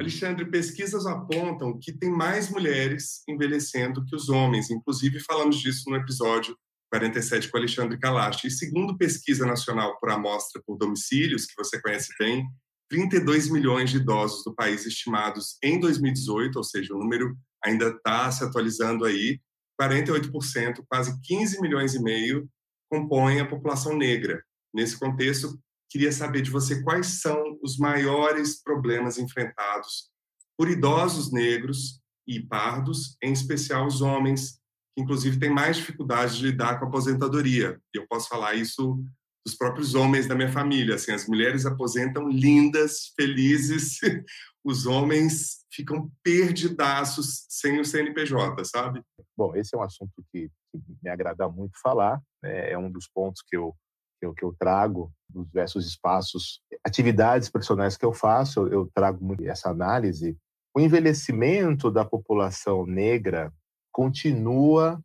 Alexandre, 0.00 0.50
pesquisas 0.50 1.06
apontam 1.06 1.78
que 1.80 1.92
tem 1.92 2.10
mais 2.10 2.50
mulheres 2.50 3.22
envelhecendo 3.28 4.04
que 4.04 4.16
os 4.16 4.28
homens. 4.28 4.68
Inclusive, 4.68 5.20
falamos 5.20 5.58
disso 5.58 5.88
no 5.88 5.94
episódio 5.94 6.56
47 6.90 7.52
com 7.52 7.58
Alexandre 7.58 7.96
Kalash. 8.00 8.44
E 8.44 8.50
segundo 8.50 8.98
pesquisa 8.98 9.46
nacional 9.46 9.96
por 10.00 10.10
amostra 10.10 10.60
por 10.66 10.76
domicílios, 10.76 11.46
que 11.46 11.54
você 11.56 11.80
conhece 11.80 12.12
bem, 12.18 12.44
32 12.90 13.48
milhões 13.48 13.90
de 13.90 13.98
idosos 13.98 14.42
do 14.44 14.52
país 14.52 14.84
estimados 14.84 15.56
em 15.62 15.78
2018, 15.78 16.56
ou 16.56 16.64
seja, 16.64 16.92
o 16.92 16.98
número 16.98 17.36
ainda 17.64 17.88
está 17.88 18.30
se 18.30 18.44
atualizando 18.44 19.04
aí, 19.04 19.40
48%, 19.80 20.84
quase 20.88 21.20
15 21.22 21.60
milhões 21.60 21.94
e 21.94 22.02
meio, 22.02 22.48
compõem 22.90 23.40
a 23.40 23.46
população 23.46 23.96
negra. 23.96 24.42
Nesse 24.74 24.98
contexto, 24.98 25.58
queria 25.90 26.12
saber 26.12 26.42
de 26.42 26.50
você 26.50 26.82
quais 26.82 27.20
são 27.20 27.58
os 27.62 27.76
maiores 27.78 28.62
problemas 28.62 29.18
enfrentados 29.18 30.10
por 30.56 30.70
idosos 30.70 31.32
negros 31.32 32.00
e 32.26 32.40
pardos, 32.40 33.16
em 33.22 33.32
especial 33.32 33.86
os 33.86 34.00
homens, 34.00 34.58
que 34.94 35.02
inclusive 35.02 35.38
têm 35.38 35.50
mais 35.50 35.76
dificuldade 35.76 36.36
de 36.36 36.46
lidar 36.46 36.78
com 36.78 36.84
a 36.84 36.88
aposentadoria. 36.88 37.80
Eu 37.92 38.06
posso 38.06 38.28
falar 38.28 38.54
isso 38.54 39.02
dos 39.44 39.56
próprios 39.56 39.94
homens 39.94 40.26
da 40.26 40.34
minha 40.34 40.52
família. 40.52 40.94
Assim, 40.94 41.12
as 41.12 41.26
mulheres 41.26 41.66
aposentam 41.66 42.28
lindas, 42.28 43.12
felizes, 43.16 43.98
os 44.64 44.86
homens 44.86 45.64
ficam 45.70 46.10
perdidaços 46.22 47.46
sem 47.48 47.80
o 47.80 47.84
CNPJ, 47.84 48.64
sabe? 48.64 49.02
Bom, 49.36 49.54
esse 49.56 49.74
é 49.74 49.78
um 49.78 49.82
assunto 49.82 50.12
que, 50.30 50.48
que 50.70 50.82
me 51.02 51.10
agrada 51.10 51.48
muito 51.48 51.78
falar, 51.80 52.20
né? 52.42 52.72
é 52.72 52.78
um 52.78 52.90
dos 52.90 53.08
pontos 53.08 53.42
que 53.42 53.56
eu, 53.56 53.74
que 54.20 54.26
eu, 54.26 54.34
que 54.34 54.44
eu 54.44 54.54
trago 54.58 55.12
dos 55.28 55.46
diversos 55.46 55.86
espaços, 55.86 56.60
atividades 56.84 57.48
profissionais 57.48 57.96
que 57.96 58.04
eu 58.04 58.12
faço, 58.12 58.60
eu, 58.60 58.68
eu 58.68 58.90
trago 58.94 59.24
muito 59.24 59.44
essa 59.44 59.70
análise. 59.70 60.36
O 60.74 60.80
envelhecimento 60.80 61.90
da 61.90 62.04
população 62.04 62.86
negra 62.86 63.52
continua 63.90 65.02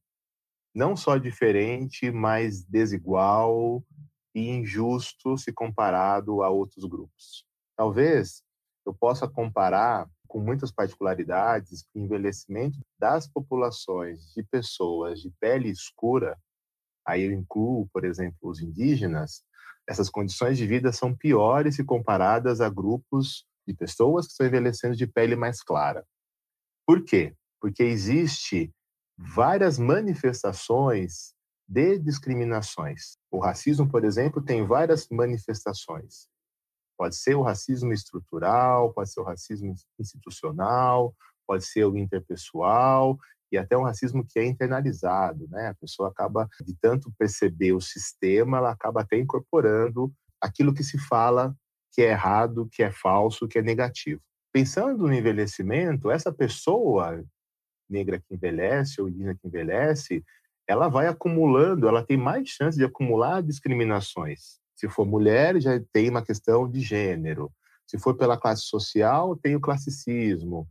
não 0.75 0.95
só 0.95 1.17
diferente, 1.17 2.11
mas 2.11 2.63
desigual, 2.63 3.83
e 4.35 4.49
injusto 4.49 5.35
se 5.35 5.51
comparado 5.51 6.43
a 6.43 6.49
outros 6.49 6.85
grupos. 6.85 7.43
Talvez 7.75 8.43
eu 8.87 8.93
possa 8.93 9.27
comparar 9.27 10.09
com 10.27 10.39
muitas 10.39 10.71
particularidades 10.71 11.85
o 11.93 11.99
envelhecimento 11.99 12.79
das 12.97 13.27
populações 13.27 14.31
de 14.33 14.43
pessoas 14.43 15.19
de 15.19 15.29
pele 15.39 15.69
escura, 15.69 16.37
aí 17.05 17.23
eu 17.23 17.31
incluo, 17.31 17.89
por 17.93 18.05
exemplo, 18.05 18.37
os 18.41 18.61
indígenas, 18.61 19.43
essas 19.87 20.09
condições 20.09 20.57
de 20.57 20.65
vida 20.65 20.91
são 20.91 21.15
piores 21.15 21.75
se 21.75 21.83
comparadas 21.83 22.61
a 22.61 22.69
grupos 22.69 23.45
de 23.67 23.73
pessoas 23.73 24.25
que 24.25 24.31
estão 24.31 24.47
envelhecendo 24.47 24.95
de 24.95 25.05
pele 25.05 25.35
mais 25.35 25.61
clara. 25.61 26.05
Por 26.85 27.03
quê? 27.03 27.35
Porque 27.59 27.83
existe 27.83 28.73
várias 29.17 29.77
manifestações 29.77 31.33
de 31.67 31.99
discriminações. 31.99 33.17
O 33.29 33.39
racismo, 33.39 33.89
por 33.89 34.05
exemplo, 34.05 34.41
tem 34.41 34.65
várias 34.65 35.09
manifestações. 35.09 36.29
Pode 36.97 37.15
ser 37.15 37.35
o 37.35 37.43
racismo 37.43 37.93
estrutural, 37.93 38.91
pode 38.93 39.11
ser 39.11 39.19
o 39.19 39.23
racismo 39.23 39.73
institucional, 39.99 41.13
pode 41.47 41.65
ser 41.65 41.85
o 41.85 41.97
interpessoal 41.97 43.17
e 43.51 43.57
até 43.57 43.77
um 43.77 43.83
racismo 43.83 44.25
que 44.25 44.39
é 44.39 44.45
internalizado, 44.45 45.47
né? 45.49 45.67
A 45.67 45.75
pessoa 45.75 46.09
acaba 46.09 46.49
de 46.65 46.75
tanto 46.81 47.13
perceber 47.17 47.73
o 47.73 47.81
sistema, 47.81 48.57
ela 48.57 48.71
acaba 48.71 49.01
até 49.01 49.17
incorporando 49.17 50.11
aquilo 50.41 50.73
que 50.73 50.83
se 50.83 50.97
fala 50.97 51.55
que 51.93 52.01
é 52.01 52.11
errado, 52.11 52.67
que 52.71 52.83
é 52.83 52.91
falso, 52.91 53.47
que 53.47 53.59
é 53.59 53.61
negativo. 53.61 54.21
Pensando 54.51 55.07
no 55.07 55.13
envelhecimento, 55.13 56.11
essa 56.11 56.31
pessoa 56.31 57.23
negra 57.89 58.19
que 58.19 58.35
envelhece 58.35 59.01
ou 59.01 59.07
indígena 59.07 59.35
que 59.35 59.47
envelhece, 59.47 60.23
ela 60.67 60.89
vai 60.89 61.07
acumulando, 61.07 61.87
ela 61.87 62.03
tem 62.03 62.17
mais 62.17 62.49
chance 62.49 62.77
de 62.77 62.83
acumular 62.83 63.41
discriminações. 63.41 64.59
Se 64.77 64.87
for 64.87 65.05
mulher, 65.05 65.59
já 65.59 65.79
tem 65.91 66.09
uma 66.09 66.23
questão 66.23 66.69
de 66.69 66.79
gênero. 66.79 67.51
Se 67.87 67.97
for 67.97 68.15
pela 68.15 68.37
classe 68.37 68.61
social, 68.63 69.35
tem 69.35 69.55
o 69.55 69.59
classicismo. 69.59 70.67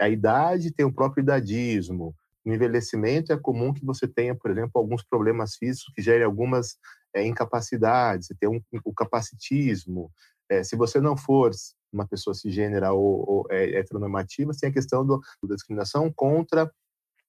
A 0.00 0.08
idade 0.08 0.72
tem 0.72 0.86
o 0.86 0.92
próprio 0.92 1.22
idadismo. 1.22 2.14
No 2.44 2.54
envelhecimento 2.54 3.32
é 3.32 3.36
comum 3.36 3.72
que 3.74 3.84
você 3.84 4.08
tenha, 4.08 4.34
por 4.34 4.50
exemplo, 4.50 4.72
alguns 4.74 5.02
problemas 5.02 5.56
físicos 5.56 5.92
que 5.94 6.00
gerem 6.00 6.24
algumas 6.24 6.78
é, 7.14 7.22
incapacidades. 7.26 8.28
Você 8.28 8.34
tem 8.34 8.48
um, 8.48 8.62
o 8.82 8.94
capacitismo. 8.94 10.10
É, 10.48 10.64
se 10.64 10.74
você 10.74 10.98
não 10.98 11.16
for 11.16 11.50
uma 11.92 12.06
pessoa 12.06 12.32
cisgênera 12.32 12.92
ou, 12.92 13.28
ou 13.28 13.46
é, 13.50 13.78
heteronormativa, 13.78 14.52
tem 14.58 14.70
a 14.70 14.72
questão 14.72 15.04
do, 15.04 15.20
da 15.42 15.54
discriminação 15.54 16.10
contra 16.10 16.72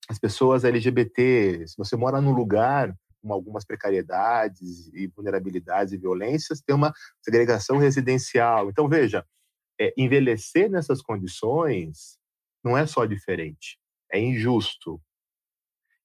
as 0.08 0.18
pessoas 0.18 0.64
LGBT, 0.64 1.68
se 1.68 1.78
você 1.78 1.96
mora 1.96 2.20
num 2.20 2.34
lugar 2.34 2.96
com 3.22 3.32
algumas 3.32 3.64
precariedades 3.64 4.88
e 4.94 5.08
vulnerabilidades 5.08 5.94
e 5.94 5.98
violências, 5.98 6.62
tem 6.62 6.76
uma 6.76 6.94
segregação 7.22 7.78
residencial. 7.78 8.70
Então, 8.70 8.90
veja, 8.90 9.26
é, 9.80 9.94
envelhecer 9.98 10.70
nessas 10.70 11.02
condições 11.02 12.18
não 12.64 12.78
é 12.78 12.86
só 12.86 13.06
diferente, 13.06 13.80
é 14.12 14.20
injusto. 14.20 15.02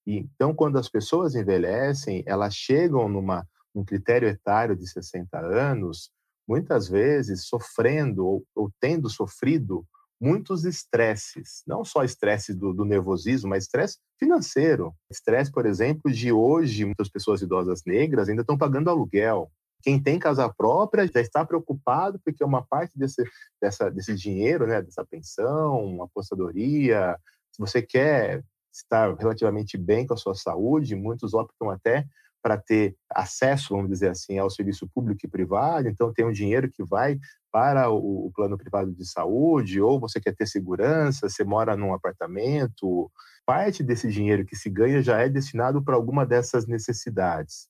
E, 0.06 0.18
então, 0.18 0.54
quando 0.54 0.78
as 0.78 0.88
pessoas 0.88 1.34
envelhecem, 1.34 2.22
elas 2.26 2.54
chegam 2.54 3.08
numa, 3.08 3.46
num 3.74 3.84
critério 3.84 4.28
etário 4.28 4.76
de 4.76 4.86
60 4.86 5.38
anos, 5.38 6.10
muitas 6.46 6.88
vezes 6.88 7.46
sofrendo 7.46 8.24
ou, 8.24 8.46
ou 8.54 8.72
tendo 8.80 9.10
sofrido 9.10 9.86
muitos 10.20 10.64
estresses, 10.64 11.62
não 11.66 11.84
só 11.84 12.02
estresse 12.02 12.54
do, 12.54 12.72
do, 12.72 12.84
nervosismo, 12.84 13.50
mas 13.50 13.64
estresse 13.64 13.98
financeiro. 14.18 14.94
Estresse, 15.10 15.52
por 15.52 15.66
exemplo, 15.66 16.10
de 16.10 16.32
hoje, 16.32 16.84
muitas 16.84 17.08
pessoas 17.08 17.42
idosas 17.42 17.82
negras 17.86 18.28
ainda 18.28 18.42
estão 18.42 18.56
pagando 18.56 18.90
aluguel. 18.90 19.50
Quem 19.82 20.02
tem 20.02 20.18
casa 20.18 20.48
própria 20.48 21.06
já 21.06 21.20
está 21.20 21.44
preocupado 21.44 22.18
porque 22.24 22.42
uma 22.42 22.66
parte 22.66 22.98
desse, 22.98 23.22
dessa, 23.60 23.90
desse 23.90 24.14
dinheiro, 24.14 24.66
né, 24.66 24.82
dessa 24.82 25.04
pensão, 25.04 26.02
apostadoria, 26.02 27.16
se 27.52 27.60
você 27.60 27.82
quer 27.82 28.42
estar 28.72 29.14
relativamente 29.16 29.76
bem 29.76 30.06
com 30.06 30.14
a 30.14 30.16
sua 30.16 30.34
saúde, 30.34 30.96
muitos 30.96 31.34
optam 31.34 31.70
até 31.70 32.04
para 32.46 32.56
ter 32.56 32.94
acesso, 33.10 33.74
vamos 33.74 33.90
dizer 33.90 34.08
assim, 34.08 34.38
ao 34.38 34.48
serviço 34.48 34.88
público 34.94 35.26
e 35.26 35.28
privado, 35.28 35.88
então 35.88 36.12
tem 36.12 36.24
um 36.24 36.30
dinheiro 36.30 36.70
que 36.70 36.84
vai 36.84 37.18
para 37.50 37.90
o, 37.90 38.26
o, 38.26 38.30
plano 38.32 38.56
privado 38.56 38.94
de 38.94 39.04
saúde, 39.04 39.80
ou 39.80 39.98
você 39.98 40.20
quer 40.20 40.32
ter 40.32 40.46
segurança, 40.46 41.28
você 41.28 41.42
mora 41.42 41.76
num 41.76 41.92
apartamento, 41.92 43.10
parte 43.44 43.82
desse 43.82 44.08
dinheiro 44.12 44.46
que 44.46 44.54
se 44.54 44.70
ganha 44.70 45.02
já 45.02 45.18
é 45.18 45.28
destinado 45.28 45.82
para 45.82 45.96
alguma 45.96 46.24
dessas 46.24 46.68
necessidades. 46.68 47.66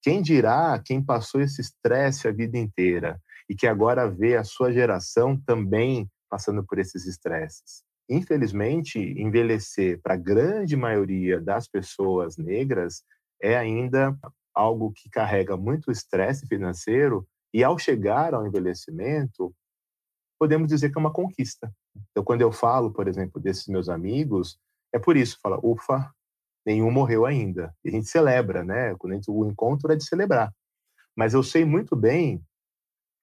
Quem 0.00 0.22
dirá 0.22 0.80
quem 0.84 1.04
passou 1.04 1.40
esse 1.40 1.60
estresse 1.60 2.28
a 2.28 2.32
vida 2.32 2.56
inteira 2.56 3.20
e 3.50 3.54
que 3.56 3.66
agora 3.66 4.08
vê 4.08 4.36
a 4.36 4.44
sua 4.44 4.72
geração 4.72 5.36
também 5.44 6.08
passando 6.30 6.64
por 6.64 6.78
esses 6.78 7.04
estresses? 7.04 7.82
Infelizmente, 8.08 9.00
envelhecer 9.20 10.00
para 10.00 10.14
a 10.14 10.16
grande 10.16 10.76
maioria 10.76 11.40
das 11.40 11.66
pessoas 11.66 12.36
negras 12.36 13.02
é 13.40 13.56
ainda 13.56 14.16
algo 14.54 14.92
que 14.92 15.08
carrega 15.08 15.56
muito 15.56 15.90
estresse 15.90 16.46
financeiro 16.46 17.26
e 17.54 17.62
ao 17.62 17.78
chegar 17.78 18.34
ao 18.34 18.46
envelhecimento, 18.46 19.54
podemos 20.38 20.68
dizer 20.68 20.90
que 20.90 20.98
é 20.98 21.00
uma 21.00 21.12
conquista. 21.12 21.72
Então, 22.10 22.24
quando 22.24 22.42
eu 22.42 22.52
falo, 22.52 22.92
por 22.92 23.08
exemplo, 23.08 23.40
desses 23.40 23.66
meus 23.66 23.88
amigos, 23.88 24.58
é 24.92 24.98
por 24.98 25.16
isso, 25.16 25.38
fala, 25.42 25.58
ufa, 25.62 26.12
nenhum 26.66 26.90
morreu 26.90 27.24
ainda. 27.24 27.74
E 27.84 27.88
a 27.88 27.92
gente 27.92 28.08
celebra, 28.08 28.62
né? 28.62 28.94
Quando 28.96 29.14
gente, 29.14 29.30
o 29.30 29.46
encontro 29.46 29.90
é 29.92 29.96
de 29.96 30.04
celebrar. 30.04 30.52
Mas 31.16 31.34
eu 31.34 31.42
sei 31.42 31.64
muito 31.64 31.96
bem 31.96 32.42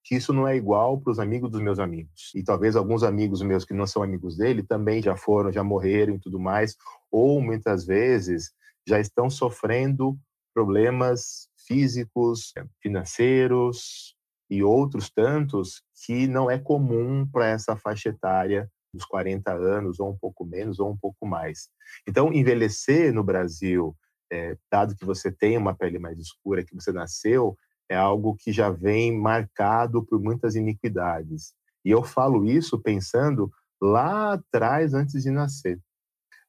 que 0.04 0.16
isso 0.16 0.32
não 0.32 0.48
é 0.48 0.56
igual 0.56 1.00
para 1.00 1.12
os 1.12 1.20
amigos 1.20 1.50
dos 1.50 1.62
meus 1.62 1.80
amigos. 1.80 2.32
E 2.36 2.44
talvez 2.44 2.76
alguns 2.76 3.04
amigos 3.04 3.42
meus 3.42 3.66
que 3.66 3.74
não 3.74 3.88
são 3.88 4.04
amigos 4.04 4.38
dele 4.38 4.62
também 4.62 5.02
já 5.02 5.16
foram, 5.16 5.52
já 5.52 5.64
morreram 5.64 6.16
e 6.16 6.20
tudo 6.20 6.40
mais, 6.40 6.76
ou 7.12 7.42
muitas 7.42 7.86
vezes 7.86 8.52
já 8.88 9.00
estão 9.00 9.30
sofrendo 9.30 10.18
problemas 10.54 11.50
físicos, 11.68 12.54
financeiros 12.82 14.16
e 14.50 14.64
outros 14.64 15.10
tantos 15.10 15.82
que 16.06 16.28
não 16.28 16.50
é 16.50 16.60
comum 16.60 17.28
para 17.28 17.48
essa 17.48 17.76
faixa 17.76 18.10
etária 18.10 18.70
dos 18.94 19.04
40 19.06 19.52
anos, 19.52 20.00
ou 20.00 20.12
um 20.12 20.18
pouco 20.18 20.46
menos, 20.46 20.80
ou 20.80 20.90
um 20.90 20.98
pouco 20.98 21.26
mais. 21.26 21.68
Então, 22.08 22.32
envelhecer 22.32 23.14
no 23.14 23.24
Brasil, 23.24 23.96
é, 24.32 24.58
dado 24.72 24.96
que 24.96 25.04
você 25.04 25.32
tem 25.32 25.58
uma 25.58 25.76
pele 25.76 26.00
mais 26.00 26.18
escura, 26.18 26.64
que 26.64 26.74
você 26.74 26.94
nasceu, 26.94 27.58
é 27.90 27.96
algo 27.96 28.36
que 28.36 28.52
já 28.52 28.70
vem 28.70 29.18
marcado 29.18 30.04
por 30.06 30.22
muitas 30.22 30.56
iniquidades. 30.56 31.54
E 31.84 31.92
eu 31.92 32.04
falo 32.04 32.46
isso 32.46 32.80
pensando 32.80 33.52
lá 33.82 34.34
atrás, 34.34 34.94
antes 34.94 35.22
de 35.22 35.30
nascer 35.30 35.80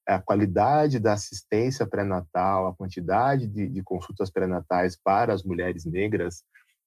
a 0.07 0.21
qualidade 0.21 0.99
da 0.99 1.15
assistência 1.15 1.87
pré-natal, 1.87 2.69
a 2.69 2.75
quantidade 2.75 3.47
de, 3.47 3.69
de 3.69 3.83
consultas 3.83 4.31
pré-natais 4.31 4.97
para 4.97 5.33
as 5.33 5.43
mulheres 5.43 5.85
negras, 5.85 6.45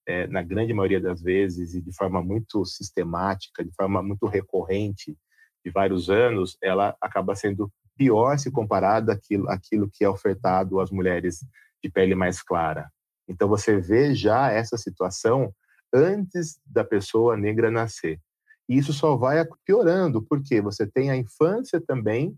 é, 0.08 0.26
na 0.28 0.42
grande 0.42 0.74
maioria 0.74 1.00
das 1.00 1.22
vezes 1.22 1.74
e 1.74 1.82
de 1.82 1.94
forma 1.96 2.22
muito 2.24 2.66
sistemática, 2.66 3.64
de 3.64 3.72
forma 3.76 4.02
muito 4.02 4.26
recorrente, 4.26 5.18
de 5.64 5.72
vários 5.72 6.10
anos, 6.10 6.58
ela 6.64 6.96
acaba 7.02 7.36
sendo 7.36 7.72
pior 7.98 8.40
se 8.40 8.50
comparada 8.50 9.14
àquilo, 9.14 9.50
àquilo 9.50 9.90
que 9.92 10.06
é 10.06 10.10
ofertado 10.10 10.80
às 10.80 10.90
mulheres 10.90 11.46
de 11.84 11.90
pele 11.90 12.16
mais 12.16 12.42
clara. 12.42 12.90
Então 13.28 13.48
você 13.48 13.78
vê 13.78 14.16
já 14.16 14.50
essa 14.50 14.78
situação 14.78 15.54
antes 15.94 16.60
da 16.66 16.84
pessoa 16.84 17.36
negra 17.36 17.70
nascer. 17.70 18.20
E 18.68 18.78
isso 18.78 18.94
só 18.94 19.16
vai 19.16 19.46
piorando, 19.66 20.22
porque 20.22 20.62
você 20.62 20.88
tem 20.88 21.12
a 21.12 21.18
infância 21.18 21.82
também, 21.82 22.38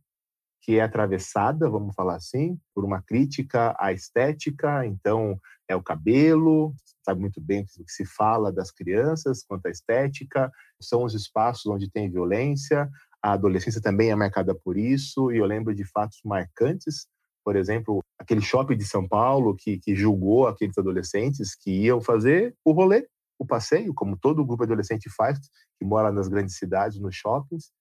que 0.61 0.77
é 0.77 0.81
atravessada, 0.81 1.69
vamos 1.69 1.95
falar 1.95 2.15
assim, 2.15 2.57
por 2.73 2.85
uma 2.85 3.01
crítica 3.01 3.75
à 3.79 3.91
estética, 3.91 4.85
então 4.85 5.39
é 5.67 5.75
o 5.75 5.81
cabelo, 5.81 6.73
sabe 7.03 7.19
muito 7.19 7.41
bem 7.41 7.63
o 7.79 7.83
que 7.83 7.91
se 7.91 8.05
fala 8.05 8.51
das 8.51 8.71
crianças 8.71 9.43
quanto 9.43 9.65
à 9.65 9.69
estética, 9.71 10.51
são 10.79 11.03
os 11.03 11.15
espaços 11.15 11.65
onde 11.65 11.89
tem 11.89 12.11
violência, 12.11 12.89
a 13.23 13.33
adolescência 13.33 13.81
também 13.81 14.11
é 14.11 14.15
marcada 14.15 14.53
por 14.53 14.77
isso, 14.77 15.31
e 15.31 15.37
eu 15.37 15.45
lembro 15.45 15.73
de 15.73 15.83
fatos 15.83 16.19
marcantes, 16.23 17.07
por 17.43 17.55
exemplo, 17.55 17.99
aquele 18.19 18.41
shopping 18.41 18.77
de 18.77 18.85
São 18.85 19.07
Paulo 19.07 19.55
que, 19.55 19.79
que 19.79 19.95
julgou 19.95 20.47
aqueles 20.47 20.77
adolescentes 20.77 21.55
que 21.55 21.71
iam 21.71 21.99
fazer 21.99 22.55
o 22.63 22.71
rolê, 22.71 23.07
o 23.39 23.45
passeio, 23.45 23.93
como 23.95 24.15
todo 24.15 24.45
grupo 24.45 24.63
adolescente 24.63 25.09
faz, 25.09 25.39
que 25.79 25.85
mora 25.85 26.11
nas 26.11 26.27
grandes 26.27 26.57
cidades, 26.57 26.99
nos 26.99 27.15
shoppings. 27.15 27.71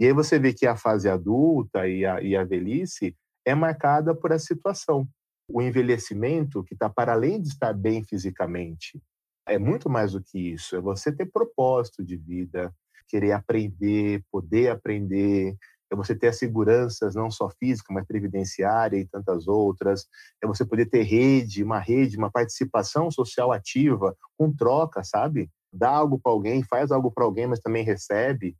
E 0.00 0.06
aí 0.06 0.12
você 0.12 0.38
vê 0.38 0.52
que 0.52 0.66
a 0.66 0.76
fase 0.76 1.08
adulta 1.08 1.86
e 1.88 2.04
a, 2.04 2.20
e 2.20 2.36
a 2.36 2.44
velhice 2.44 3.16
é 3.44 3.54
marcada 3.54 4.14
por 4.14 4.32
essa 4.32 4.46
situação. 4.46 5.08
O 5.48 5.60
envelhecimento, 5.60 6.64
que 6.64 6.74
está 6.74 6.88
para 6.88 7.12
além 7.12 7.40
de 7.40 7.48
estar 7.48 7.72
bem 7.72 8.02
fisicamente, 8.02 9.00
é 9.46 9.58
muito 9.58 9.90
mais 9.90 10.12
do 10.12 10.22
que 10.22 10.38
isso. 10.38 10.74
É 10.74 10.80
você 10.80 11.12
ter 11.12 11.26
propósito 11.26 12.02
de 12.02 12.16
vida, 12.16 12.74
querer 13.08 13.32
aprender, 13.32 14.24
poder 14.32 14.70
aprender, 14.70 15.54
é 15.92 15.96
você 15.96 16.14
ter 16.14 16.28
as 16.28 16.38
seguranças 16.38 17.14
não 17.14 17.30
só 17.30 17.48
física, 17.50 17.92
mas 17.92 18.06
previdenciária 18.06 18.96
e 18.96 19.06
tantas 19.06 19.46
outras, 19.46 20.06
é 20.42 20.46
você 20.46 20.64
poder 20.64 20.86
ter 20.86 21.02
rede, 21.02 21.62
uma 21.62 21.78
rede, 21.78 22.16
uma 22.16 22.30
participação 22.30 23.10
social 23.10 23.52
ativa, 23.52 24.16
com 24.36 24.52
troca, 24.52 25.04
sabe? 25.04 25.50
Dá 25.72 25.90
algo 25.90 26.18
para 26.18 26.32
alguém, 26.32 26.62
faz 26.62 26.90
algo 26.90 27.10
para 27.10 27.24
alguém, 27.24 27.46
mas 27.46 27.60
também 27.60 27.84
recebe. 27.84 28.56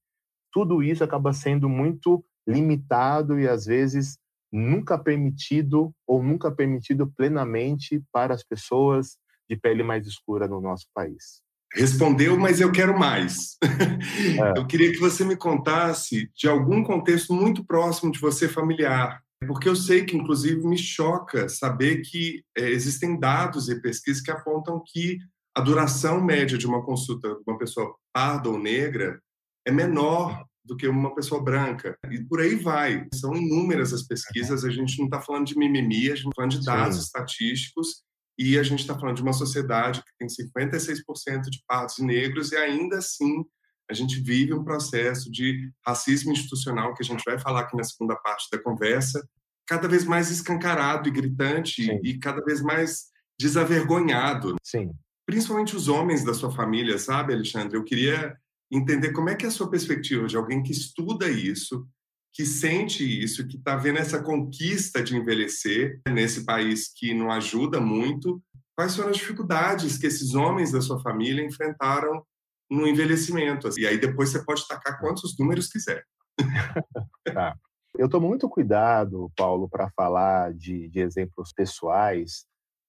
Tudo 0.54 0.84
isso 0.84 1.02
acaba 1.02 1.32
sendo 1.32 1.68
muito 1.68 2.24
limitado 2.46 3.40
e 3.40 3.48
às 3.48 3.66
vezes 3.66 4.16
nunca 4.52 4.96
permitido 4.96 5.92
ou 6.06 6.22
nunca 6.22 6.48
permitido 6.52 7.12
plenamente 7.16 8.00
para 8.12 8.32
as 8.32 8.44
pessoas 8.44 9.16
de 9.50 9.56
pele 9.56 9.82
mais 9.82 10.06
escura 10.06 10.46
no 10.46 10.60
nosso 10.60 10.86
país. 10.94 11.42
Respondeu, 11.74 12.38
mas 12.38 12.60
eu 12.60 12.70
quero 12.70 12.96
mais. 12.96 13.56
É. 13.60 14.58
Eu 14.58 14.66
queria 14.66 14.92
que 14.92 14.98
você 14.98 15.24
me 15.24 15.36
contasse 15.36 16.30
de 16.36 16.48
algum 16.48 16.84
contexto 16.84 17.34
muito 17.34 17.64
próximo 17.64 18.12
de 18.12 18.20
você 18.20 18.48
familiar, 18.48 19.20
porque 19.46 19.68
eu 19.68 19.74
sei 19.74 20.04
que, 20.04 20.16
inclusive, 20.16 20.64
me 20.64 20.78
choca 20.78 21.48
saber 21.48 22.02
que 22.02 22.44
é, 22.56 22.70
existem 22.70 23.18
dados 23.18 23.68
e 23.68 23.80
pesquisas 23.80 24.22
que 24.22 24.30
apontam 24.30 24.80
que 24.86 25.18
a 25.56 25.60
duração 25.60 26.22
média 26.22 26.56
de 26.56 26.66
uma 26.66 26.84
consulta 26.84 27.28
de 27.28 27.42
uma 27.46 27.58
pessoa 27.58 27.94
parda 28.12 28.48
ou 28.48 28.58
negra 28.58 29.20
é 29.66 29.70
menor 29.70 30.44
do 30.64 30.76
que 30.76 30.88
uma 30.88 31.14
pessoa 31.14 31.42
branca. 31.42 31.96
E 32.10 32.22
por 32.24 32.40
aí 32.40 32.54
vai. 32.54 33.06
São 33.14 33.36
inúmeras 33.36 33.92
as 33.92 34.02
pesquisas, 34.02 34.64
a 34.64 34.70
gente 34.70 34.98
não 34.98 35.06
está 35.06 35.20
falando 35.20 35.46
de 35.46 35.58
mimimi, 35.58 36.10
a 36.10 36.14
gente 36.14 36.28
está 36.28 36.32
falando 36.34 36.52
de 36.52 36.64
dados 36.64 36.96
Sim. 36.96 37.02
estatísticos 37.02 38.02
e 38.38 38.58
a 38.58 38.62
gente 38.62 38.80
está 38.80 38.98
falando 38.98 39.16
de 39.16 39.22
uma 39.22 39.32
sociedade 39.32 40.02
que 40.02 40.10
tem 40.18 40.28
56% 40.28 41.42
de 41.50 41.62
partos 41.66 41.98
negros 41.98 42.50
e 42.52 42.56
ainda 42.56 42.98
assim 42.98 43.44
a 43.88 43.92
gente 43.92 44.18
vive 44.20 44.54
um 44.54 44.64
processo 44.64 45.30
de 45.30 45.70
racismo 45.86 46.32
institucional 46.32 46.94
que 46.94 47.02
a 47.02 47.06
gente 47.06 47.22
vai 47.22 47.38
falar 47.38 47.60
aqui 47.60 47.76
na 47.76 47.84
segunda 47.84 48.16
parte 48.16 48.48
da 48.50 48.58
conversa, 48.58 49.22
cada 49.66 49.86
vez 49.86 50.04
mais 50.04 50.30
escancarado 50.30 51.08
e 51.08 51.12
gritante 51.12 51.84
Sim. 51.84 52.00
e 52.02 52.18
cada 52.18 52.42
vez 52.42 52.62
mais 52.62 53.04
desavergonhado. 53.38 54.56
Sim. 54.62 54.90
Principalmente 55.26 55.76
os 55.76 55.88
homens 55.88 56.24
da 56.24 56.32
sua 56.32 56.50
família, 56.50 56.98
sabe, 56.98 57.34
Alexandre? 57.34 57.76
Eu 57.76 57.84
queria 57.84 58.36
entender 58.70 59.12
como 59.12 59.28
é 59.28 59.34
que 59.34 59.44
é 59.44 59.48
a 59.48 59.52
sua 59.52 59.70
perspectiva 59.70 60.26
de 60.26 60.36
alguém 60.36 60.62
que 60.62 60.72
estuda 60.72 61.28
isso, 61.28 61.86
que 62.32 62.44
sente 62.44 63.04
isso, 63.04 63.46
que 63.46 63.56
está 63.56 63.76
vendo 63.76 63.98
essa 63.98 64.22
conquista 64.22 65.02
de 65.02 65.16
envelhecer 65.16 66.00
nesse 66.08 66.44
país 66.44 66.92
que 66.92 67.14
não 67.14 67.30
ajuda 67.30 67.80
muito. 67.80 68.42
Quais 68.76 68.96
foram 68.96 69.10
as 69.10 69.16
dificuldades 69.16 69.96
que 69.96 70.06
esses 70.06 70.34
homens 70.34 70.72
da 70.72 70.80
sua 70.80 71.00
família 71.00 71.44
enfrentaram 71.44 72.24
no 72.68 72.88
envelhecimento? 72.88 73.68
E 73.78 73.86
aí 73.86 73.98
depois 73.98 74.30
você 74.30 74.44
pode 74.44 74.66
tacar 74.66 74.98
quantos 74.98 75.38
números 75.38 75.68
quiser. 75.68 76.02
tá. 77.32 77.56
Eu 77.96 78.08
tomo 78.08 78.26
muito 78.26 78.48
cuidado, 78.48 79.30
Paulo, 79.36 79.68
para 79.68 79.88
falar 79.90 80.52
de, 80.52 80.88
de 80.88 80.98
exemplos 80.98 81.52
pessoais, 81.52 82.44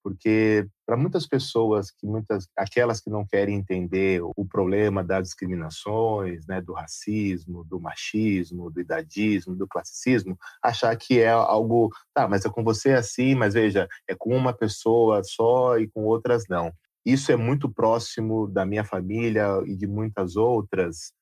porque 0.06 0.68
para 0.86 0.96
muitas 0.96 1.26
pessoas 1.26 1.90
que 1.90 2.06
muitas 2.06 2.48
aquelas 2.56 3.02
que 3.02 3.10
não 3.10 3.26
querem 3.26 3.56
entender 3.56 4.22
o 4.22 4.46
problema 4.46 5.04
das 5.04 5.24
discriminações, 5.24 6.46
né, 6.46 6.62
do 6.62 6.74
racismo, 6.74 7.66
do 7.66 7.80
machismo, 7.80 8.70
do 8.70 8.80
idadismo, 8.80 9.56
do 9.56 9.68
classicismo, 9.68 10.38
achar 10.62 10.96
que 10.96 11.20
é 11.20 11.32
algo, 11.32 11.90
tá, 12.14 12.28
mas 12.28 12.46
é 12.46 12.50
com 12.52 12.64
você 12.64 12.92
assim, 12.92 13.34
mas 13.34 13.56
veja, 13.56 13.88
é 14.08 14.14
com 14.14 14.38
uma 14.38 14.54
pessoa 14.54 15.24
só 15.24 15.80
e 15.80 15.88
com 15.88 16.04
outras 16.04 16.44
não. 16.48 16.72
Isso 17.04 17.32
é 17.32 17.36
muito 17.36 17.68
próximo 17.68 18.48
da 18.48 18.64
minha 18.64 18.84
família 18.84 19.60
e 19.66 19.76
de 19.76 19.88
muitas 19.88 20.36
outras. 20.36 21.14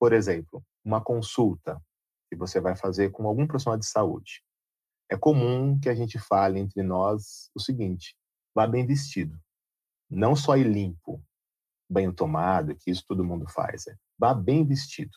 Por 0.00 0.12
exemplo, 0.12 0.64
uma 0.84 1.00
consulta 1.00 1.80
que 2.28 2.34
você 2.34 2.60
vai 2.60 2.74
fazer 2.74 3.10
com 3.10 3.24
algum 3.28 3.46
profissional 3.46 3.78
de 3.78 3.86
saúde. 3.86 4.42
É 5.10 5.16
comum 5.16 5.78
que 5.78 5.88
a 5.88 5.94
gente 5.94 6.18
fale 6.18 6.58
entre 6.58 6.82
nós 6.82 7.50
o 7.54 7.60
seguinte: 7.60 8.16
vá 8.54 8.66
bem 8.66 8.86
vestido. 8.86 9.38
Não 10.10 10.36
só 10.36 10.56
ir 10.56 10.66
limpo, 10.66 11.22
banho 11.88 12.12
tomado, 12.12 12.74
que 12.74 12.90
isso 12.90 13.04
todo 13.06 13.24
mundo 13.24 13.46
faz. 13.48 13.86
É, 13.86 13.96
vá 14.18 14.34
bem 14.34 14.64
vestido. 14.64 15.12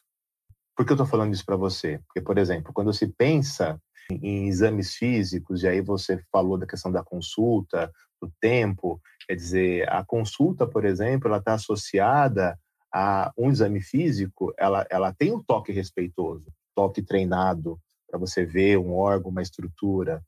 Por 0.75 0.86
que 0.86 0.91
eu 0.91 0.95
estou 0.95 1.08
falando 1.08 1.34
isso 1.34 1.45
para 1.45 1.58
você? 1.58 1.99
Porque, 2.08 2.21
por 2.21 2.38
exemplo, 2.38 2.71
quando 2.73 2.93
se 2.93 3.08
pensa 3.08 3.82
em, 4.10 4.47
exames 4.47 4.95
físicos, 4.95 5.63
e 5.63 5.67
aí 5.67 5.82
você 5.82 6.23
falou 6.32 6.58
da 6.58 6.65
questão 6.65 6.91
da 6.91 7.04
consulta, 7.04 7.91
do 8.21 8.32
tempo, 8.39 9.02
quer 9.28 9.36
dizer, 9.36 9.89
a 9.89 10.04
consulta, 10.06 10.67
por 10.67 10.86
exemplo, 10.86 11.28
ela 11.28 11.38
está 11.38 11.54
associada 11.54 12.58
a 12.93 13.32
um 13.38 13.49
exame 13.49 13.82
físico, 13.82 14.54
ela, 14.58 14.86
ela 14.89 15.13
tem 15.13 15.32
um 15.32 15.43
toque 15.43 15.71
respeitoso, 15.71 16.52
toque 16.75 17.02
treinado, 17.02 17.80
para 18.10 18.19
você 18.19 18.45
ver 18.45 18.78
um 18.78 18.93
órgão, 18.93 19.32
uma 19.32 19.41
estrutura. 19.41 20.24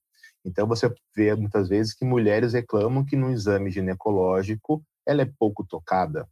Então 0.46 0.68
você 0.68 0.94
vê 1.16 1.36
muitas 1.36 1.70
vezes 1.70 1.94
que 1.94 2.06
mulheres 2.06 2.54
reclamam 2.54 3.06
que 3.06 3.16
no 3.16 3.32
exame 3.32 3.70
ginecológico 3.70 4.84
ela 5.06 5.22
é 5.22 5.34
pouco 5.38 5.66
tocada, 5.66 6.30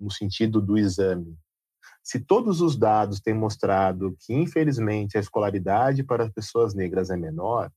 no 0.00 0.10
sentido 0.10 0.60
do 0.60 0.78
exame. 0.78 1.38
Se 2.02 2.18
todos 2.18 2.60
os 2.60 2.76
dados 2.76 3.20
têm 3.20 3.34
mostrado 3.34 4.16
que, 4.20 4.32
infelizmente, 4.32 5.18
a 5.18 5.20
escolaridade 5.20 6.02
para 6.02 6.24
as 6.24 6.30
pessoas 6.30 6.74
negras 6.74 7.10
é 7.10 7.16
menor, 7.16 7.70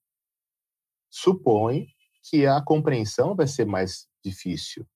supõe 1.09 1.87
que 2.23 2.45
a 2.45 2.61
compreensão 2.61 3.35
vai 3.35 3.47
ser 3.47 3.65
mais 3.65 4.07
difícil. 4.23 4.87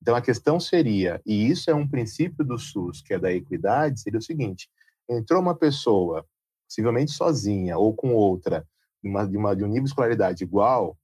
Então, 0.00 0.14
a 0.14 0.22
questão 0.22 0.60
seria, 0.60 1.20
e 1.26 1.48
isso 1.48 1.70
é 1.70 1.74
um 1.74 1.88
princípio 1.88 2.44
do 2.44 2.58
SUS, 2.58 3.02
que 3.02 3.14
é 3.14 3.18
da 3.18 3.32
equidade, 3.32 4.00
seria 4.00 4.20
o 4.20 4.22
seguinte: 4.22 4.70
entrou 5.08 5.40
uma 5.40 5.56
pessoa 5.56 6.24
possivelmente 6.68 7.12
sozinha 7.12 7.78
ou 7.78 7.94
com 7.94 8.14
outra, 8.14 8.66
de, 9.02 9.08
uma, 9.08 9.26
de, 9.26 9.36
uma, 9.36 9.56
de 9.56 9.64
um 9.64 9.68
nível 9.68 9.84
de 9.84 9.90
escolaridade 9.90 10.44
igual, 10.44 10.96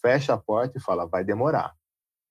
fecha 0.00 0.34
a 0.34 0.38
porta 0.38 0.78
e 0.78 0.82
fala: 0.82 1.06
vai 1.06 1.24
demorar. 1.24 1.74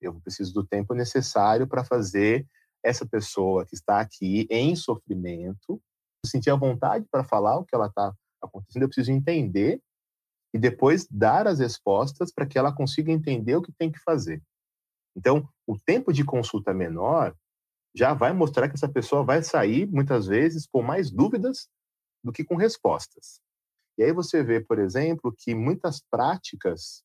Eu 0.00 0.20
preciso 0.20 0.52
do 0.52 0.66
tempo 0.66 0.94
necessário 0.94 1.66
para 1.66 1.84
fazer 1.84 2.46
essa 2.84 3.06
pessoa 3.06 3.64
que 3.64 3.74
está 3.74 4.00
aqui 4.00 4.46
em 4.50 4.74
sofrimento 4.74 5.80
sentir 6.26 6.50
a 6.50 6.56
vontade 6.56 7.06
para 7.10 7.24
falar 7.24 7.58
o 7.58 7.64
que 7.64 7.74
ela 7.74 7.86
está 7.86 8.12
acontecendo. 8.40 8.82
Eu 8.82 8.88
preciso 8.88 9.12
entender 9.12 9.80
e 10.54 10.58
depois 10.58 11.06
dar 11.10 11.46
as 11.46 11.58
respostas 11.58 12.32
para 12.32 12.46
que 12.46 12.58
ela 12.58 12.74
consiga 12.74 13.10
entender 13.10 13.56
o 13.56 13.62
que 13.62 13.72
tem 13.72 13.90
que 13.90 13.98
fazer. 14.00 14.42
Então, 15.16 15.48
o 15.66 15.78
tempo 15.78 16.12
de 16.12 16.24
consulta 16.24 16.72
menor 16.72 17.34
já 17.94 18.14
vai 18.14 18.32
mostrar 18.32 18.68
que 18.68 18.74
essa 18.74 18.88
pessoa 18.88 19.24
vai 19.24 19.42
sair, 19.42 19.86
muitas 19.86 20.26
vezes, 20.26 20.66
com 20.66 20.82
mais 20.82 21.10
dúvidas 21.10 21.68
do 22.22 22.32
que 22.32 22.44
com 22.44 22.56
respostas. 22.56 23.40
E 23.98 24.04
aí 24.04 24.12
você 24.12 24.42
vê, 24.42 24.60
por 24.60 24.78
exemplo, 24.78 25.34
que 25.36 25.54
muitas 25.54 26.00
práticas, 26.10 27.02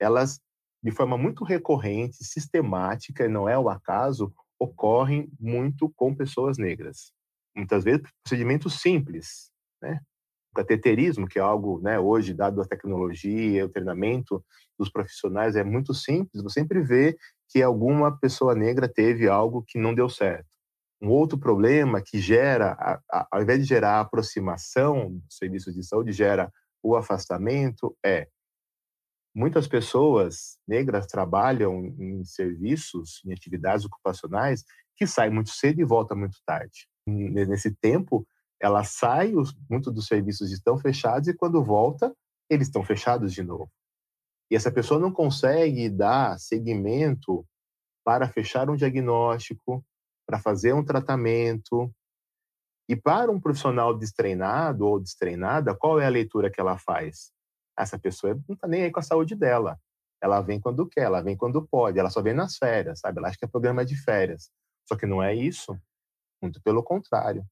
elas, 0.00 0.40
de 0.82 0.90
forma 0.92 1.16
muito 1.18 1.44
recorrente, 1.44 2.24
sistemática, 2.24 3.24
e 3.24 3.28
não 3.28 3.48
é 3.48 3.58
o 3.58 3.68
acaso, 3.68 4.32
ocorrem 4.58 5.30
muito 5.38 5.90
com 5.96 6.14
pessoas 6.14 6.58
negras. 6.58 7.12
Muitas 7.56 7.84
vezes, 7.84 8.02
procedimentos 8.22 8.80
simples, 8.80 9.50
né? 9.82 10.00
O 10.52 10.56
cateterismo, 10.56 11.28
que 11.28 11.38
é 11.38 11.42
algo, 11.42 11.80
né, 11.80 12.00
hoje, 12.00 12.34
dado 12.34 12.60
a 12.60 12.66
tecnologia, 12.66 13.66
o 13.66 13.68
treinamento 13.68 14.44
dos 14.78 14.90
profissionais, 14.90 15.56
é 15.56 15.62
muito 15.64 15.94
simples. 15.94 16.42
Você 16.42 16.60
sempre 16.60 16.80
vê 16.82 17.16
que 17.48 17.62
alguma 17.62 18.18
pessoa 18.18 18.54
negra 18.54 18.88
teve 18.88 19.28
algo 19.28 19.62
que 19.66 19.78
não 19.78 19.94
deu 19.94 20.08
certo. 20.08 20.47
Um 21.00 21.10
outro 21.10 21.38
problema 21.38 22.02
que 22.02 22.18
gera, 22.18 23.00
ao 23.30 23.42
invés 23.42 23.60
de 23.60 23.64
gerar 23.66 24.00
aproximação 24.00 25.12
dos 25.12 25.36
serviços 25.36 25.74
de 25.74 25.84
saúde, 25.84 26.12
gera 26.12 26.52
o 26.82 26.96
afastamento 26.96 27.96
é 28.04 28.28
muitas 29.34 29.68
pessoas 29.68 30.58
negras 30.66 31.06
trabalham 31.06 31.94
em 31.98 32.24
serviços, 32.24 33.22
em 33.24 33.32
atividades 33.32 33.84
ocupacionais 33.84 34.64
que 34.96 35.06
saem 35.06 35.32
muito 35.32 35.50
cedo 35.50 35.80
e 35.80 35.84
voltam 35.84 36.18
muito 36.18 36.38
tarde. 36.44 36.88
Nesse 37.06 37.72
tempo, 37.72 38.26
ela 38.60 38.82
sai, 38.82 39.32
muitos 39.70 39.94
dos 39.94 40.06
serviços 40.06 40.50
estão 40.50 40.76
fechados 40.76 41.28
e 41.28 41.34
quando 41.34 41.62
volta, 41.62 42.12
eles 42.50 42.66
estão 42.66 42.82
fechados 42.82 43.32
de 43.32 43.44
novo. 43.44 43.70
E 44.50 44.56
essa 44.56 44.72
pessoa 44.72 44.98
não 44.98 45.12
consegue 45.12 45.88
dar 45.88 46.38
seguimento 46.38 47.46
para 48.04 48.28
fechar 48.28 48.68
um 48.68 48.76
diagnóstico, 48.76 49.84
para 50.28 50.38
fazer 50.38 50.74
um 50.74 50.84
tratamento. 50.84 51.90
E 52.86 52.94
para 52.94 53.30
um 53.30 53.40
profissional 53.40 53.96
destreinado 53.96 54.86
ou 54.86 55.00
destreinada, 55.00 55.74
qual 55.74 55.98
é 55.98 56.06
a 56.06 56.10
leitura 56.10 56.50
que 56.50 56.60
ela 56.60 56.78
faz? 56.78 57.32
Essa 57.78 57.98
pessoa 57.98 58.34
não 58.46 58.54
está 58.54 58.68
nem 58.68 58.82
aí 58.84 58.90
com 58.90 59.00
a 59.00 59.02
saúde 59.02 59.34
dela. 59.34 59.78
Ela 60.22 60.40
vem 60.40 60.60
quando 60.60 60.86
quer, 60.86 61.02
ela 61.02 61.22
vem 61.22 61.36
quando 61.36 61.66
pode, 61.66 61.98
ela 61.98 62.10
só 62.10 62.20
vem 62.20 62.34
nas 62.34 62.56
férias, 62.56 63.00
sabe? 63.00 63.18
Ela 63.18 63.28
acha 63.28 63.38
que 63.38 63.44
é 63.44 63.48
programa 63.48 63.84
de 63.84 63.96
férias. 63.96 64.50
Só 64.86 64.96
que 64.96 65.06
não 65.06 65.22
é 65.22 65.34
isso. 65.34 65.78
Muito 66.42 66.60
pelo 66.62 66.82
contrário. 66.82 67.44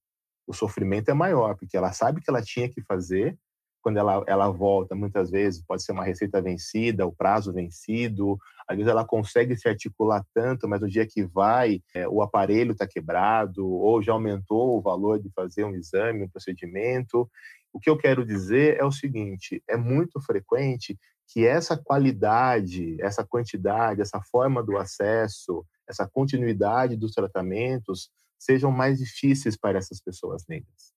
O 0.47 0.53
sofrimento 0.53 1.11
é 1.11 1.14
maior, 1.14 1.57
porque 1.57 1.77
ela 1.77 1.93
sabe 1.93 2.20
que 2.20 2.31
ela 2.31 2.43
tinha 2.43 2.68
que 2.68 2.83
fazer, 2.83 3.39
quando 3.87 3.99
ela, 3.99 4.24
ela 4.26 4.51
volta, 4.51 4.97
muitas 4.97 5.30
vezes 5.30 5.62
pode 5.62 5.80
ser 5.84 5.93
uma 5.93 6.03
receita 6.03 6.43
vencida, 6.43 7.07
o 7.07 7.14
prazo 7.14 7.53
vencido, 7.53 8.37
às 8.66 8.76
vezes 8.76 8.91
ela 8.91 9.05
consegue 9.05 9.57
se 9.57 9.68
articular 9.68 10.26
tanto, 10.34 10.66
mas 10.66 10.80
no 10.80 10.89
dia 10.89 11.07
que 11.07 11.22
vai, 11.22 11.80
é, 11.95 12.09
o 12.09 12.20
aparelho 12.20 12.72
está 12.72 12.84
quebrado, 12.84 13.64
ou 13.64 14.03
já 14.03 14.12
aumentou 14.12 14.76
o 14.76 14.80
valor 14.82 15.20
de 15.20 15.30
fazer 15.30 15.62
um 15.62 15.72
exame, 15.72 16.24
um 16.24 16.28
procedimento. 16.28 17.30
O 17.72 17.78
que 17.78 17.89
eu 17.89 17.97
quero 17.97 18.26
dizer 18.26 18.76
é 18.76 18.84
o 18.84 18.91
seguinte: 18.91 19.62
é 19.68 19.76
muito 19.76 20.20
frequente 20.20 20.99
que 21.28 21.47
essa 21.47 21.76
qualidade, 21.76 23.01
essa 23.01 23.24
quantidade, 23.24 24.01
essa 24.01 24.20
forma 24.20 24.64
do 24.64 24.76
acesso, 24.76 25.64
essa 25.89 26.09
continuidade 26.09 26.97
dos 26.97 27.12
tratamentos 27.12 28.11
sejam 28.37 28.72
mais 28.72 28.99
difíceis 28.99 29.57
para 29.57 29.78
essas 29.78 30.01
pessoas 30.01 30.45
negras. 30.49 30.93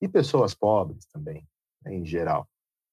E 0.00 0.08
pessoas 0.08 0.54
pobres 0.54 1.04
também 1.12 1.46
em 1.86 2.04
geral. 2.04 2.48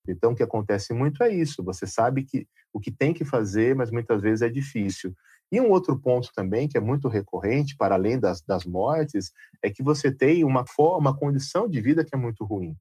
Então, 0.07 0.31
o 0.31 0.35
que 0.35 0.43
acontece 0.43 0.93
muito 0.93 1.23
é 1.23 1.29
isso: 1.33 1.63
você 1.63 1.85
sabe 1.85 2.23
que 2.23 2.47
o 2.73 2.79
que 2.79 2.91
tem 2.91 3.13
que 3.13 3.25
fazer, 3.25 3.75
mas 3.75 3.91
muitas 3.91 4.21
vezes 4.21 4.41
é 4.41 4.49
difícil. 4.49 5.13
E 5.51 5.59
um 5.59 5.69
outro 5.69 5.99
ponto 5.99 6.29
também, 6.33 6.67
que 6.67 6.77
é 6.77 6.81
muito 6.81 7.09
recorrente, 7.09 7.75
para 7.75 7.95
além 7.95 8.17
das, 8.19 8.41
das 8.41 8.65
mortes, 8.65 9.31
é 9.61 9.69
que 9.69 9.83
você 9.83 10.09
tem 10.11 10.45
uma 10.45 10.65
forma, 10.65 11.09
uma 11.09 11.17
condição 11.17 11.67
de 11.67 11.81
vida 11.81 12.05
que 12.05 12.15
é 12.15 12.17
muito 12.17 12.45
ruim. 12.45 12.75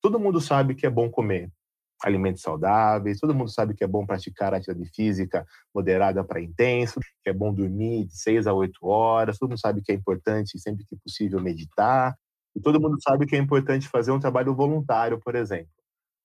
Todo 0.00 0.20
mundo 0.20 0.40
sabe 0.40 0.74
que 0.74 0.86
é 0.86 0.90
bom 0.90 1.10
comer 1.10 1.50
alimentos 2.02 2.42
saudáveis, 2.42 3.18
todo 3.18 3.34
mundo 3.34 3.50
sabe 3.50 3.74
que 3.74 3.82
é 3.82 3.86
bom 3.86 4.04
praticar 4.04 4.52
atividade 4.52 4.90
física 4.94 5.46
moderada 5.74 6.22
para 6.22 6.40
intenso, 6.40 7.00
que 7.22 7.30
é 7.30 7.32
bom 7.32 7.52
dormir 7.52 8.04
de 8.06 8.16
seis 8.16 8.46
a 8.46 8.52
oito 8.52 8.86
horas, 8.86 9.38
todo 9.38 9.48
mundo 9.48 9.60
sabe 9.60 9.80
que 9.82 9.90
é 9.90 9.94
importante, 9.94 10.58
sempre 10.58 10.84
que 10.84 10.96
possível, 10.96 11.40
meditar, 11.40 12.14
e 12.54 12.60
todo 12.60 12.80
mundo 12.80 12.96
sabe 13.02 13.26
que 13.26 13.36
é 13.36 13.38
importante 13.38 13.88
fazer 13.88 14.10
um 14.12 14.20
trabalho 14.20 14.54
voluntário, 14.54 15.18
por 15.20 15.34
exemplo. 15.34 15.72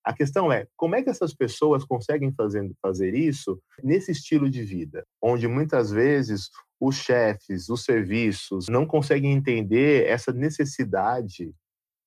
A 0.04 0.14
questão 0.14 0.52
é, 0.52 0.68
como 0.76 0.96
é 0.96 1.04
que 1.04 1.10
essas 1.10 1.34
pessoas 1.34 1.84
conseguem 1.84 2.32
fazer, 2.32 2.72
fazer 2.82 3.14
isso 3.14 3.62
nesse 3.84 4.12
estilo 4.12 4.50
de 4.50 4.64
vida, 4.64 5.06
onde 5.22 5.48
muitas 5.48 5.92
vezes 5.92 6.50
os 6.80 6.96
chefes, 6.96 7.70
os 7.70 7.84
serviços 7.84 8.68
não 8.70 8.86
conseguem 8.86 9.34
entender 9.34 10.08
essa 10.08 10.32
necessidade 10.32 11.54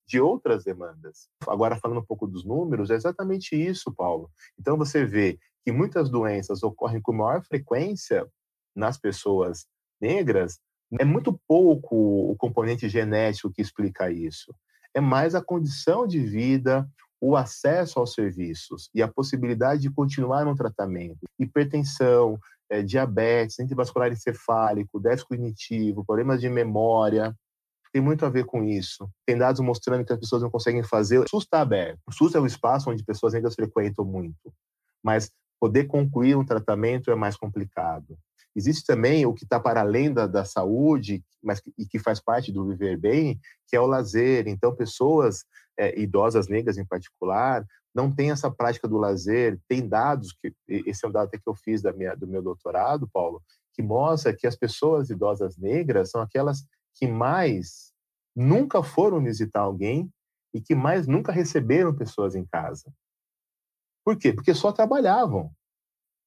de 0.07 0.19
outras 0.19 0.63
demandas. 0.63 1.29
Agora, 1.47 1.77
falando 1.77 1.99
um 1.99 2.05
pouco 2.05 2.27
dos 2.27 2.43
números, 2.43 2.89
é 2.89 2.95
exatamente 2.95 3.55
isso, 3.55 3.93
Paulo. 3.93 4.29
Então, 4.59 4.77
você 4.77 5.05
vê 5.05 5.37
que 5.63 5.71
muitas 5.71 6.09
doenças 6.09 6.61
ocorrem 6.63 7.01
com 7.01 7.13
maior 7.13 7.43
frequência 7.43 8.27
nas 8.75 8.97
pessoas 8.97 9.65
negras 10.01 10.59
é 10.99 11.05
muito 11.05 11.39
pouco 11.47 12.31
o 12.31 12.35
componente 12.35 12.87
genético 12.89 13.51
que 13.51 13.61
explica 13.61 14.11
isso. 14.11 14.53
É 14.93 15.01
mais 15.01 15.33
a 15.35 15.41
condição 15.41 16.05
de 16.05 16.19
vida, 16.19 16.87
o 17.19 17.35
acesso 17.35 17.99
aos 17.99 18.13
serviços 18.13 18.89
e 18.93 19.01
a 19.01 19.07
possibilidade 19.07 19.81
de 19.81 19.89
continuar 19.89 20.45
no 20.45 20.55
tratamento. 20.55 21.19
Hipertensão, 21.39 22.37
é, 22.69 22.81
diabetes, 22.81 23.57
vascular 23.75 24.11
encefálico, 24.11 24.99
déficit 24.99 25.27
cognitivo, 25.27 26.05
problemas 26.05 26.41
de 26.41 26.49
memória, 26.49 27.35
tem 27.93 28.01
muito 28.01 28.25
a 28.25 28.29
ver 28.29 28.45
com 28.45 28.63
isso. 28.63 29.07
Tem 29.23 29.37
dados 29.37 29.61
mostrando 29.61 30.03
que 30.03 30.11
as 30.11 30.19
pessoas 30.19 30.41
não 30.41 30.49
conseguem 30.49 30.81
fazer. 30.81 31.19
O 31.19 31.29
SUS 31.29 31.43
está 31.43 31.61
aberto. 31.61 31.99
O 32.07 32.11
SUS 32.11 32.33
é 32.33 32.39
o 32.39 32.45
espaço 32.45 32.89
onde 32.89 33.03
pessoas 33.03 33.35
ainda 33.35 33.51
frequentam 33.51 34.03
muito. 34.03 34.51
Mas 35.03 35.31
poder 35.59 35.85
concluir 35.85 36.35
um 36.35 36.43
tratamento 36.43 37.11
é 37.11 37.15
mais 37.15 37.37
complicado. 37.37 38.17
Existe 38.55 38.85
também 38.85 39.25
o 39.25 39.33
que 39.33 39.43
está 39.43 39.59
para 39.59 39.81
além 39.81 40.13
da, 40.13 40.27
da 40.27 40.45
saúde, 40.45 41.23
mas 41.41 41.61
e 41.77 41.85
que 41.85 41.97
faz 41.97 42.19
parte 42.19 42.51
do 42.51 42.67
viver 42.67 42.97
bem, 42.97 43.39
que 43.67 43.75
é 43.75 43.79
o 43.79 43.87
lazer. 43.87 44.47
Então, 44.47 44.75
pessoas 44.75 45.43
é, 45.77 45.99
idosas 45.99 46.47
negras 46.47 46.77
em 46.77 46.85
particular 46.85 47.65
não 47.93 48.11
têm 48.11 48.31
essa 48.31 48.49
prática 48.49 48.87
do 48.87 48.97
lazer. 48.97 49.59
Tem 49.67 49.87
dados 49.87 50.33
que 50.33 50.53
esse 50.67 51.05
é 51.05 51.07
um 51.07 51.11
dado 51.11 51.27
até 51.27 51.37
que 51.37 51.47
eu 51.47 51.55
fiz 51.55 51.81
da 51.81 51.91
minha, 51.91 52.15
do 52.15 52.27
meu 52.27 52.41
doutorado, 52.41 53.09
Paulo, 53.11 53.41
que 53.73 53.81
mostra 53.81 54.35
que 54.35 54.47
as 54.47 54.55
pessoas 54.55 55.09
idosas 55.09 55.57
negras 55.57 56.11
são 56.11 56.21
aquelas 56.21 56.65
que 56.93 57.07
mais 57.07 57.91
nunca 58.35 58.81
foram 58.83 59.21
visitar 59.21 59.61
alguém 59.61 60.11
e 60.53 60.61
que 60.61 60.75
mais 60.75 61.07
nunca 61.07 61.31
receberam 61.31 61.95
pessoas 61.95 62.35
em 62.35 62.45
casa. 62.45 62.93
Por 64.05 64.17
quê? 64.17 64.33
Porque 64.33 64.53
só 64.53 64.71
trabalhavam. 64.71 65.51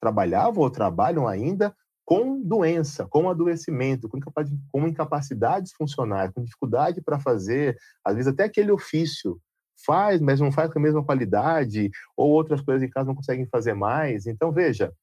Trabalhavam 0.01 0.62
ou 0.62 0.70
trabalham 0.70 1.27
ainda 1.27 1.74
com 2.07 2.40
doença, 2.40 3.04
com 3.04 3.28
adoecimento, 3.28 4.09
com, 4.09 4.86
incapacidades 4.86 5.72
funcionais, 5.72 6.30
com 6.32 6.44
dificuldade 6.44 7.02
para 7.02 7.18
fazer, 7.18 7.76
às 8.04 8.14
vezes 8.14 8.32
até 8.32 8.44
aquele 8.44 8.70
ofício 8.70 9.42
faz, 9.84 10.20
mas 10.20 10.38
não 10.38 10.52
faz 10.52 10.72
com 10.72 10.78
a 10.78 10.82
mesma 10.82 11.04
qualidade, 11.04 11.90
ou 12.16 12.30
outras 12.30 12.61
coisas 12.61 12.82
em 12.84 12.88
casa 12.88 13.09
não 13.09 13.14
conseguem 13.16 13.44
fazer 13.46 13.74
mais. 13.74 14.24
Então, 14.26 14.52
veja, 14.52 14.94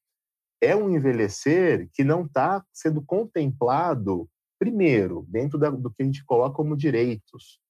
é 0.62 0.74
um 0.74 0.88
envelhecer 0.88 1.90
que 1.92 2.02
não 2.02 2.24
está 2.24 2.64
sendo 2.72 3.02
contemplado, 3.02 4.26
primeiro, 4.58 5.26
dentro 5.28 5.58
da, 5.58 5.68
do 5.68 5.90
que 5.90 6.02
a 6.02 6.06
gente 6.06 6.24
coloca 6.24 6.56
como 6.56 6.74
direitos. 6.74 7.60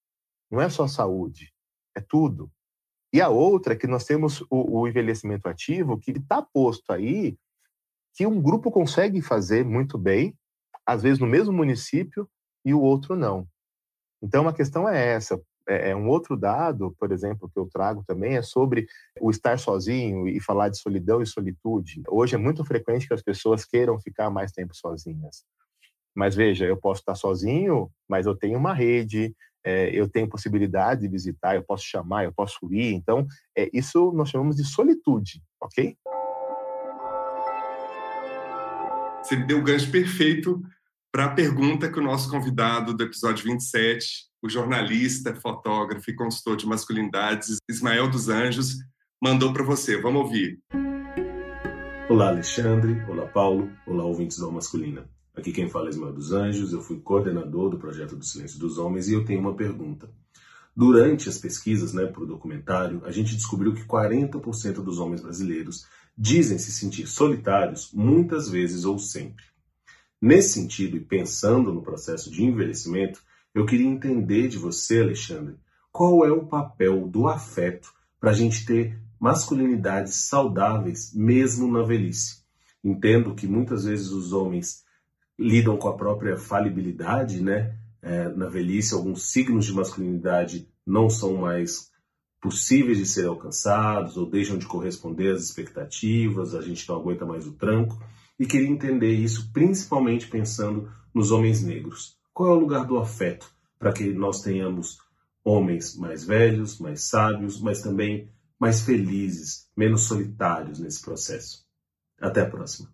Não 0.49 0.61
é 0.61 0.69
só 0.69 0.87
saúde, 0.87 1.53
é 1.97 2.01
tudo. 2.01 2.49
E 3.13 3.21
a 3.21 3.29
outra 3.29 3.75
é 3.75 3.77
que 3.77 3.89
nós 3.89 4.05
temos 4.05 4.43
o, 4.43 4.81
o 4.81 4.89
envelhecimento 4.89 5.49
ativo, 5.49 5.99
que 5.99 6.13
está 6.13 6.41
posto 6.41 6.93
aí 6.93 7.37
que 8.15 8.27
um 8.27 8.41
grupo 8.41 8.71
consegue 8.71 9.21
fazer 9.21 9.65
muito 9.65 9.99
bem, 9.99 10.35
às 10.87 11.03
vezes 11.03 11.19
no 11.19 11.27
mesmo 11.27 11.53
município, 11.53 12.29
e 12.65 12.73
o 12.73 12.81
outro 12.81 13.17
não. 13.17 13.47
Então, 14.23 14.49
a 14.49 14.55
questão 14.55 14.89
é 14.89 15.15
essa. 15.15 15.41
É, 15.69 15.91
é 15.91 15.97
um 15.97 16.09
outro 16.09 16.37
dado, 16.37 16.95
por 16.99 17.11
exemplo, 17.11 17.51
que 17.53 17.59
eu 17.59 17.67
trago 17.67 18.05
também 18.07 18.37
é 18.37 18.43
sobre 18.43 18.87
o 19.21 19.31
estar 19.31 19.59
sozinho 19.59 20.29
e 20.29 20.41
falar 20.41 20.69
de 20.69 20.79
solidão 20.79 21.21
e 21.21 21.27
solitude. 21.27 22.03
Hoje 22.09 22.35
é 22.35 22.39
muito 22.39 22.65
frequente 22.65 23.07
que 23.07 23.15
as 23.15 23.23
pessoas 23.23 23.65
queiram 23.65 24.01
ficar 24.01 24.31
mais 24.31 24.53
tempo 24.53 24.75
sozinhas. 24.75 25.45
Mas 26.15 26.35
veja, 26.35 26.65
eu 26.65 26.77
posso 26.77 27.01
estar 27.01 27.15
sozinho, 27.15 27.91
mas 28.09 28.27
eu 28.27 28.37
tenho 28.37 28.59
uma 28.59 28.73
rede, 28.73 29.35
é, 29.65 29.91
eu 29.91 30.09
tenho 30.09 30.29
possibilidade 30.29 31.03
de 31.03 31.09
visitar, 31.09 31.57
eu 31.57 31.63
posso 31.63 31.85
chamar, 31.85 32.25
eu 32.25 32.33
posso 32.33 32.73
ir. 32.73 32.93
Então, 32.93 33.27
é, 33.57 33.69
isso 33.73 34.13
nós 34.13 34.29
chamamos 34.29 34.57
de 34.57 34.65
solitude, 34.65 35.43
ok? 35.61 35.97
Você 39.25 39.37
deu 39.37 39.61
o 39.61 39.63
gancho 39.63 39.91
perfeito 39.91 40.63
para 41.11 41.25
a 41.25 41.31
pergunta 41.31 41.91
que 41.91 41.99
o 41.99 42.03
nosso 42.03 42.29
convidado 42.29 42.93
do 42.93 43.03
episódio 43.03 43.45
27, 43.45 44.27
o 44.43 44.51
jornalista, 44.51 45.35
fotógrafo 45.35 46.11
e 46.11 46.15
consultor 46.15 46.59
de 46.59 46.67
masculinidades, 46.67 47.57
Ismael 47.67 48.11
dos 48.11 48.29
Anjos, 48.29 48.77
mandou 49.23 49.51
para 49.51 49.65
você. 49.65 49.99
Vamos 49.99 50.25
ouvir. 50.25 50.61
Olá, 52.11 52.29
Alexandre. 52.29 53.03
Olá, 53.09 53.27
Paulo. 53.27 53.71
Olá, 53.87 54.05
ouvintes 54.05 54.39
da 54.39 54.47
Masculina. 54.49 55.09
Aqui 55.35 55.53
quem 55.53 55.71
fala 55.71 55.87
é 55.87 55.91
Ismael 55.91 56.13
dos 56.13 56.31
Anjos. 56.31 56.75
Eu 56.75 56.83
fui 56.83 57.01
coordenador 57.01 57.71
do 57.71 57.79
projeto 57.79 58.17
do 58.17 58.25
Silêncio 58.27 58.59
dos 58.59 58.77
Homens 58.77 59.09
e 59.09 59.15
eu 59.15 59.25
tenho 59.25 59.41
uma 59.41 59.55
pergunta. 59.55 60.07
Durante 60.77 61.31
as 61.31 61.39
pesquisas 61.39 61.95
né, 61.95 62.05
para 62.05 62.25
o 62.25 62.27
documentário, 62.27 63.01
a 63.07 63.11
gente 63.11 63.35
descobriu 63.35 63.73
que 63.73 63.87
40% 63.87 64.83
dos 64.83 64.99
homens 64.99 65.23
brasileiros 65.23 65.87
dizem 66.17 66.59
se 66.59 66.73
sentir 66.73 67.07
solitários 67.07 67.91
muitas 67.93 68.49
vezes 68.49 68.85
ou 68.85 68.99
sempre. 68.99 69.45
Nesse 70.21 70.55
sentido, 70.55 70.97
e 70.97 71.01
pensando 71.01 71.73
no 71.73 71.83
processo 71.83 72.31
de 72.31 72.45
envelhecimento, 72.45 73.21
eu 73.55 73.67
queria 73.67 73.87
entender 73.87 74.49
de 74.49 74.59
você, 74.59 75.01
Alexandre, 75.01 75.57
qual 75.93 76.25
é 76.25 76.33
o 76.33 76.47
papel 76.47 77.07
do 77.07 77.29
afeto 77.29 77.93
para 78.19 78.31
a 78.31 78.35
gente 78.35 78.65
ter 78.65 78.99
masculinidades 79.21 80.15
saudáveis 80.29 81.13
mesmo 81.15 81.71
na 81.71 81.83
velhice. 81.83 82.43
Entendo 82.83 83.35
que 83.35 83.47
muitas 83.47 83.85
vezes 83.85 84.11
os 84.11 84.33
homens 84.33 84.83
lidam 85.39 85.77
com 85.77 85.89
a 85.89 85.97
própria 85.97 86.37
falibilidade, 86.37 87.43
né? 87.43 87.77
é, 88.05 88.29
na 88.29 88.47
velhice, 88.47 88.95
alguns 88.95 89.31
signos 89.33 89.65
de 89.65 89.73
masculinidade 89.73 90.69
não 90.87 91.09
são 91.09 91.39
mais 91.39 91.91
possíveis 92.45 92.99
de 92.99 93.07
serem 93.07 93.31
alcançados 93.31 94.19
ou 94.19 94.29
deixam 94.29 94.59
de 94.59 94.67
corresponder 94.67 95.33
às 95.33 95.43
expectativas, 95.43 96.55
a 96.55 96.61
gente 96.61 96.87
não 96.87 96.97
aguenta 96.97 97.25
mais 97.25 97.47
o 97.47 97.55
tranco. 97.55 97.99
E 98.39 98.45
queria 98.45 98.69
entender 98.69 99.15
isso 99.15 99.51
principalmente 99.51 100.29
pensando 100.29 100.93
nos 101.15 101.31
homens 101.31 101.63
negros. 101.63 102.19
Qual 102.35 102.51
é 102.51 102.53
o 102.53 102.61
lugar 102.61 102.85
do 102.85 102.99
afeto 102.99 103.51
para 103.79 103.95
que 103.95 104.13
nós 104.13 104.43
tenhamos 104.43 104.99
homens 105.43 105.97
mais 105.97 106.23
velhos, 106.23 106.79
mais 106.79 107.05
sábios, 107.05 107.63
mas 107.63 107.81
também 107.81 108.31
mais 108.61 108.83
felizes, 108.83 109.67
menos 109.75 110.03
solitários 110.03 110.79
nesse 110.79 111.01
processo? 111.01 111.65
Até 112.21 112.43
a 112.43 112.51
próxima. 112.51 112.93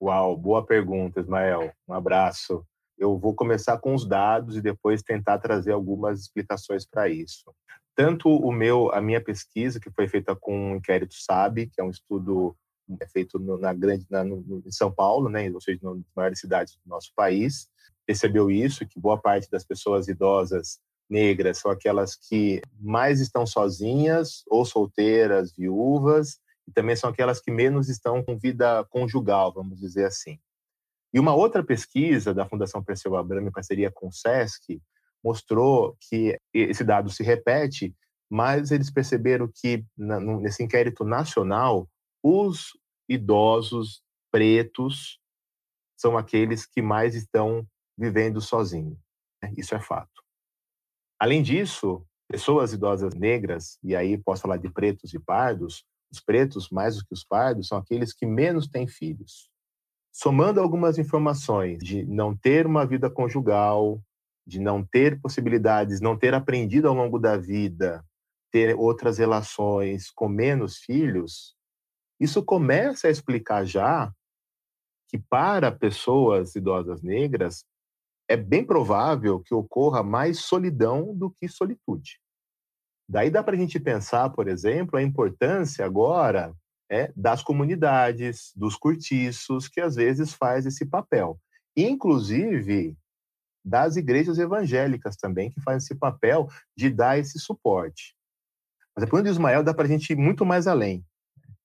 Uau, 0.00 0.36
boa 0.36 0.64
pergunta, 0.64 1.18
Ismael. 1.18 1.72
Um 1.88 1.94
abraço. 1.94 2.64
Eu 2.96 3.18
vou 3.18 3.34
começar 3.34 3.76
com 3.78 3.92
os 3.92 4.06
dados 4.06 4.56
e 4.56 4.60
depois 4.60 5.02
tentar 5.02 5.38
trazer 5.38 5.72
algumas 5.72 6.20
explicações 6.20 6.86
para 6.86 7.08
isso. 7.08 7.52
Tanto 7.98 8.28
o 8.28 8.52
meu, 8.52 8.94
a 8.94 9.00
minha 9.00 9.20
pesquisa, 9.20 9.80
que 9.80 9.90
foi 9.90 10.06
feita 10.06 10.36
com 10.36 10.70
o 10.70 10.76
inquérito 10.76 11.16
SAB, 11.16 11.66
que 11.66 11.80
é 11.80 11.82
um 11.84 11.90
estudo 11.90 12.56
é 13.00 13.06
feito 13.08 13.40
no, 13.40 13.58
na 13.58 13.74
grande, 13.74 14.06
na, 14.08 14.22
no, 14.22 14.62
em 14.64 14.70
São 14.70 14.88
Paulo, 14.88 15.28
né, 15.28 15.50
ou 15.50 15.60
seja, 15.60 15.80
nas 15.82 15.98
maiores 16.14 16.38
cidades 16.38 16.76
do 16.76 16.88
nosso 16.88 17.12
país, 17.16 17.68
percebeu 18.06 18.52
isso, 18.52 18.86
que 18.86 19.00
boa 19.00 19.20
parte 19.20 19.50
das 19.50 19.64
pessoas 19.64 20.06
idosas 20.06 20.78
negras 21.10 21.58
são 21.58 21.72
aquelas 21.72 22.14
que 22.14 22.62
mais 22.78 23.18
estão 23.18 23.44
sozinhas 23.44 24.44
ou 24.46 24.64
solteiras, 24.64 25.52
viúvas, 25.52 26.38
e 26.68 26.72
também 26.72 26.94
são 26.94 27.10
aquelas 27.10 27.40
que 27.40 27.50
menos 27.50 27.88
estão 27.88 28.22
com 28.22 28.38
vida 28.38 28.84
conjugal, 28.90 29.52
vamos 29.52 29.76
dizer 29.76 30.04
assim. 30.04 30.38
E 31.12 31.18
uma 31.18 31.34
outra 31.34 31.64
pesquisa 31.64 32.32
da 32.32 32.48
Fundação 32.48 32.80
Perseu 32.80 33.16
Abramo 33.16 33.48
em 33.48 33.52
parceria 33.52 33.90
com 33.90 34.06
o 34.06 34.12
SESC 34.12 34.80
mostrou 35.24 35.96
que 36.08 36.38
esse 36.52 36.84
dado 36.84 37.10
se 37.10 37.22
repete, 37.22 37.94
mas 38.30 38.70
eles 38.70 38.90
perceberam 38.90 39.50
que 39.52 39.84
nesse 39.96 40.62
inquérito 40.62 41.04
nacional 41.04 41.88
os 42.22 42.78
idosos 43.08 44.02
pretos 44.30 45.18
são 45.98 46.16
aqueles 46.16 46.66
que 46.66 46.82
mais 46.82 47.14
estão 47.14 47.66
vivendo 47.96 48.40
sozinhos. 48.40 48.98
Né? 49.42 49.52
Isso 49.56 49.74
é 49.74 49.80
fato. 49.80 50.22
Além 51.18 51.42
disso, 51.42 52.06
pessoas 52.28 52.72
idosas 52.72 53.14
negras, 53.14 53.78
e 53.82 53.96
aí 53.96 54.16
posso 54.16 54.42
falar 54.42 54.58
de 54.58 54.70
pretos 54.70 55.12
e 55.14 55.18
pardos, 55.18 55.84
os 56.10 56.20
pretos, 56.20 56.70
mais 56.70 56.96
do 56.96 57.04
que 57.04 57.12
os 57.12 57.24
pardos, 57.24 57.68
são 57.68 57.78
aqueles 57.78 58.12
que 58.12 58.24
menos 58.24 58.68
têm 58.68 58.86
filhos. 58.86 59.50
Somando 60.12 60.60
algumas 60.60 60.98
informações 60.98 61.78
de 61.78 62.04
não 62.06 62.36
ter 62.36 62.66
uma 62.66 62.86
vida 62.86 63.10
conjugal, 63.10 64.00
de 64.48 64.58
não 64.58 64.82
ter 64.82 65.20
possibilidades, 65.20 66.00
não 66.00 66.16
ter 66.16 66.32
aprendido 66.32 66.88
ao 66.88 66.94
longo 66.94 67.18
da 67.18 67.36
vida, 67.36 68.02
ter 68.50 68.74
outras 68.74 69.18
relações 69.18 70.10
com 70.10 70.26
menos 70.26 70.78
filhos, 70.78 71.54
isso 72.18 72.42
começa 72.42 73.08
a 73.08 73.10
explicar 73.10 73.66
já 73.66 74.10
que 75.08 75.18
para 75.18 75.70
pessoas 75.70 76.56
idosas 76.56 77.02
negras 77.02 77.66
é 78.26 78.36
bem 78.36 78.64
provável 78.64 79.38
que 79.40 79.54
ocorra 79.54 80.02
mais 80.02 80.40
solidão 80.40 81.14
do 81.14 81.30
que 81.30 81.46
solitude. 81.46 82.18
Daí 83.06 83.30
dá 83.30 83.42
para 83.42 83.54
a 83.54 83.58
gente 83.58 83.78
pensar, 83.78 84.30
por 84.30 84.48
exemplo, 84.48 84.98
a 84.98 85.02
importância 85.02 85.84
agora 85.84 86.54
é, 86.90 87.12
das 87.14 87.42
comunidades, 87.42 88.50
dos 88.56 88.76
cortiços, 88.76 89.68
que 89.68 89.80
às 89.80 89.96
vezes 89.96 90.32
faz 90.32 90.64
esse 90.64 90.86
papel. 90.86 91.38
Inclusive 91.76 92.96
das 93.68 93.96
igrejas 93.96 94.38
evangélicas 94.38 95.16
também, 95.16 95.50
que 95.50 95.60
fazem 95.60 95.78
esse 95.78 95.94
papel 95.94 96.48
de 96.76 96.90
dar 96.90 97.18
esse 97.18 97.38
suporte. 97.38 98.14
Mas 98.96 99.04
a 99.04 99.06
pergunta 99.06 99.24
de 99.24 99.30
Ismael 99.30 99.62
dá 99.62 99.74
para 99.74 99.84
a 99.84 99.88
gente 99.88 100.10
ir 100.12 100.16
muito 100.16 100.44
mais 100.44 100.66
além. 100.66 101.04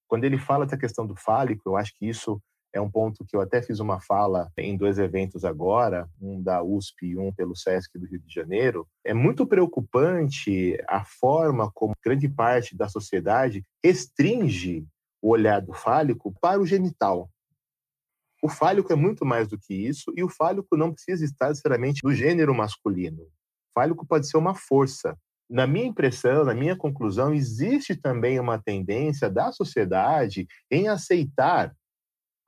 Quando 0.08 0.26
ele 0.26 0.38
fala 0.38 0.66
da 0.66 0.78
questão 0.78 1.08
do 1.08 1.16
fálico, 1.16 1.64
eu 1.66 1.76
acho 1.78 1.94
que 1.98 2.08
isso 2.08 2.40
é 2.74 2.82
um 2.82 2.90
ponto 2.90 3.24
que 3.24 3.36
eu 3.36 3.42
até 3.42 3.62
fiz 3.62 3.80
uma 3.80 4.02
fala 4.02 4.52
em 4.58 4.76
dois 4.76 4.98
eventos 4.98 5.46
agora, 5.46 6.10
um 6.20 6.42
da 6.42 6.62
USP 6.64 7.06
e 7.06 7.18
um 7.18 7.32
pelo 7.32 7.56
SESC 7.56 7.98
do 7.98 8.08
Rio 8.08 8.20
de 8.20 8.34
Janeiro. 8.34 8.88
É 9.06 9.14
muito 9.14 9.46
preocupante 9.46 10.78
a 10.88 11.06
forma 11.06 11.72
como 11.74 11.96
grande 12.04 12.28
parte 12.28 12.76
da 12.76 12.90
sociedade 12.90 13.64
restringe 13.84 14.86
o 15.22 15.30
olhar 15.30 15.62
do 15.62 15.72
fálico 15.72 16.34
para 16.42 16.60
o 16.60 16.66
genital. 16.66 17.30
O 18.44 18.50
fálico 18.50 18.92
é 18.92 18.96
muito 18.96 19.26
mais 19.26 19.48
do 19.48 19.58
que 19.58 19.74
isso 19.74 20.12
e 20.18 20.22
o 20.22 20.28
fálico 20.28 20.76
não 20.76 20.92
precisa 20.92 21.24
estar 21.24 21.48
necessariamente 21.48 22.02
do 22.04 22.14
gênero 22.14 22.54
masculino. 22.54 23.22
O 23.22 23.74
fálico 23.74 24.06
pode 24.06 24.28
ser 24.28 24.36
uma 24.36 24.54
força. 24.54 25.18
Na 25.50 25.66
minha 25.66 25.86
impressão, 25.86 26.44
na 26.44 26.54
minha 26.54 26.76
conclusão, 26.76 27.34
existe 27.34 27.96
também 27.96 28.42
uma 28.42 28.62
tendência 28.62 29.30
da 29.30 29.50
sociedade 29.54 30.46
em 30.70 30.90
aceitar 30.90 31.74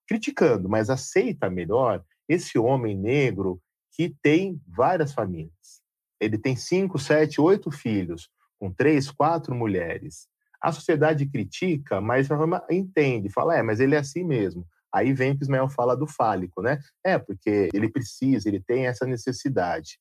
criticando, 0.05 0.67
mas 0.67 0.89
aceita 0.89 1.49
melhor 1.49 2.03
esse 2.27 2.59
homem 2.59 2.97
negro 2.97 3.61
que 3.93 4.13
tem 4.21 4.59
várias 4.67 5.13
famílias. 5.13 5.81
Ele 6.19 6.37
tem 6.37 6.57
cinco, 6.57 6.99
sete, 6.99 7.39
oito 7.39 7.71
filhos, 7.71 8.29
com 8.59 8.69
três, 8.69 9.09
quatro 9.09 9.55
mulheres. 9.55 10.27
A 10.61 10.73
sociedade 10.73 11.25
critica, 11.25 12.01
mas 12.01 12.27
entende, 12.69 13.29
fala, 13.29 13.55
é, 13.55 13.63
mas 13.63 13.79
ele 13.79 13.95
é 13.95 13.99
assim 13.99 14.25
mesmo. 14.25 14.67
Aí 14.95 15.11
vem 15.11 15.31
o 15.31 15.37
que 15.37 15.43
Ismael 15.43 15.67
fala 15.67 15.93
do 15.93 16.07
fálico, 16.07 16.61
né? 16.61 16.79
É, 17.05 17.19
porque 17.19 17.69
ele 17.73 17.89
precisa, 17.89 18.47
ele 18.47 18.61
tem 18.61 18.87
essa 18.87 19.05
necessidade. 19.05 19.99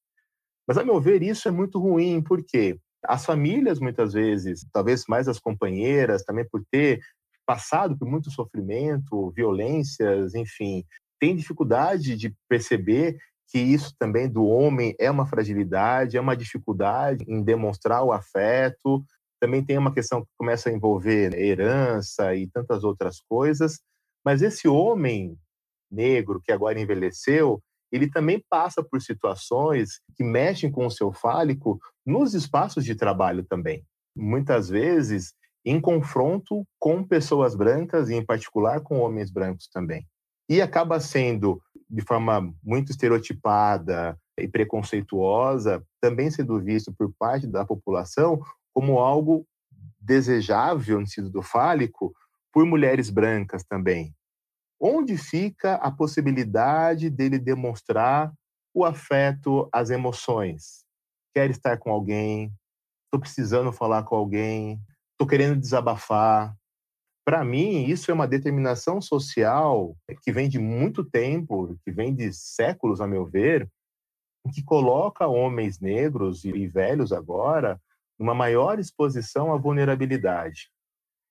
Mas, 0.68 0.78
a 0.78 0.84
meu 0.84 1.01
ver, 1.01 1.20
isso 1.20 1.49
é 1.49 1.51
muito 1.51 1.80
ruim, 1.80 2.22
porque 2.22 2.78
as 3.05 3.26
famílias, 3.26 3.80
muitas 3.80 4.12
vezes, 4.12 4.64
talvez 4.72 5.05
mais 5.09 5.26
as 5.26 5.40
companheiras, 5.40 6.22
também 6.22 6.47
por 6.49 6.64
ter 6.70 7.01
passado 7.45 7.99
por 7.99 8.09
muito 8.09 8.30
sofrimento, 8.30 9.32
violências, 9.32 10.34
enfim, 10.34 10.84
tem 11.20 11.34
dificuldade 11.34 12.16
de 12.16 12.32
perceber 12.49 13.18
que 13.49 13.59
isso 13.59 13.95
também 13.99 14.28
do 14.28 14.47
homem 14.47 14.95
é 14.99 15.11
uma 15.11 15.26
fragilidade, 15.26 16.16
é 16.16 16.20
uma 16.20 16.36
dificuldade 16.36 17.24
em 17.28 17.42
demonstrar 17.42 18.03
o 18.05 18.12
afeto. 18.12 19.05
Também 19.40 19.62
tem 19.62 19.76
uma 19.76 19.92
questão 19.92 20.22
que 20.22 20.30
começa 20.38 20.70
a 20.70 20.72
envolver 20.72 21.34
herança 21.34 22.34
e 22.34 22.47
tantas 22.47 22.84
outras 22.84 23.20
coisas. 23.28 23.80
Mas 24.25 24.43
esse 24.43 24.66
homem 24.66 25.39
negro 25.91 26.41
que 26.43 26.51
agora 26.51 26.81
envelheceu, 26.81 27.62
ele 27.93 28.11
também 28.11 28.43
passa 28.49 28.83
por 28.83 29.01
situações 29.01 30.01
que 30.16 30.25
mexem 30.25 30.70
com 30.70 30.87
o 30.87 30.91
seu 30.91 31.12
fálico 31.12 31.79
nos 32.05 32.35
espaços 32.35 32.85
de 32.85 32.95
trabalho 32.95 33.45
também. 33.45 33.85
Muitas 34.16 34.68
vezes 34.68 35.35
em 35.64 35.81
confronto 35.81 36.66
com 36.79 37.03
pessoas 37.03 37.55
brancas 37.55 38.11
e, 38.11 38.14
em 38.14 38.25
particular, 38.25 38.81
com 38.81 38.99
homens 38.99 39.31
brancos 39.31 39.68
também. 39.68 40.07
E 40.49 40.61
acaba 40.61 41.01
sendo, 41.01 41.61
de 41.89 42.03
forma 42.03 42.53
muito 42.62 42.91
estereotipada 42.91 44.18
e 44.39 44.47
preconceituosa, 44.47 45.83
também 46.01 46.31
sendo 46.31 46.61
visto 46.61 46.93
por 46.93 47.12
parte 47.18 47.47
da 47.47 47.64
população 47.64 48.43
como 48.75 48.99
algo 48.99 49.47
desejável 49.99 51.01
no 51.01 51.07
sentido 51.07 51.31
do 51.31 51.43
fálico 51.43 52.14
por 52.55 52.64
mulheres 52.64 53.11
brancas 53.11 53.64
também. 53.64 54.14
Onde 54.80 55.18
fica 55.18 55.74
a 55.74 55.90
possibilidade 55.90 57.11
dele 57.11 57.38
demonstrar 57.38 58.32
o 58.72 58.84
afeto, 58.84 59.68
as 59.72 59.90
emoções? 59.90 60.84
Quer 61.34 61.50
estar 61.50 61.76
com 61.78 61.90
alguém? 61.90 62.52
Estou 63.07 63.20
precisando 63.20 63.72
falar 63.72 64.05
com 64.05 64.14
alguém? 64.14 64.80
estou 65.14 65.26
querendo 65.26 65.59
desabafar. 65.59 66.55
Para 67.24 67.42
mim, 67.44 67.84
isso 67.84 68.11
é 68.11 68.14
uma 68.14 68.28
determinação 68.28 69.00
social 69.00 69.96
que 70.22 70.30
vem 70.30 70.48
de 70.48 70.59
muito 70.59 71.02
tempo, 71.05 71.78
que 71.84 71.90
vem 71.90 72.14
de 72.14 72.32
séculos, 72.32 73.00
a 73.00 73.07
meu 73.07 73.24
ver, 73.24 73.68
que 74.52 74.62
coloca 74.62 75.26
homens 75.26 75.80
negros 75.80 76.44
e 76.44 76.66
velhos 76.66 77.12
agora 77.12 77.80
numa 78.18 78.34
maior 78.34 78.78
exposição 78.78 79.52
à 79.52 79.57
vulnerabilidade. 79.57 80.70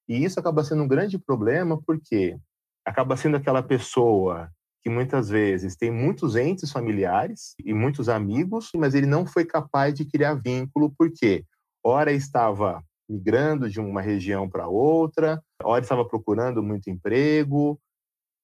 E 0.07 0.23
isso 0.23 0.39
acaba 0.39 0.63
sendo 0.63 0.83
um 0.83 0.87
grande 0.87 1.17
problema 1.17 1.81
porque 1.85 2.37
acaba 2.85 3.15
sendo 3.15 3.37
aquela 3.37 3.63
pessoa 3.63 4.49
que 4.81 4.89
muitas 4.89 5.29
vezes 5.29 5.77
tem 5.77 5.89
muitos 5.89 6.35
entes 6.35 6.71
familiares 6.71 7.55
e 7.63 7.73
muitos 7.73 8.09
amigos, 8.09 8.69
mas 8.75 8.93
ele 8.93 9.07
não 9.07 9.25
foi 9.25 9.45
capaz 9.45 9.93
de 9.93 10.03
criar 10.03 10.33
vínculo 10.33 10.93
porque 10.97 11.45
ora 11.81 12.11
estava 12.11 12.83
migrando 13.09 13.69
de 13.69 13.79
uma 13.79 14.01
região 14.01 14.49
para 14.49 14.67
outra, 14.67 15.41
hora 15.63 15.83
estava 15.83 16.05
procurando 16.05 16.61
muito 16.61 16.89
emprego, 16.89 17.79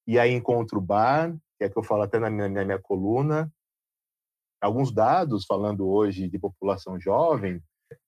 e 0.06 0.18
aí 0.18 0.32
encontra 0.32 0.78
o 0.78 0.82
bar, 0.82 1.36
que 1.58 1.64
é 1.64 1.68
que 1.68 1.78
eu 1.78 1.82
falo 1.82 2.02
até 2.02 2.18
na 2.18 2.30
minha, 2.30 2.48
na 2.48 2.64
minha 2.64 2.78
coluna. 2.78 3.52
Alguns 4.62 4.92
dados 4.92 5.44
falando 5.44 5.86
hoje 5.86 6.28
de 6.28 6.38
população 6.38 6.98
jovem, 6.98 7.62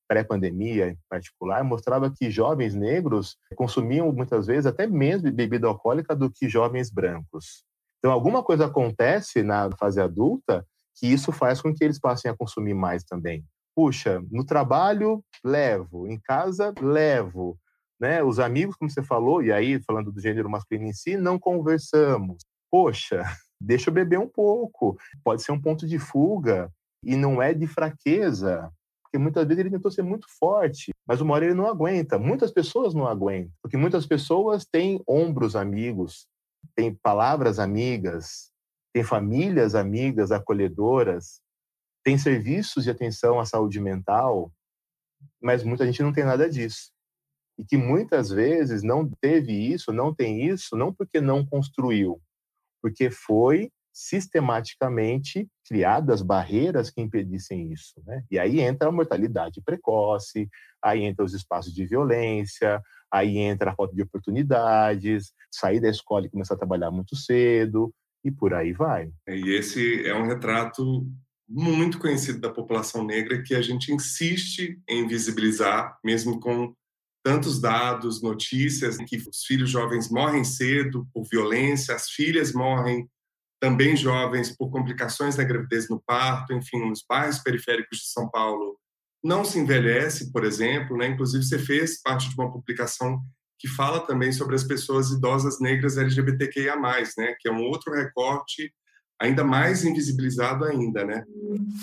pré-pandemia 0.08 0.88
em 0.88 0.98
particular, 1.08 1.64
mostrava 1.64 2.10
que 2.10 2.30
jovens 2.30 2.74
negros 2.74 3.36
consumiam 3.56 4.12
muitas 4.12 4.46
vezes 4.46 4.66
até 4.66 4.86
menos 4.86 5.22
bebida 5.22 5.66
alcoólica 5.66 6.14
do 6.14 6.30
que 6.30 6.48
jovens 6.48 6.90
brancos. 6.90 7.64
Então, 7.98 8.12
alguma 8.12 8.42
coisa 8.42 8.66
acontece 8.66 9.42
na 9.42 9.70
fase 9.78 10.00
adulta 10.00 10.66
que 10.96 11.06
isso 11.06 11.32
faz 11.32 11.60
com 11.62 11.72
que 11.72 11.82
eles 11.82 11.98
passem 11.98 12.30
a 12.30 12.36
consumir 12.36 12.74
mais 12.74 13.04
também. 13.04 13.44
Puxa, 13.74 14.22
no 14.30 14.44
trabalho, 14.44 15.24
levo, 15.44 16.06
em 16.06 16.20
casa, 16.20 16.74
levo. 16.80 17.56
Né? 17.98 18.22
Os 18.22 18.38
amigos, 18.38 18.76
como 18.76 18.90
você 18.90 19.02
falou, 19.02 19.42
e 19.42 19.52
aí, 19.52 19.80
falando 19.82 20.12
do 20.12 20.20
gênero 20.20 20.50
masculino 20.50 20.88
em 20.88 20.92
si, 20.92 21.16
não 21.16 21.38
conversamos. 21.38 22.44
Poxa, 22.70 23.22
deixa 23.60 23.88
eu 23.88 23.94
beber 23.94 24.18
um 24.18 24.28
pouco. 24.28 24.98
Pode 25.24 25.42
ser 25.42 25.52
um 25.52 25.60
ponto 25.60 25.86
de 25.86 25.98
fuga 25.98 26.70
e 27.04 27.16
não 27.16 27.40
é 27.40 27.54
de 27.54 27.66
fraqueza, 27.66 28.70
porque 29.12 29.22
muitas 29.22 29.46
vezes 29.46 29.60
ele 29.60 29.70
tentou 29.70 29.90
ser 29.90 30.00
muito 30.00 30.26
forte, 30.38 30.90
mas 31.06 31.20
uma 31.20 31.34
hora 31.34 31.44
ele 31.44 31.52
não 31.52 31.66
aguenta. 31.66 32.18
Muitas 32.18 32.50
pessoas 32.50 32.94
não 32.94 33.06
aguentam, 33.06 33.52
porque 33.60 33.76
muitas 33.76 34.06
pessoas 34.06 34.64
têm 34.64 35.02
ombros 35.06 35.54
amigos, 35.54 36.26
têm 36.74 36.94
palavras 36.94 37.58
amigas, 37.58 38.50
têm 38.90 39.04
famílias 39.04 39.74
amigas 39.74 40.32
acolhedoras, 40.32 41.42
têm 42.02 42.16
serviços 42.16 42.84
de 42.84 42.90
atenção 42.90 43.38
à 43.38 43.44
saúde 43.44 43.78
mental, 43.80 44.50
mas 45.42 45.62
muita 45.62 45.84
gente 45.84 46.02
não 46.02 46.12
tem 46.12 46.24
nada 46.24 46.48
disso. 46.48 46.90
E 47.58 47.66
que 47.66 47.76
muitas 47.76 48.30
vezes 48.30 48.82
não 48.82 49.06
teve 49.20 49.52
isso, 49.52 49.92
não 49.92 50.14
tem 50.14 50.46
isso, 50.48 50.74
não 50.74 50.90
porque 50.90 51.20
não 51.20 51.44
construiu, 51.44 52.18
porque 52.80 53.10
foi 53.10 53.70
sistematicamente 53.92 55.46
criadas 55.66 56.22
barreiras 56.22 56.90
que 56.90 57.00
impedissem 57.00 57.72
isso. 57.72 58.02
Né? 58.06 58.24
E 58.30 58.38
aí 58.38 58.60
entra 58.60 58.88
a 58.88 58.92
mortalidade 58.92 59.60
precoce, 59.64 60.48
aí 60.82 61.02
entra 61.02 61.24
os 61.24 61.34
espaços 61.34 61.74
de 61.74 61.84
violência, 61.84 62.80
aí 63.12 63.38
entra 63.38 63.70
a 63.70 63.74
falta 63.74 63.94
de 63.94 64.02
oportunidades, 64.02 65.32
sair 65.50 65.80
da 65.80 65.90
escola 65.90 66.26
e 66.26 66.30
começar 66.30 66.54
a 66.54 66.58
trabalhar 66.58 66.90
muito 66.90 67.14
cedo, 67.14 67.92
e 68.24 68.30
por 68.30 68.54
aí 68.54 68.72
vai. 68.72 69.10
E 69.28 69.50
esse 69.56 70.06
é 70.06 70.14
um 70.14 70.26
retrato 70.26 71.06
muito 71.48 71.98
conhecido 71.98 72.40
da 72.40 72.50
população 72.50 73.04
negra 73.04 73.42
que 73.42 73.54
a 73.54 73.60
gente 73.60 73.92
insiste 73.92 74.80
em 74.88 75.06
visibilizar, 75.06 75.98
mesmo 76.02 76.40
com 76.40 76.74
tantos 77.22 77.60
dados, 77.60 78.22
notícias, 78.22 78.96
que 78.96 79.16
os 79.16 79.44
filhos 79.44 79.70
jovens 79.70 80.10
morrem 80.10 80.44
cedo 80.44 81.06
por 81.12 81.24
violência, 81.24 81.94
as 81.94 82.10
filhas 82.10 82.52
morrem 82.52 83.08
também 83.62 83.96
jovens 83.96 84.50
por 84.50 84.72
complicações 84.72 85.36
da 85.36 85.44
gravidez 85.44 85.88
no 85.88 86.02
parto, 86.04 86.52
enfim, 86.52 86.80
nos 86.80 87.04
bairros 87.08 87.38
periféricos 87.38 87.98
de 87.98 88.06
São 88.06 88.28
Paulo, 88.28 88.76
não 89.22 89.44
se 89.44 89.56
envelhece, 89.56 90.32
por 90.32 90.42
exemplo, 90.44 90.96
né? 90.96 91.06
Inclusive 91.06 91.44
você 91.44 91.60
fez 91.60 92.02
parte 92.02 92.28
de 92.28 92.34
uma 92.34 92.50
publicação 92.50 93.22
que 93.60 93.68
fala 93.68 94.04
também 94.04 94.32
sobre 94.32 94.56
as 94.56 94.64
pessoas 94.64 95.12
idosas 95.12 95.60
negras 95.60 95.96
LGBTQIA+, 95.96 96.74
né? 97.16 97.36
Que 97.38 97.48
é 97.48 97.52
um 97.52 97.62
outro 97.62 97.92
recorte 97.94 98.74
ainda 99.20 99.44
mais 99.44 99.84
invisibilizado 99.84 100.64
ainda, 100.64 101.04
né? 101.04 101.22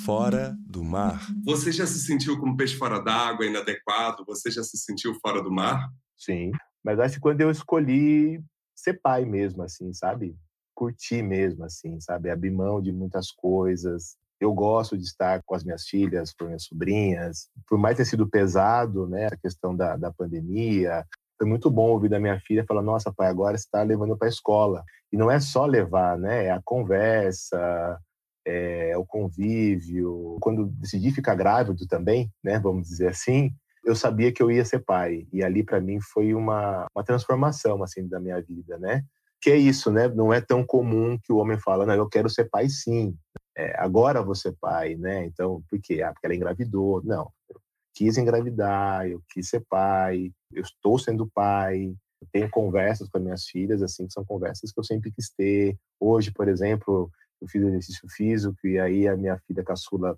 Fora 0.04 0.58
do 0.68 0.84
mar. 0.84 1.26
Você 1.46 1.72
já 1.72 1.88
se 1.88 2.02
sentiu 2.02 2.38
como 2.38 2.58
peixe 2.58 2.76
fora 2.76 3.00
d'água, 3.00 3.46
inadequado? 3.46 4.26
Você 4.26 4.52
já 4.52 4.64
se 4.64 4.78
sentiu 4.78 5.18
fora 5.22 5.42
do 5.42 5.50
mar? 5.50 5.90
Sim, 6.18 6.52
mas 6.84 7.00
acho 7.00 7.16
que 7.16 7.22
quando 7.22 7.40
eu 7.40 7.50
escolhi 7.50 8.44
ser 8.76 9.00
pai 9.02 9.24
mesmo, 9.24 9.64
assim, 9.64 9.94
sabe? 9.94 10.36
Curtir 10.80 11.22
mesmo, 11.22 11.66
assim, 11.66 12.00
sabe? 12.00 12.30
Abrir 12.30 12.52
mão 12.52 12.82
de 12.82 12.90
muitas 12.94 13.32
coisas. 13.32 14.16
Eu 14.40 14.54
gosto 14.54 14.98
de 14.98 15.04
estar 15.04 15.42
com 15.46 15.54
as 15.54 15.66
minhas 15.66 15.84
filhas, 15.84 16.32
com 16.32 16.46
minhas 16.46 16.64
sobrinhas. 16.64 17.50
Por 17.68 17.78
mais 17.78 17.98
ter 17.98 18.06
sido 18.06 18.30
pesado, 18.30 19.06
né, 19.06 19.28
a 19.28 19.36
questão 19.36 19.76
da, 19.76 19.98
da 19.98 20.10
pandemia, 20.10 21.06
foi 21.38 21.46
muito 21.46 21.70
bom 21.70 21.90
ouvir 21.90 22.08
da 22.08 22.20
minha 22.20 22.40
filha 22.40 22.66
falar: 22.66 22.82
Nossa, 22.82 23.12
pai, 23.12 23.28
agora 23.28 23.58
você 23.58 23.66
está 23.66 23.84
levando 23.84 24.18
para 24.18 24.30
a 24.30 24.30
escola. 24.30 24.84
E 25.12 25.18
não 25.18 25.30
é 25.30 25.42
só 25.42 25.66
levar, 25.66 26.18
né? 26.18 26.46
É 26.46 26.52
a 26.52 26.62
conversa, 26.64 28.00
é 28.46 28.98
o 28.98 29.06
convívio. 29.06 30.38
Quando 30.40 30.68
decidi 30.68 31.12
ficar 31.12 31.36
grávido 31.36 31.86
também, 31.88 32.32
né? 32.42 32.58
Vamos 32.58 32.88
dizer 32.88 33.10
assim, 33.10 33.54
eu 33.84 33.96
sabia 33.96 34.32
que 34.32 34.42
eu 34.42 34.50
ia 34.50 34.64
ser 34.64 34.80
pai. 34.80 35.28
E 35.34 35.44
ali, 35.44 35.62
para 35.62 35.82
mim, 35.82 36.00
foi 36.00 36.34
uma, 36.34 36.88
uma 36.96 37.04
transformação, 37.04 37.84
assim, 37.84 38.08
da 38.08 38.20
minha 38.20 38.42
vida, 38.42 38.78
né? 38.78 39.04
Que 39.42 39.50
é 39.50 39.56
isso, 39.56 39.92
né? 39.92 40.08
Não 40.08 40.34
é 40.34 40.42
tão 40.42 40.66
comum 40.66 41.18
que 41.18 41.32
o 41.32 41.38
homem 41.38 41.58
fala, 41.60 41.86
não, 41.86 41.94
eu 41.94 42.10
quero 42.10 42.30
ser 42.30 42.50
pai 42.50 42.70
sim. 42.70 43.16
É, 43.58 43.78
agora 43.80 44.24
ser 44.36 44.56
pai, 44.60 44.96
né? 44.96 45.26
Então, 45.26 45.62
por 45.70 45.80
quê? 45.82 46.02
Ah, 46.02 46.12
porque 46.12 46.28
ela 46.28 46.36
engravidou. 46.36 47.02
Não, 47.04 47.32
eu 47.50 47.60
quis 47.94 48.18
engravidar, 48.18 49.08
eu 49.08 49.22
quis 49.30 49.50
ser 49.50 49.64
pai, 49.70 50.32
eu 50.54 50.62
estou 50.62 50.98
sendo 51.00 51.30
pai, 51.34 51.94
eu 52.22 52.28
tenho 52.32 52.50
conversas 52.50 53.10
com 53.10 53.18
as 53.18 53.24
minhas 53.24 53.46
filhas, 53.46 53.82
assim, 53.82 54.08
que 54.08 54.14
são 54.14 54.26
conversas 54.26 54.72
que 54.72 54.80
eu 54.80 54.84
sempre 54.84 55.12
quis 55.12 55.30
ter. 55.30 55.78
Hoje, 56.00 56.32
por 56.32 56.48
exemplo, 56.48 57.10
eu 57.42 57.48
fiz 57.48 57.62
exercício 57.62 58.08
físico 58.10 58.68
e 58.68 58.80
aí 58.80 59.08
a 59.08 59.16
minha 59.16 59.38
filha 59.48 59.64
caçula, 59.64 60.18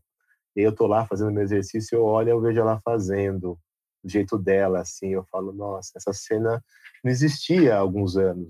eu 0.56 0.74
tô 0.74 0.88
lá 0.88 1.06
fazendo 1.06 1.32
meu 1.32 1.44
exercício, 1.44 1.96
eu 1.96 2.04
olho, 2.04 2.30
eu 2.30 2.42
vejo 2.42 2.60
ela 2.60 2.82
fazendo 2.84 3.58
do 4.04 4.10
jeito 4.10 4.38
dela, 4.38 4.82
assim, 4.82 5.10
eu 5.10 5.24
falo, 5.32 5.54
nossa, 5.54 5.92
essa 5.96 6.12
cena 6.12 6.64
não 7.04 7.12
existia 7.12 7.76
há 7.76 7.80
alguns 7.80 8.18
anos 8.18 8.50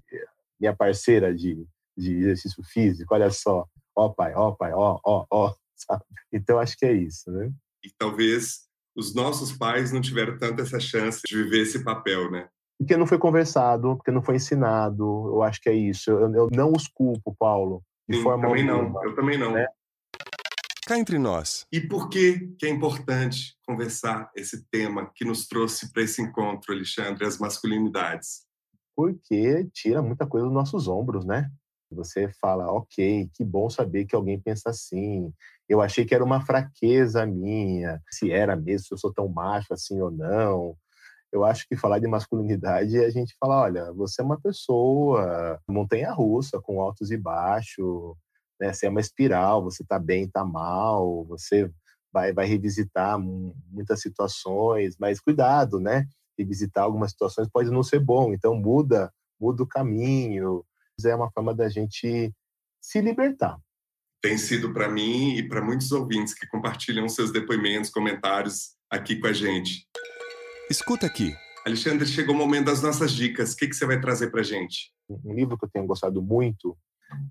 minha 0.62 0.76
parceira 0.76 1.34
de, 1.34 1.66
de 1.98 2.16
exercício 2.18 2.64
físico, 2.64 3.14
olha 3.14 3.32
só, 3.32 3.66
ó 3.96 4.10
pai, 4.10 4.34
ó 4.36 4.52
pai, 4.52 4.72
ó, 4.74 5.00
ó, 5.04 5.26
ó, 5.30 5.54
sabe? 5.76 6.06
Então 6.32 6.60
acho 6.60 6.78
que 6.78 6.86
é 6.86 6.94
isso, 6.94 7.32
né? 7.32 7.52
E 7.84 7.90
talvez 7.98 8.70
os 8.96 9.16
nossos 9.16 9.52
pais 9.52 9.92
não 9.92 10.00
tiveram 10.00 10.38
tanta 10.38 10.62
essa 10.62 10.80
chance 10.80 11.22
de 11.26 11.36
viver 11.36 11.62
esse 11.62 11.84
papel, 11.84 12.30
né? 12.30 12.48
Porque 12.78 12.98
não 12.98 13.08
foi 13.08 13.18
conversado, 13.18 13.96
porque 13.96 14.12
não 14.12 14.22
foi 14.22 14.36
ensinado, 14.36 15.04
eu 15.04 15.44
acho 15.44 15.62
que 15.62 15.70
é 15.70 15.74
isso. 15.74 16.10
Eu, 16.10 16.34
eu 16.34 16.50
não 16.52 16.72
os 16.72 16.88
culpo, 16.88 17.36
Paulo, 17.38 17.84
de 18.10 18.18
Sim, 18.18 18.24
forma 18.24 18.48
também 18.48 18.70
alguma. 18.70 19.00
não, 19.02 19.04
eu 19.04 19.16
também 19.16 19.38
não. 19.38 19.54
Né? 19.54 19.68
Cá 20.88 20.98
entre 20.98 21.20
nós. 21.20 21.66
E 21.72 21.80
por 21.80 22.10
que, 22.10 22.54
que 22.58 22.66
é 22.66 22.70
importante 22.70 23.56
conversar 23.68 24.32
esse 24.36 24.66
tema 24.70 25.12
que 25.14 25.24
nos 25.24 25.48
trouxe 25.48 25.92
para 25.94 26.02
esse 26.02 26.22
encontro, 26.22 26.74
Alexandre, 26.74 27.26
as 27.26 27.38
masculinidades? 27.38 28.46
Porque 28.96 29.70
tira 29.74 30.02
muita 30.02 30.28
coisa 30.28 30.46
dos 30.46 30.54
nossos 30.54 30.88
ombros, 30.88 31.26
né? 31.26 31.50
Você 31.92 32.30
fala, 32.40 32.72
ok, 32.72 33.30
que 33.34 33.44
bom 33.44 33.70
saber 33.70 34.06
que 34.06 34.16
alguém 34.16 34.40
pensa 34.40 34.70
assim. 34.70 35.32
Eu 35.68 35.82
achei 35.82 36.06
que 36.06 36.16
era 36.16 36.24
uma 36.24 36.42
fraqueza 36.42 37.26
minha, 37.26 38.02
se 38.10 38.32
era 38.32 38.56
mesmo, 38.56 38.88
se 38.88 38.94
eu 38.94 38.98
sou 38.98 39.14
tão 39.14 39.28
macho 39.28 39.74
assim 39.74 40.00
ou 40.02 40.10
não. 40.12 40.78
Eu 41.32 41.46
acho 41.46 41.68
que 41.68 41.78
falar 41.78 42.00
de 42.00 42.08
masculinidade 42.08 42.98
é 42.98 43.06
a 43.06 43.10
gente 43.10 43.36
falar, 43.40 43.62
olha, 43.64 43.94
você 43.94 44.22
é 44.22 44.26
uma 44.26 44.40
pessoa 44.40 45.60
montanha-russa, 45.68 46.60
com 46.62 46.82
altos 46.82 47.12
e 47.12 47.18
baixos, 47.18 48.16
né? 48.60 48.74
Você 48.74 48.86
é 48.88 48.90
uma 48.90 49.02
espiral, 49.02 49.64
você 49.64 49.84
tá 49.84 50.00
bem, 50.00 50.30
tá 50.30 50.46
mal, 50.46 51.26
você 51.26 51.72
vai, 52.12 52.34
vai 52.34 52.46
revisitar 52.46 53.18
muitas 53.20 54.02
situações, 54.02 54.96
mas 55.00 55.20
cuidado, 55.20 55.80
né? 55.80 56.06
Visitar 56.40 56.84
algumas 56.84 57.12
situações 57.12 57.50
pode 57.52 57.70
não 57.70 57.84
ser 57.84 58.00
bom, 58.00 58.34
então 58.34 58.56
muda, 58.56 59.14
muda 59.40 59.64
o 59.64 59.68
caminho. 59.68 60.66
É 61.04 61.16
uma 61.16 61.32
forma 61.32 61.54
da 61.54 61.68
gente 61.68 62.32
se 62.80 63.02
libertar. 63.02 63.58
Tem 64.22 64.38
sido 64.38 64.72
para 64.72 64.88
mim 64.88 65.36
e 65.36 65.48
para 65.48 65.64
muitos 65.64 65.92
ouvintes 65.92 66.34
que 66.34 66.46
compartilham 66.46 67.10
seus 67.10 67.32
depoimentos, 67.32 67.90
comentários 67.90 68.76
aqui 68.88 69.16
com 69.16 69.26
a 69.26 69.34
gente. 69.34 69.88
Escuta 70.70 71.08
aqui. 71.08 71.34
Alexandre, 71.66 72.06
chegou 72.06 72.36
o 72.36 72.38
momento 72.38 72.66
das 72.66 72.82
nossas 72.82 73.12
dicas. 73.12 73.54
O 73.54 73.58
que, 73.58 73.68
que 73.68 73.76
você 73.76 73.86
vai 73.86 74.00
trazer 74.00 74.30
para 74.30 74.44
gente? 74.44 74.92
Um 75.10 75.34
livro 75.34 75.58
que 75.58 75.66
eu 75.66 75.70
tenho 75.70 75.88
gostado 75.88 76.22
muito 76.22 76.78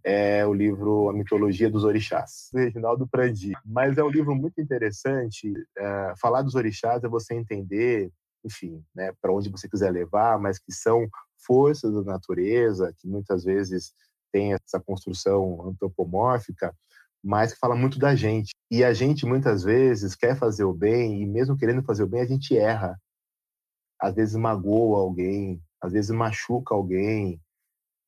é 0.04 0.46
o 0.46 0.52
livro 0.52 1.08
A 1.08 1.12
Mitologia 1.12 1.70
dos 1.70 1.84
Orixás, 1.84 2.48
do 2.52 2.58
Reginaldo 2.58 3.08
Prandi. 3.08 3.52
Mas 3.64 3.98
é 3.98 4.04
um 4.04 4.10
livro 4.10 4.34
muito 4.34 4.60
interessante. 4.60 5.52
É, 5.76 6.14
falar 6.20 6.42
dos 6.42 6.54
orixás 6.54 7.02
é 7.02 7.08
você 7.08 7.34
entender 7.34 8.10
enfim, 8.44 8.82
né, 8.94 9.12
para 9.20 9.32
onde 9.32 9.50
você 9.50 9.68
quiser 9.68 9.90
levar, 9.90 10.38
mas 10.38 10.58
que 10.58 10.72
são 10.72 11.08
forças 11.44 11.92
da 11.92 12.02
natureza, 12.02 12.94
que 12.98 13.06
muitas 13.08 13.44
vezes 13.44 13.92
tem 14.32 14.54
essa 14.54 14.80
construção 14.80 15.68
antropomórfica, 15.68 16.74
mas 17.22 17.52
que 17.52 17.58
fala 17.58 17.74
muito 17.74 17.98
da 17.98 18.14
gente. 18.14 18.50
E 18.70 18.84
a 18.84 18.92
gente 18.92 19.26
muitas 19.26 19.62
vezes 19.62 20.14
quer 20.14 20.36
fazer 20.36 20.64
o 20.64 20.72
bem 20.72 21.22
e 21.22 21.26
mesmo 21.26 21.56
querendo 21.56 21.82
fazer 21.82 22.04
o 22.04 22.06
bem, 22.06 22.20
a 22.20 22.26
gente 22.26 22.56
erra. 22.56 22.98
Às 24.00 24.14
vezes 24.14 24.36
magoa 24.36 25.00
alguém, 25.00 25.62
às 25.80 25.92
vezes 25.92 26.10
machuca 26.10 26.74
alguém, 26.74 27.40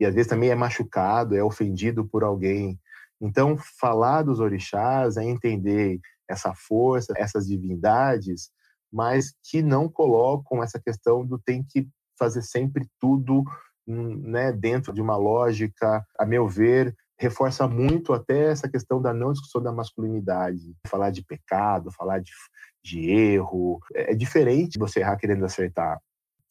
e 0.01 0.07
às 0.07 0.15
vezes 0.15 0.29
também 0.29 0.51
é 0.51 0.55
machucado, 0.55 1.37
é 1.37 1.45
ofendido 1.45 2.07
por 2.07 2.25
alguém. 2.25 2.81
Então, 3.21 3.57
falar 3.79 4.23
dos 4.23 4.41
orixás 4.41 5.17
é 5.17 5.25
entender 5.25 6.01
essa 6.29 6.55
força, 6.55 7.13
essas 7.17 7.47
divindades, 7.47 8.51
mas 8.93 9.33
que 9.43 9.63
não 9.63 9.89
colocam 9.89 10.63
essa 10.63 10.81
questão 10.81 11.25
do 11.25 11.39
tem 11.39 11.65
que 11.67 11.89
fazer 12.19 12.43
sempre 12.43 12.87
tudo 13.01 13.43
hum, 13.87 14.21
né, 14.23 14.53
dentro 14.53 14.93
de 14.93 15.01
uma 15.01 15.17
lógica, 15.17 16.05
a 16.19 16.27
meu 16.27 16.47
ver, 16.47 16.95
reforça 17.19 17.69
muito 17.69 18.13
até 18.13 18.51
essa 18.51 18.69
questão 18.69 19.01
da 19.01 19.15
não 19.15 19.33
discussão 19.33 19.63
da 19.63 19.73
masculinidade. 19.73 20.75
Falar 20.89 21.11
de 21.11 21.25
pecado, 21.25 21.93
falar 21.93 22.21
de, 22.21 22.33
de 22.85 23.11
erro. 23.11 23.81
É, 23.95 24.13
é 24.13 24.15
diferente 24.15 24.79
você 24.79 25.01
errar 25.01 25.17
querendo 25.17 25.45
acertar. 25.45 26.01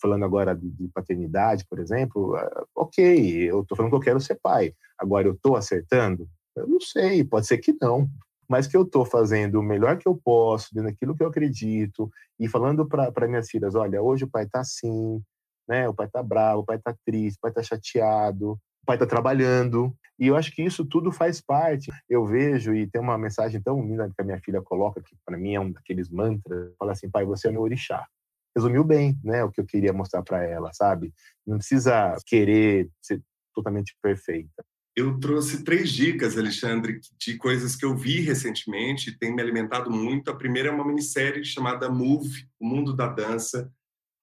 Falando 0.01 0.25
agora 0.25 0.55
de, 0.55 0.69
de 0.71 0.87
paternidade, 0.87 1.65
por 1.69 1.77
exemplo, 1.77 2.35
é, 2.37 2.49
ok, 2.75 3.43
eu 3.43 3.61
estou 3.61 3.75
falando 3.75 3.91
que 3.91 3.97
eu 3.97 4.01
quero 4.01 4.19
ser 4.19 4.39
pai. 4.41 4.73
Agora, 4.97 5.27
eu 5.27 5.33
estou 5.33 5.55
acertando? 5.55 6.27
Eu 6.55 6.67
não 6.67 6.79
sei, 6.79 7.23
pode 7.23 7.47
ser 7.47 7.57
que 7.57 7.75
não. 7.81 8.09
Mas 8.51 8.67
que 8.67 8.75
eu 8.75 8.81
estou 8.81 9.05
fazendo 9.05 9.61
o 9.61 9.63
melhor 9.63 9.97
que 9.97 10.05
eu 10.05 10.13
posso, 10.13 10.75
dentro 10.75 10.89
daquilo 10.89 11.15
que 11.15 11.23
eu 11.23 11.27
acredito, 11.27 12.11
e 12.37 12.49
falando 12.49 12.85
para 12.85 13.25
minhas 13.25 13.49
filhas, 13.49 13.75
olha, 13.75 14.01
hoje 14.01 14.25
o 14.25 14.29
pai 14.29 14.43
está 14.43 14.59
assim, 14.59 15.23
né? 15.65 15.87
O 15.87 15.93
pai 15.93 16.07
está 16.07 16.21
bravo, 16.21 16.59
o 16.59 16.65
pai 16.65 16.75
está 16.75 16.93
triste, 17.05 17.37
o 17.37 17.39
pai 17.39 17.51
está 17.51 17.63
chateado, 17.63 18.51
o 18.51 18.85
pai 18.85 18.97
está 18.97 19.05
trabalhando. 19.05 19.95
E 20.19 20.27
eu 20.27 20.35
acho 20.35 20.53
que 20.53 20.61
isso 20.61 20.83
tudo 20.83 21.13
faz 21.13 21.39
parte. 21.39 21.89
Eu 22.09 22.25
vejo, 22.25 22.75
e 22.75 22.85
tem 22.87 23.01
uma 23.01 23.17
mensagem 23.17 23.61
tão 23.61 23.81
linda 23.81 24.11
que 24.13 24.21
a 24.21 24.25
minha 24.25 24.41
filha 24.41 24.61
coloca, 24.61 25.01
que 25.01 25.15
para 25.25 25.37
mim 25.37 25.55
é 25.55 25.59
um 25.61 25.71
daqueles 25.71 26.09
mantras, 26.09 26.73
fala 26.77 26.91
assim, 26.91 27.09
pai, 27.09 27.23
você 27.23 27.47
é 27.47 27.51
meu 27.51 27.61
orixá. 27.61 28.05
Resumiu 28.53 28.83
bem, 28.83 29.17
né, 29.23 29.45
o 29.45 29.49
que 29.49 29.61
eu 29.61 29.65
queria 29.65 29.93
mostrar 29.93 30.23
para 30.23 30.43
ela, 30.43 30.73
sabe? 30.73 31.13
Não 31.47 31.57
precisa 31.57 32.17
querer 32.25 32.89
ser 33.01 33.23
totalmente 33.55 33.95
perfeita. 34.01 34.61
Eu 34.95 35.17
trouxe 35.19 35.63
três 35.63 35.89
dicas, 35.89 36.37
Alexandre, 36.37 36.99
de 37.17 37.37
coisas 37.37 37.75
que 37.75 37.85
eu 37.85 37.95
vi 37.95 38.19
recentemente, 38.19 39.17
tem 39.17 39.33
me 39.33 39.41
alimentado 39.41 39.89
muito. 39.89 40.29
A 40.29 40.35
primeira 40.35 40.67
é 40.67 40.71
uma 40.71 40.85
minissérie 40.85 41.45
chamada 41.45 41.89
Move, 41.89 42.45
O 42.59 42.67
Mundo 42.67 42.93
da 42.93 43.07
Dança, 43.07 43.71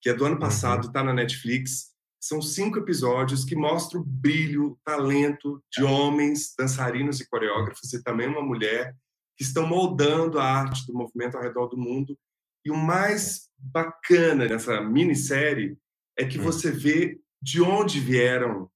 que 0.00 0.10
é 0.10 0.14
do 0.14 0.24
ano 0.24 0.34
uhum. 0.34 0.40
passado, 0.40 0.88
está 0.88 1.02
na 1.02 1.14
Netflix. 1.14 1.94
São 2.20 2.42
cinco 2.42 2.78
episódios 2.78 3.44
que 3.44 3.56
mostram 3.56 4.02
o 4.02 4.04
brilho, 4.04 4.78
talento 4.84 5.62
de 5.72 5.82
homens, 5.82 6.54
dançarinos 6.58 7.20
e 7.20 7.28
coreógrafos, 7.28 7.92
e 7.94 8.02
também 8.02 8.28
uma 8.28 8.42
mulher, 8.42 8.94
que 9.38 9.44
estão 9.44 9.66
moldando 9.66 10.38
a 10.38 10.44
arte 10.44 10.86
do 10.86 10.92
movimento 10.92 11.36
ao 11.36 11.42
redor 11.42 11.68
do 11.68 11.78
mundo. 11.78 12.18
E 12.64 12.70
o 12.70 12.76
mais 12.76 13.48
bacana 13.56 14.46
nessa 14.46 14.82
minissérie 14.82 15.78
é 16.18 16.26
que 16.26 16.38
hum. 16.38 16.42
você 16.42 16.70
vê 16.70 17.18
de 17.40 17.62
onde 17.62 18.00
vieram 18.00 18.68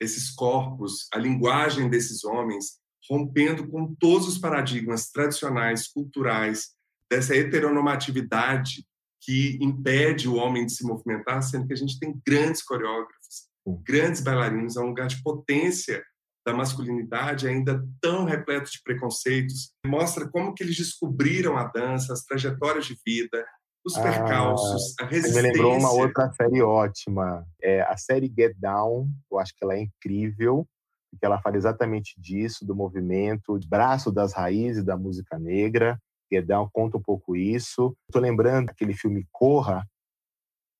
esses 0.00 0.30
corpos, 0.30 1.08
a 1.12 1.18
linguagem 1.18 1.88
desses 1.88 2.24
homens, 2.24 2.78
rompendo 3.08 3.68
com 3.68 3.94
todos 3.94 4.26
os 4.28 4.38
paradigmas 4.38 5.10
tradicionais, 5.10 5.88
culturais, 5.88 6.70
dessa 7.10 7.36
heteronormatividade 7.36 8.84
que 9.20 9.58
impede 9.60 10.28
o 10.28 10.34
homem 10.34 10.66
de 10.66 10.72
se 10.72 10.84
movimentar, 10.84 11.42
sendo 11.42 11.66
que 11.66 11.72
a 11.72 11.76
gente 11.76 11.98
tem 11.98 12.20
grandes 12.26 12.62
coreógrafos, 12.62 13.48
grandes 13.84 14.20
bailarinos, 14.20 14.76
é 14.76 14.80
um 14.80 14.88
lugar 14.88 15.08
de 15.08 15.22
potência 15.22 16.04
da 16.46 16.54
masculinidade 16.54 17.48
ainda 17.48 17.84
tão 18.00 18.24
repleto 18.24 18.70
de 18.70 18.80
preconceitos. 18.84 19.72
Mostra 19.84 20.28
como 20.28 20.54
que 20.54 20.62
eles 20.62 20.76
descobriram 20.76 21.56
a 21.56 21.64
dança, 21.64 22.12
as 22.12 22.24
trajetórias 22.24 22.86
de 22.86 22.96
vida, 23.04 23.44
os 23.86 23.96
ah, 23.96 24.02
percalços, 24.02 24.94
ah, 24.98 25.04
a 25.04 25.06
resistência. 25.06 25.42
Me 25.42 25.48
lembrou 25.48 25.78
uma 25.78 25.92
outra 25.92 26.30
série 26.32 26.60
ótima, 26.60 27.46
é 27.62 27.82
a 27.82 27.96
série 27.96 28.32
Get 28.36 28.56
Down. 28.58 29.08
Eu 29.30 29.38
acho 29.38 29.54
que 29.54 29.62
ela 29.62 29.74
é 29.74 29.80
incrível, 29.80 30.66
porque 31.08 31.24
ela 31.24 31.40
fala 31.40 31.56
exatamente 31.56 32.20
disso, 32.20 32.66
do 32.66 32.74
movimento, 32.74 33.58
braço 33.68 34.10
das 34.10 34.32
raízes 34.32 34.84
da 34.84 34.96
música 34.96 35.38
negra. 35.38 35.96
Get 36.30 36.44
Down 36.44 36.68
conta 36.72 36.98
um 36.98 37.02
pouco 37.02 37.36
isso. 37.36 37.96
Estou 38.08 38.20
lembrando 38.20 38.70
aquele 38.70 38.92
filme 38.92 39.24
Corra, 39.30 39.86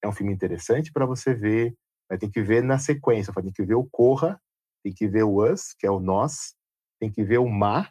é 0.03 0.09
um 0.09 0.13
filme 0.13 0.33
interessante 0.33 0.93
para 0.93 1.07
você 1.07 1.33
ver, 1.33 1.75
mas 2.11 2.19
tem 2.19 2.31
que 2.31 2.43
ver 2.43 2.63
na 2.65 2.77
sequência. 2.77 3.33
Tem 3.33 3.53
que 3.53 3.65
ver 3.65 3.77
o 3.77 3.89
Corra, 3.89 4.41
tem 4.83 4.93
que 4.93 5.07
ver 5.07 5.23
o 5.23 5.45
Us, 5.45 5.73
que 5.79 5.87
é 5.87 5.91
o 5.91 6.01
Nós, 6.01 6.55
tem 7.01 7.11
que 7.11 7.23
ver 7.23 7.39
o 7.39 7.49
Ma 7.49 7.89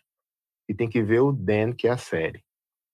e 0.68 0.74
tem 0.74 0.90
que 0.90 1.02
ver 1.02 1.22
o 1.22 1.32
Dan, 1.32 1.72
que 1.72 1.88
é 1.88 1.92
a 1.92 1.98
série. 1.98 2.44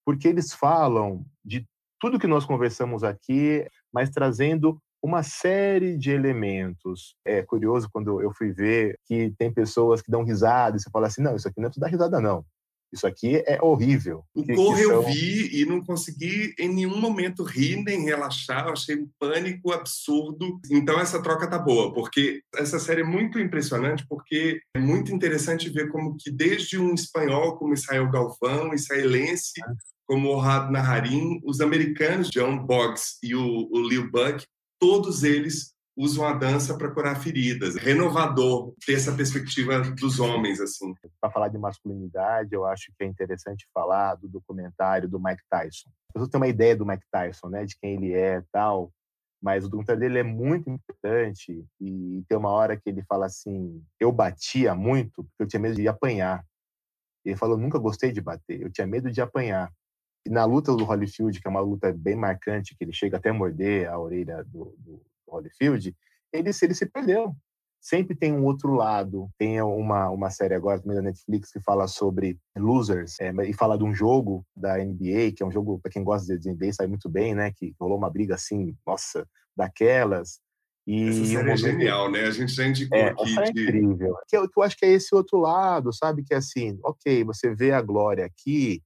Porque 0.05 0.28
eles 0.28 0.53
falam 0.53 1.26
de 1.43 1.65
tudo 2.02 2.20
que 2.20 2.28
nós 2.28 2.45
conversamos 2.45 3.04
aqui, 3.04 3.66
mas 3.93 4.10
trazendo 4.10 4.82
uma 5.04 5.22
série 5.22 5.97
de 5.97 6.12
elementos. 6.12 7.16
É 7.24 7.43
curioso 7.43 7.88
quando 7.93 8.20
eu 8.22 8.34
fui 8.34 8.52
ver 8.52 8.99
que 9.06 9.32
tem 9.38 9.54
pessoas 9.54 10.02
que 10.02 10.12
dão 10.12 10.24
risada 10.24 10.76
e 10.76 10.80
você 10.80 10.89
fala 10.89 11.08
assim: 11.08 11.22
não, 11.22 11.36
isso 11.36 11.47
aqui 11.47 11.62
não 11.62 11.68
é 11.68 11.72
tudo 11.72 11.82
dar 11.82 11.88
risada, 11.88 12.20
não. 12.20 12.43
Isso 12.92 13.08
aqui 13.08 13.44
é 13.46 13.60
horrível. 13.62 14.24
O 14.36 14.44
Corre 14.46 14.84
são... 14.84 14.92
eu 14.92 15.04
vi 15.04 15.62
e 15.62 15.66
não 15.66 15.84
consegui 15.84 16.54
em 16.60 16.70
nenhum 16.70 17.00
momento 17.00 17.44
rir 17.44 17.82
nem 17.84 18.04
relaxar. 18.04 18.68
Eu 18.68 18.74
achei 18.74 18.96
um 18.96 19.10
pânico 19.20 19.72
absurdo. 19.72 20.60
Então 20.70 21.00
essa 21.00 21.22
troca 21.22 21.48
tá 21.48 21.58
boa, 21.58 21.94
porque 21.94 22.42
essa 22.56 22.80
série 22.80 23.02
é 23.02 23.06
muito 23.06 23.39
impressionante, 23.39 24.06
porque 24.08 24.62
é 24.76 24.80
muito 24.80 25.14
interessante 25.14 25.70
ver 25.70 25.89
como 25.89 26.16
que 26.18 26.30
desde 26.32 26.78
um 26.78 26.94
espanhol 26.94 27.58
como 27.58 27.74
Israel 27.74 28.10
Galvão, 28.10 28.74
israelense, 28.74 29.54
ah 29.64 29.74
como 30.12 30.28
Ohad 30.28 30.70
Naharim, 30.70 31.39
os 31.42 31.62
americanos, 31.62 32.30
John 32.30 32.66
Boggs 32.66 33.18
e 33.24 33.34
o, 33.34 33.70
o 33.72 33.88
Lil 33.88 34.12
Buck, 34.12 34.46
todos 34.78 35.24
eles 35.24 35.72
usam 35.96 36.26
a 36.26 36.34
dança 36.34 36.78
para 36.78 36.92
curar 36.92 37.22
feridas. 37.22 37.76
Renovador 37.76 38.74
ter 38.86 38.94
essa 38.94 39.12
perspectiva 39.12 39.80
dos 39.80 40.20
homens, 40.20 40.60
assim. 40.60 40.94
Para 41.20 41.32
falar 41.32 41.50
de 41.50 41.58
masculinidade, 41.58 42.54
eu 42.54 42.66
acho 42.66 42.92
que 42.98 43.04
é 43.04 43.08
interessante 43.08 43.68
falar 43.74 44.16
do 44.16 44.28
documentário 44.28 45.10
do 45.10 45.20
Mike 45.20 45.44
Tyson. 45.50 45.89
Você 46.16 46.30
tem 46.30 46.39
uma 46.39 46.48
ideia 46.48 46.76
do 46.76 46.86
Mike 46.86 47.06
Tyson, 47.12 47.50
né, 47.50 47.66
de 47.66 47.78
quem 47.80 47.94
ele 47.94 48.14
é, 48.14 48.44
tal, 48.52 48.92
mas 49.42 49.66
o 49.66 49.70
documentário 49.70 50.00
dele 50.00 50.20
é 50.20 50.24
muito 50.24 50.70
importante 50.70 51.66
e 51.80 52.24
tem 52.28 52.38
uma 52.38 52.50
hora 52.50 52.78
que 52.78 52.89
ele 52.89 53.04
fala 53.04 53.26
assim: 53.26 53.84
eu 54.00 54.12
batia 54.12 54.76
muito 54.76 55.24
porque 55.24 55.44
eu 55.44 55.48
tinha 55.48 55.60
medo 55.60 55.76
de 55.76 55.88
apanhar. 55.88 56.46
Ele 57.26 57.36
falou: 57.36 57.58
nunca 57.58 57.80
gostei 57.80 58.12
de 58.12 58.22
bater, 58.22 58.62
eu 58.62 58.72
tinha 58.72 58.86
medo 58.86 59.12
de 59.12 59.22
apanhar. 59.22 59.72
E 60.26 60.30
na 60.30 60.46
luta 60.46 60.76
do 60.76 60.84
Holyfield, 60.84 61.42
que 61.42 61.48
é 61.48 61.50
uma 61.50 61.62
luta 61.62 61.92
bem 61.92 62.16
marcante, 62.16 62.76
que 62.78 62.84
ele 62.84 62.94
chega 62.94 63.18
até 63.18 63.30
a 63.30 63.34
morder 63.34 63.89
a 63.89 63.98
orelha 63.98 64.44
do, 64.44 64.76
do 64.78 65.02
Holyfield, 65.32 65.95
ele, 66.32 66.51
ele 66.61 66.73
se 66.73 66.86
perdeu. 66.86 67.36
Sempre 67.79 68.15
tem 68.15 68.32
um 68.32 68.45
outro 68.45 68.73
lado. 68.73 69.27
Tem 69.38 69.59
uma, 69.61 70.09
uma 70.09 70.29
série 70.29 70.53
agora 70.53 70.79
também 70.79 70.95
da 70.95 71.01
Netflix 71.01 71.51
que 71.51 71.59
fala 71.59 71.88
sobre 71.88 72.38
losers 72.55 73.19
é, 73.19 73.32
e 73.47 73.53
fala 73.53 73.75
de 73.75 73.84
um 73.84 73.93
jogo 73.93 74.45
da 74.55 74.77
NBA, 74.77 75.32
que 75.36 75.41
é 75.41 75.45
um 75.45 75.51
jogo, 75.51 75.79
para 75.79 75.91
quem 75.91 76.03
gosta 76.03 76.38
de 76.38 76.51
NBA, 76.51 76.73
sabe 76.73 76.89
muito 76.89 77.09
bem, 77.09 77.34
né? 77.34 77.51
Que 77.51 77.73
rolou 77.79 77.97
uma 77.97 78.09
briga 78.09 78.36
assim, 78.36 78.77
nossa, 78.86 79.27
daquelas. 79.57 80.39
E 80.86 81.09
Essa 81.09 81.25
série 81.25 81.49
um 81.49 81.53
é 81.53 81.57
genial, 81.57 82.11
né? 82.11 82.21
A 82.21 82.32
gente 82.32 82.53
já 82.53 82.67
indicou 82.67 82.97
é, 82.97 83.09
aqui. 83.09 83.39
É 83.39 83.51
de... 83.51 83.61
incrível. 83.61 84.15
Que 84.27 84.38
eu, 84.38 84.47
que 84.47 84.59
eu 84.59 84.63
acho 84.63 84.77
que 84.77 84.86
é 84.86 84.89
esse 84.89 85.13
outro 85.15 85.39
lado, 85.39 85.91
sabe? 85.91 86.23
Que 86.23 86.36
é 86.36 86.38
assim, 86.38 86.77
ok, 86.84 87.23
você 87.23 87.53
vê 87.55 87.71
a 87.71 87.82
glória 87.82 88.25
aqui, 88.25 88.84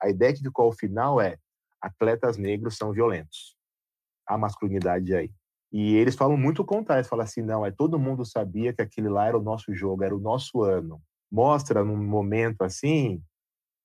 a 0.00 0.08
ideia 0.08 0.32
que 0.32 0.42
ficou 0.42 0.66
ao 0.66 0.72
final 0.72 1.20
é 1.20 1.36
atletas 1.80 2.36
negros 2.36 2.76
são 2.76 2.92
violentos. 2.92 3.56
A 4.26 4.36
masculinidade 4.36 5.14
aí. 5.14 5.30
E 5.72 5.94
eles 5.96 6.14
falam 6.14 6.36
muito 6.36 6.62
o 6.62 6.64
contrário, 6.64 7.04
falam 7.04 7.24
assim, 7.24 7.42
não, 7.42 7.64
é 7.66 7.70
todo 7.70 7.98
mundo 7.98 8.24
sabia 8.24 8.72
que 8.72 8.82
aquele 8.82 9.08
lá 9.08 9.26
era 9.26 9.38
o 9.38 9.42
nosso 9.42 9.74
jogo, 9.74 10.04
era 10.04 10.14
o 10.14 10.20
nosso 10.20 10.62
ano. 10.62 11.00
Mostra 11.30 11.84
num 11.84 11.96
momento 11.96 12.62
assim 12.62 13.20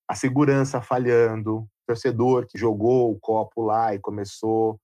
a 0.07 0.15
segurança 0.15 0.81
falhando, 0.81 1.59
o 1.59 1.67
torcedor 1.87 2.45
que 2.45 2.57
jogou 2.57 3.11
o 3.11 3.19
copo 3.19 3.63
lá 3.63 3.95
e 3.95 3.99
começou 3.99 4.79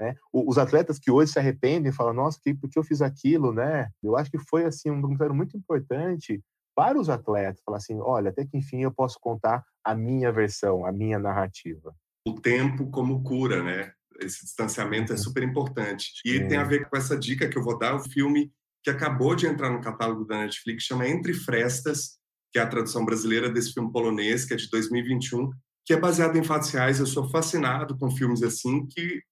né? 0.00 0.14
Os 0.32 0.56
atletas 0.56 0.98
que 0.98 1.10
hoje 1.10 1.32
se 1.32 1.38
arrependem 1.38 1.92
falam, 1.92 2.14
nossa, 2.14 2.40
que, 2.42 2.54
por 2.54 2.70
que 2.70 2.78
eu 2.78 2.82
fiz 2.82 3.02
aquilo, 3.02 3.52
né? 3.52 3.90
Eu 4.02 4.16
acho 4.16 4.30
que 4.30 4.38
foi 4.38 4.64
assim 4.64 4.90
um 4.90 5.00
documentário 5.00 5.34
muito 5.34 5.56
importante 5.56 6.42
para 6.74 6.98
os 6.98 7.10
atletas, 7.10 7.62
falar 7.62 7.76
assim, 7.76 8.00
olha, 8.00 8.30
até 8.30 8.46
que 8.46 8.56
enfim 8.56 8.82
eu 8.82 8.90
posso 8.90 9.18
contar 9.20 9.62
a 9.84 9.94
minha 9.94 10.32
versão, 10.32 10.86
a 10.86 10.92
minha 10.92 11.18
narrativa. 11.18 11.94
O 12.26 12.32
tempo 12.34 12.90
como 12.90 13.22
cura, 13.22 13.62
né? 13.62 13.92
Esse 14.20 14.44
distanciamento 14.44 15.12
é 15.12 15.16
uhum. 15.16 15.22
super 15.22 15.42
importante. 15.42 16.12
E 16.24 16.38
Sim. 16.38 16.48
tem 16.48 16.58
a 16.58 16.64
ver 16.64 16.88
com 16.88 16.96
essa 16.96 17.16
dica 17.16 17.48
que 17.48 17.56
eu 17.56 17.62
vou 17.62 17.78
dar, 17.78 17.94
o 17.94 18.10
filme 18.10 18.52
que 18.82 18.90
acabou 18.90 19.34
de 19.34 19.46
entrar 19.46 19.70
no 19.70 19.80
catálogo 19.80 20.24
da 20.24 20.38
Netflix, 20.38 20.84
chama 20.84 21.08
Entre 21.08 21.34
Frestas, 21.34 22.18
que 22.52 22.58
é 22.58 22.62
a 22.62 22.66
tradução 22.66 23.04
brasileira 23.04 23.50
desse 23.50 23.72
filme 23.72 23.92
polonês, 23.92 24.44
que 24.44 24.54
é 24.54 24.56
de 24.56 24.68
2021, 24.70 25.50
que 25.84 25.92
é 25.92 26.00
baseado 26.00 26.36
em 26.36 26.44
fatos 26.44 26.70
reais. 26.70 26.98
Eu 26.98 27.06
sou 27.06 27.28
fascinado 27.30 27.96
com 27.98 28.10
filmes 28.10 28.42
assim 28.42 28.86
que 28.86 29.22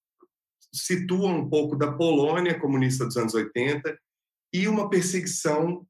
situam 0.73 1.39
um 1.39 1.49
pouco 1.49 1.75
da 1.75 1.91
Polônia 1.91 2.59
comunista 2.59 3.05
dos 3.05 3.17
anos 3.17 3.33
80 3.33 3.97
e 4.53 4.67
uma 4.67 4.89
perseguição 4.89 5.85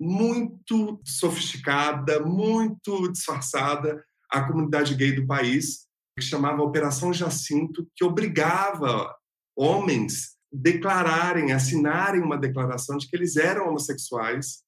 muito 0.00 1.00
sofisticada, 1.04 2.20
muito 2.20 3.10
disfarçada 3.12 4.02
à 4.30 4.42
comunidade 4.42 4.94
gay 4.94 5.12
do 5.12 5.26
país, 5.26 5.86
que 6.20 6.26
chamava 6.26 6.62
Operação 6.62 7.12
Jacinto, 7.12 7.88
que 7.96 8.04
obrigava 8.04 9.12
homens 9.56 10.36
declararem, 10.52 11.52
assinarem 11.52 12.22
uma 12.22 12.38
declaração 12.38 12.96
de 12.96 13.08
que 13.08 13.16
eles 13.16 13.36
eram 13.36 13.68
homossexuais, 13.68 14.62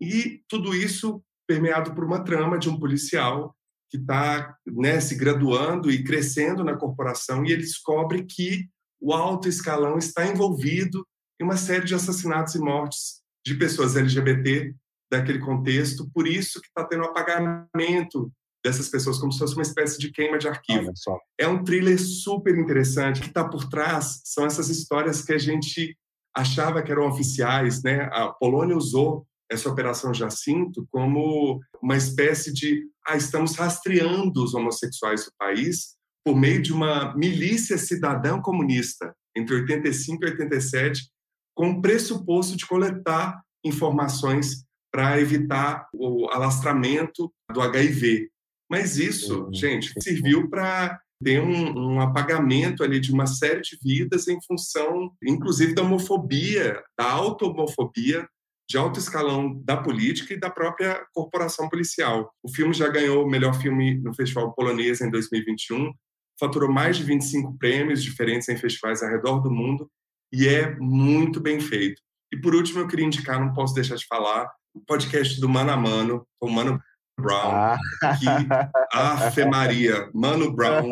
e 0.00 0.42
tudo 0.48 0.74
isso 0.74 1.22
permeado 1.46 1.94
por 1.94 2.04
uma 2.04 2.22
trama 2.22 2.58
de 2.58 2.68
um 2.68 2.78
policial 2.78 3.56
que 3.90 3.96
está 3.96 4.56
né, 4.66 5.00
se 5.00 5.14
graduando 5.14 5.90
e 5.90 6.04
crescendo 6.04 6.62
na 6.62 6.76
corporação, 6.76 7.44
e 7.44 7.52
ele 7.52 7.62
descobre 7.62 8.24
que 8.24 8.68
o 9.00 9.12
alto 9.12 9.48
escalão 9.48 9.96
está 9.96 10.26
envolvido 10.26 11.06
em 11.40 11.44
uma 11.44 11.56
série 11.56 11.84
de 11.84 11.94
assassinatos 11.94 12.54
e 12.54 12.58
mortes 12.58 13.22
de 13.46 13.54
pessoas 13.54 13.96
LGBT 13.96 14.74
daquele 15.10 15.38
contexto, 15.38 16.10
por 16.12 16.26
isso 16.26 16.60
que 16.60 16.66
está 16.68 16.84
tendo 16.84 17.04
apagamento 17.04 18.30
dessas 18.64 18.88
pessoas, 18.88 19.18
como 19.18 19.32
se 19.32 19.38
fosse 19.38 19.54
uma 19.54 19.62
espécie 19.62 19.98
de 19.98 20.10
queima 20.10 20.38
de 20.38 20.48
arquivo. 20.48 20.92
É 21.38 21.46
um 21.46 21.62
thriller 21.62 21.98
super 22.00 22.56
interessante, 22.56 23.20
que 23.20 23.28
está 23.28 23.48
por 23.48 23.68
trás 23.68 24.20
são 24.24 24.44
essas 24.44 24.68
histórias 24.68 25.22
que 25.22 25.32
a 25.32 25.38
gente 25.38 25.96
achava 26.34 26.82
que 26.82 26.90
eram 26.90 27.08
oficiais, 27.08 27.82
né? 27.82 28.08
A 28.12 28.28
Polônia 28.28 28.76
usou 28.76 29.26
essa 29.50 29.68
Operação 29.68 30.12
Jacinto 30.12 30.86
como 30.90 31.60
uma 31.82 31.96
espécie 31.96 32.52
de 32.52 32.84
ah, 33.06 33.16
estamos 33.16 33.56
rastreando 33.56 34.44
os 34.44 34.54
homossexuais 34.54 35.24
do 35.24 35.32
país 35.38 35.96
por 36.24 36.36
meio 36.36 36.60
de 36.60 36.72
uma 36.72 37.16
milícia 37.16 37.78
cidadã 37.78 38.40
comunista 38.40 39.14
entre 39.34 39.54
85 39.54 40.24
e 40.24 40.30
87, 40.30 41.08
com 41.54 41.70
o 41.70 41.80
pressuposto 41.80 42.56
de 42.56 42.66
coletar 42.66 43.40
informações 43.64 44.64
para 44.92 45.20
evitar 45.20 45.88
o 45.92 46.28
alastramento 46.28 47.32
do 47.52 47.60
HIV. 47.60 48.28
Mas 48.70 48.98
isso, 48.98 49.44
uhum. 49.44 49.54
gente, 49.54 49.92
serviu 50.00 50.48
para 50.48 51.00
ter 51.22 51.40
um, 51.40 51.94
um, 51.94 52.00
apagamento 52.00 52.84
ali 52.84 53.00
de 53.00 53.12
uma 53.12 53.26
série 53.26 53.60
de 53.60 53.78
vidas 53.82 54.28
em 54.28 54.38
função, 54.46 55.12
inclusive, 55.22 55.74
da 55.74 55.82
homofobia, 55.82 56.82
da 56.96 57.10
auto-homofobia 57.10 58.28
de 58.70 58.76
alto 58.76 58.98
escalão 58.98 59.60
da 59.64 59.78
política 59.78 60.34
e 60.34 60.38
da 60.38 60.50
própria 60.50 61.02
corporação 61.14 61.68
policial. 61.68 62.30
O 62.42 62.52
filme 62.52 62.74
já 62.74 62.86
ganhou 62.88 63.24
o 63.24 63.28
melhor 63.28 63.58
filme 63.58 63.98
no 63.98 64.14
Festival 64.14 64.52
Polonês 64.54 65.00
em 65.00 65.10
2021, 65.10 65.90
faturou 66.38 66.70
mais 66.70 66.98
de 66.98 67.04
25 67.04 67.56
prêmios 67.58 68.02
diferentes 68.02 68.48
em 68.48 68.56
festivais 68.58 69.02
ao 69.02 69.08
redor 69.08 69.40
do 69.40 69.50
mundo 69.50 69.90
e 70.32 70.46
é 70.46 70.76
muito 70.76 71.40
bem 71.40 71.60
feito. 71.60 72.00
E 72.30 72.36
por 72.36 72.54
último, 72.54 72.80
eu 72.80 72.86
queria 72.86 73.06
indicar, 73.06 73.40
não 73.40 73.54
posso 73.54 73.74
deixar 73.74 73.96
de 73.96 74.06
falar, 74.06 74.46
o 74.74 74.80
podcast 74.80 75.40
do 75.40 75.48
Mano 75.48 75.70
a 75.70 75.76
Mano, 75.76 76.26
com 76.38 76.48
o 76.48 76.52
Mano 76.52 76.78
Brown, 77.18 77.50
ah. 77.50 77.78
que 78.18 78.96
Afe 78.96 79.44
Maria, 79.44 80.08
Mano 80.14 80.52
Brown, 80.52 80.88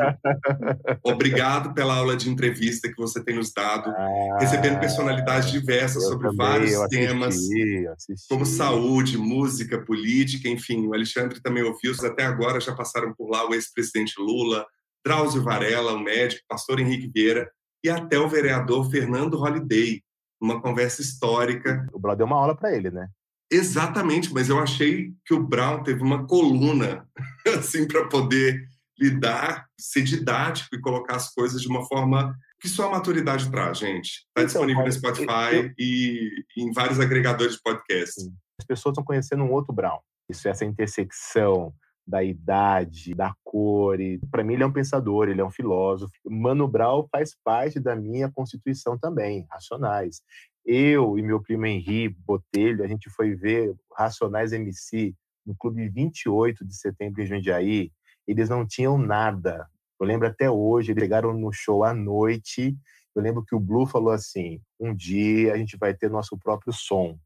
obrigado 1.02 1.72
pela 1.72 1.94
aula 1.94 2.16
de 2.16 2.28
entrevista 2.28 2.88
que 2.88 2.96
você 2.96 3.22
tem 3.22 3.36
nos 3.36 3.52
dado, 3.52 3.90
ah, 3.90 4.38
recebendo 4.40 4.80
personalidades 4.80 5.50
diversas 5.50 6.04
sobre 6.04 6.28
também, 6.28 6.36
vários 6.36 6.88
temas, 6.88 7.36
assisti. 7.36 8.28
como 8.28 8.44
saúde, 8.44 9.16
música, 9.16 9.78
política, 9.84 10.48
enfim. 10.48 10.86
O 10.86 10.94
Alexandre 10.94 11.40
também 11.40 11.62
ouviu, 11.62 11.92
até 12.04 12.24
agora 12.24 12.60
já 12.60 12.74
passaram 12.74 13.14
por 13.14 13.28
lá 13.30 13.48
o 13.48 13.54
ex-presidente 13.54 14.14
Lula, 14.18 14.66
Drauzio 15.04 15.42
Varela, 15.42 15.92
o 15.92 16.00
médico, 16.00 16.42
pastor 16.48 16.80
Henrique 16.80 17.10
Vieira, 17.14 17.48
e 17.84 17.88
até 17.88 18.18
o 18.18 18.28
vereador 18.28 18.90
Fernando 18.90 19.38
Holliday, 19.38 20.02
uma 20.40 20.60
conversa 20.60 21.00
histórica. 21.00 21.86
O 21.92 21.98
Brown 21.98 22.16
deu 22.16 22.26
uma 22.26 22.36
aula 22.36 22.56
para 22.56 22.74
ele, 22.74 22.90
né? 22.90 23.08
Exatamente, 23.50 24.32
mas 24.32 24.48
eu 24.48 24.58
achei 24.58 25.12
que 25.24 25.34
o 25.34 25.42
Brown 25.42 25.82
teve 25.82 26.02
uma 26.02 26.26
coluna 26.26 27.06
assim 27.58 27.86
para 27.86 28.08
poder 28.08 28.66
lidar, 28.98 29.66
ser 29.78 30.02
didático 30.02 30.74
e 30.74 30.80
colocar 30.80 31.16
as 31.16 31.32
coisas 31.32 31.60
de 31.60 31.68
uma 31.68 31.86
forma 31.86 32.34
que 32.60 32.68
só 32.68 32.88
a 32.88 32.92
maturidade 32.92 33.50
traz, 33.50 33.78
gente. 33.78 34.08
Está 34.08 34.42
então, 34.42 34.46
disponível 34.46 34.84
no 34.84 34.92
Spotify 34.92 35.54
eu... 35.54 35.72
e 35.78 36.30
em 36.56 36.72
vários 36.72 36.98
agregadores 36.98 37.54
de 37.54 37.62
podcast. 37.62 38.20
As 38.58 38.66
pessoas 38.66 38.92
estão 38.92 39.04
conhecendo 39.04 39.44
um 39.44 39.52
outro 39.52 39.72
Brown. 39.72 39.98
Isso, 40.28 40.48
essa 40.48 40.64
intersecção 40.64 41.72
da 42.06 42.22
idade, 42.22 43.14
da 43.14 43.34
cor. 43.44 43.98
Para 44.30 44.44
mim, 44.44 44.54
ele 44.54 44.62
é 44.62 44.66
um 44.66 44.72
pensador, 44.72 45.28
ele 45.28 45.40
é 45.40 45.44
um 45.44 45.50
filósofo. 45.50 46.12
Mano 46.24 46.68
Brown 46.68 47.06
faz 47.10 47.36
parte 47.44 47.80
da 47.80 47.96
minha 47.96 48.30
constituição 48.30 48.96
também, 48.96 49.46
Racionais. 49.50 50.22
Eu 50.68 51.16
e 51.16 51.22
meu 51.22 51.40
primo 51.40 51.64
Henri 51.64 52.08
Botelho, 52.08 52.82
a 52.82 52.88
gente 52.88 53.08
foi 53.08 53.36
ver 53.36 53.72
Racionais 53.96 54.52
MC 54.52 55.14
no 55.46 55.54
Clube 55.54 55.88
28 55.88 56.66
de 56.66 56.76
setembro 56.76 57.22
em 57.22 57.26
Jundiaí. 57.26 57.92
Eles 58.26 58.48
não 58.48 58.66
tinham 58.66 58.98
nada. 58.98 59.70
Eu 60.00 60.04
lembro 60.04 60.26
até 60.26 60.50
hoje, 60.50 60.90
eles 60.90 61.00
chegaram 61.00 61.32
no 61.32 61.52
show 61.52 61.84
à 61.84 61.94
noite. 61.94 62.76
Eu 63.14 63.22
lembro 63.22 63.44
que 63.44 63.54
o 63.54 63.60
Blue 63.60 63.86
falou 63.86 64.10
assim: 64.10 64.60
um 64.80 64.92
dia 64.92 65.54
a 65.54 65.56
gente 65.56 65.76
vai 65.76 65.94
ter 65.94 66.10
nosso 66.10 66.36
próprio 66.36 66.72
som. 66.72 67.16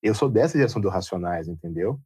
Eu 0.00 0.14
sou 0.14 0.30
dessa 0.30 0.56
geração 0.56 0.80
do 0.80 0.88
Racionais, 0.88 1.48
entendeu? 1.48 2.00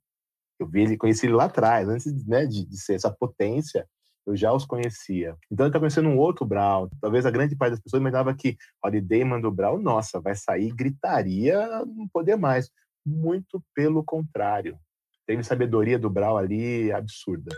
Eu 0.58 0.66
vi 0.66 0.82
ele, 0.84 0.96
conheci 0.96 1.26
ele 1.26 1.34
lá 1.34 1.44
atrás, 1.44 1.86
antes 1.86 2.26
né, 2.26 2.46
de, 2.46 2.64
de 2.64 2.78
ser 2.78 2.94
essa 2.94 3.10
potência, 3.10 3.86
eu 4.26 4.36
já 4.36 4.52
os 4.52 4.64
conhecia. 4.64 5.36
Então 5.50 5.66
ele 5.66 5.70
está 5.70 5.78
conhecendo 5.78 6.08
um 6.08 6.18
outro 6.18 6.44
Brown. 6.44 6.88
Talvez 7.00 7.26
a 7.26 7.30
grande 7.30 7.56
parte 7.56 7.72
das 7.72 7.80
pessoas 7.80 8.00
imaginava 8.00 8.34
que 8.34 8.56
Holiday 8.84 9.24
mandou 9.24 9.50
Brown, 9.50 9.78
nossa, 9.78 10.20
vai 10.20 10.34
sair 10.34 10.72
gritaria, 10.74 11.84
não 11.86 12.08
poder 12.08 12.36
mais. 12.36 12.70
Muito 13.04 13.62
pelo 13.74 14.04
contrário. 14.04 14.78
Teve 15.26 15.42
sabedoria 15.42 15.98
do 15.98 16.10
Brown 16.10 16.36
ali 16.36 16.92
absurda. 16.92 17.54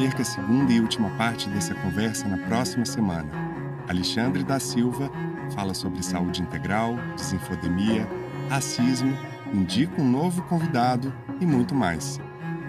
perca 0.00 0.22
a 0.22 0.24
segunda 0.24 0.72
e 0.72 0.80
última 0.80 1.10
parte 1.18 1.46
dessa 1.50 1.74
conversa 1.74 2.26
na 2.26 2.38
próxima 2.48 2.86
semana. 2.86 3.59
Alexandre 3.90 4.44
da 4.44 4.60
Silva 4.60 5.10
fala 5.52 5.74
sobre 5.74 6.00
saúde 6.00 6.42
integral, 6.42 6.94
desinfodemia, 7.16 8.08
racismo, 8.48 9.18
indica 9.52 10.00
um 10.00 10.08
novo 10.08 10.42
convidado 10.42 11.12
e 11.40 11.44
muito 11.44 11.74
mais. 11.74 12.20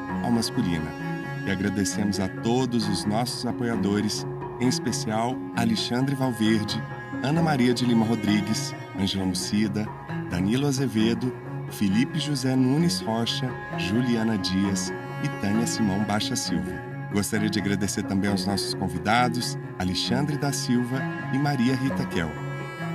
E 1.45 1.51
agradecemos 1.51 2.19
a 2.19 2.27
todos 2.27 2.89
os 2.89 3.05
nossos 3.05 3.45
apoiadores, 3.45 4.25
em 4.59 4.67
especial 4.67 5.37
Alexandre 5.55 6.15
Valverde, 6.15 6.83
Ana 7.23 7.41
Maria 7.41 7.73
de 7.73 7.85
Lima 7.85 8.05
Rodrigues, 8.05 8.73
Angela 8.97 9.25
Mucida, 9.25 9.87
Danilo 10.29 10.67
Azevedo, 10.67 11.33
Felipe 11.71 12.19
José 12.19 12.55
Nunes 12.55 13.01
Rocha, 13.01 13.49
Juliana 13.77 14.37
Dias 14.37 14.93
e 15.23 15.27
Tânia 15.41 15.65
Simão 15.65 16.03
Baixa 16.03 16.35
Silva. 16.35 16.71
Gostaria 17.11 17.49
de 17.49 17.59
agradecer 17.59 18.03
também 18.03 18.29
aos 18.29 18.45
nossos 18.45 18.73
convidados, 18.73 19.57
Alexandre 19.79 20.37
da 20.37 20.51
Silva 20.51 21.01
e 21.33 21.37
Maria 21.37 21.75
Rita 21.75 22.05
Kel. 22.05 22.29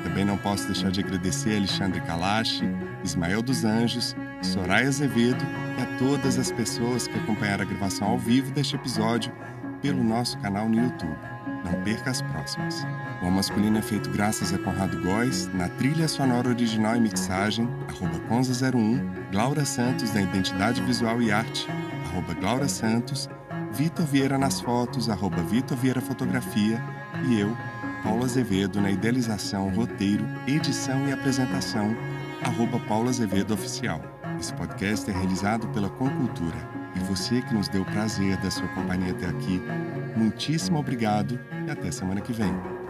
Também 0.05 0.25
não 0.25 0.37
posso 0.37 0.67
deixar 0.67 0.91
de 0.91 1.01
agradecer 1.01 1.57
Alexandre 1.57 2.01
Kalashi, 2.01 2.65
Ismael 3.05 3.43
dos 3.43 3.65
Anjos, 3.65 4.17
Soraya 4.41 4.89
Azevedo 4.89 5.45
e 5.79 5.83
a 5.83 5.99
todas 5.99 6.39
as 6.39 6.51
pessoas 6.53 7.07
que 7.07 7.19
acompanharam 7.19 7.65
a 7.65 7.67
gravação 7.67 8.09
ao 8.09 8.19
vivo 8.19 8.53
deste 8.53 8.77
episódio 8.77 9.33
pelo 9.81 10.03
nosso 10.03 10.39
canal 10.39 10.69
no 10.69 10.81
YouTube. 10.81 11.32
Não 11.65 11.83
perca 11.83 12.11
as 12.11 12.21
próximas. 12.23 12.85
O 13.23 13.31
Masculino 13.31 13.79
é 13.79 13.83
feito 13.83 14.11
graças 14.11 14.53
a 14.53 14.59
Conrado 14.59 15.01
Góes, 15.03 15.49
na 15.55 15.69
trilha 15.69 16.09
sonora 16.09 16.49
original 16.49 16.97
e 16.97 17.01
mixagem, 17.01 17.69
arroba 17.89 18.19
Conza01, 18.29 19.31
Glaura 19.31 19.65
Santos, 19.65 20.11
da 20.11 20.21
Identidade 20.21 20.83
Visual 20.83 21.23
e 21.23 21.31
Arte, 21.31 21.69
arroba 22.07 22.35
Glaura 22.35 22.69
Santos, 22.69 23.29
Vitor 23.73 24.05
Vieira 24.07 24.37
nas 24.37 24.61
fotos, 24.61 25.09
arroba 25.09 25.43
Vitor 25.43 25.77
Vieira 25.77 26.01
Fotografia, 26.01 26.83
e 27.27 27.39
eu, 27.39 27.57
Paulo 28.03 28.25
Azevedo, 28.25 28.81
na 28.81 28.91
idealização, 28.91 29.69
roteiro, 29.71 30.25
edição 30.47 31.07
e 31.09 31.13
apresentação, 31.13 31.97
arroba 32.45 32.81
Paulo 32.81 33.09
Azevedo 33.09 33.55
Oficial. 33.55 34.01
Esse 34.39 34.53
podcast 34.55 35.09
é 35.09 35.15
realizado 35.15 35.69
pela 35.69 35.89
Concultura. 35.89 36.57
E 36.97 36.99
você 37.01 37.41
que 37.41 37.55
nos 37.55 37.69
deu 37.69 37.83
o 37.83 37.87
prazer 37.87 38.37
da 38.39 38.51
sua 38.51 38.67
companhia 38.69 39.13
até 39.13 39.27
aqui, 39.27 39.63
muitíssimo 40.17 40.79
obrigado 40.79 41.39
e 41.67 41.71
até 41.71 41.91
semana 41.91 42.21
que 42.21 42.33
vem. 42.33 42.82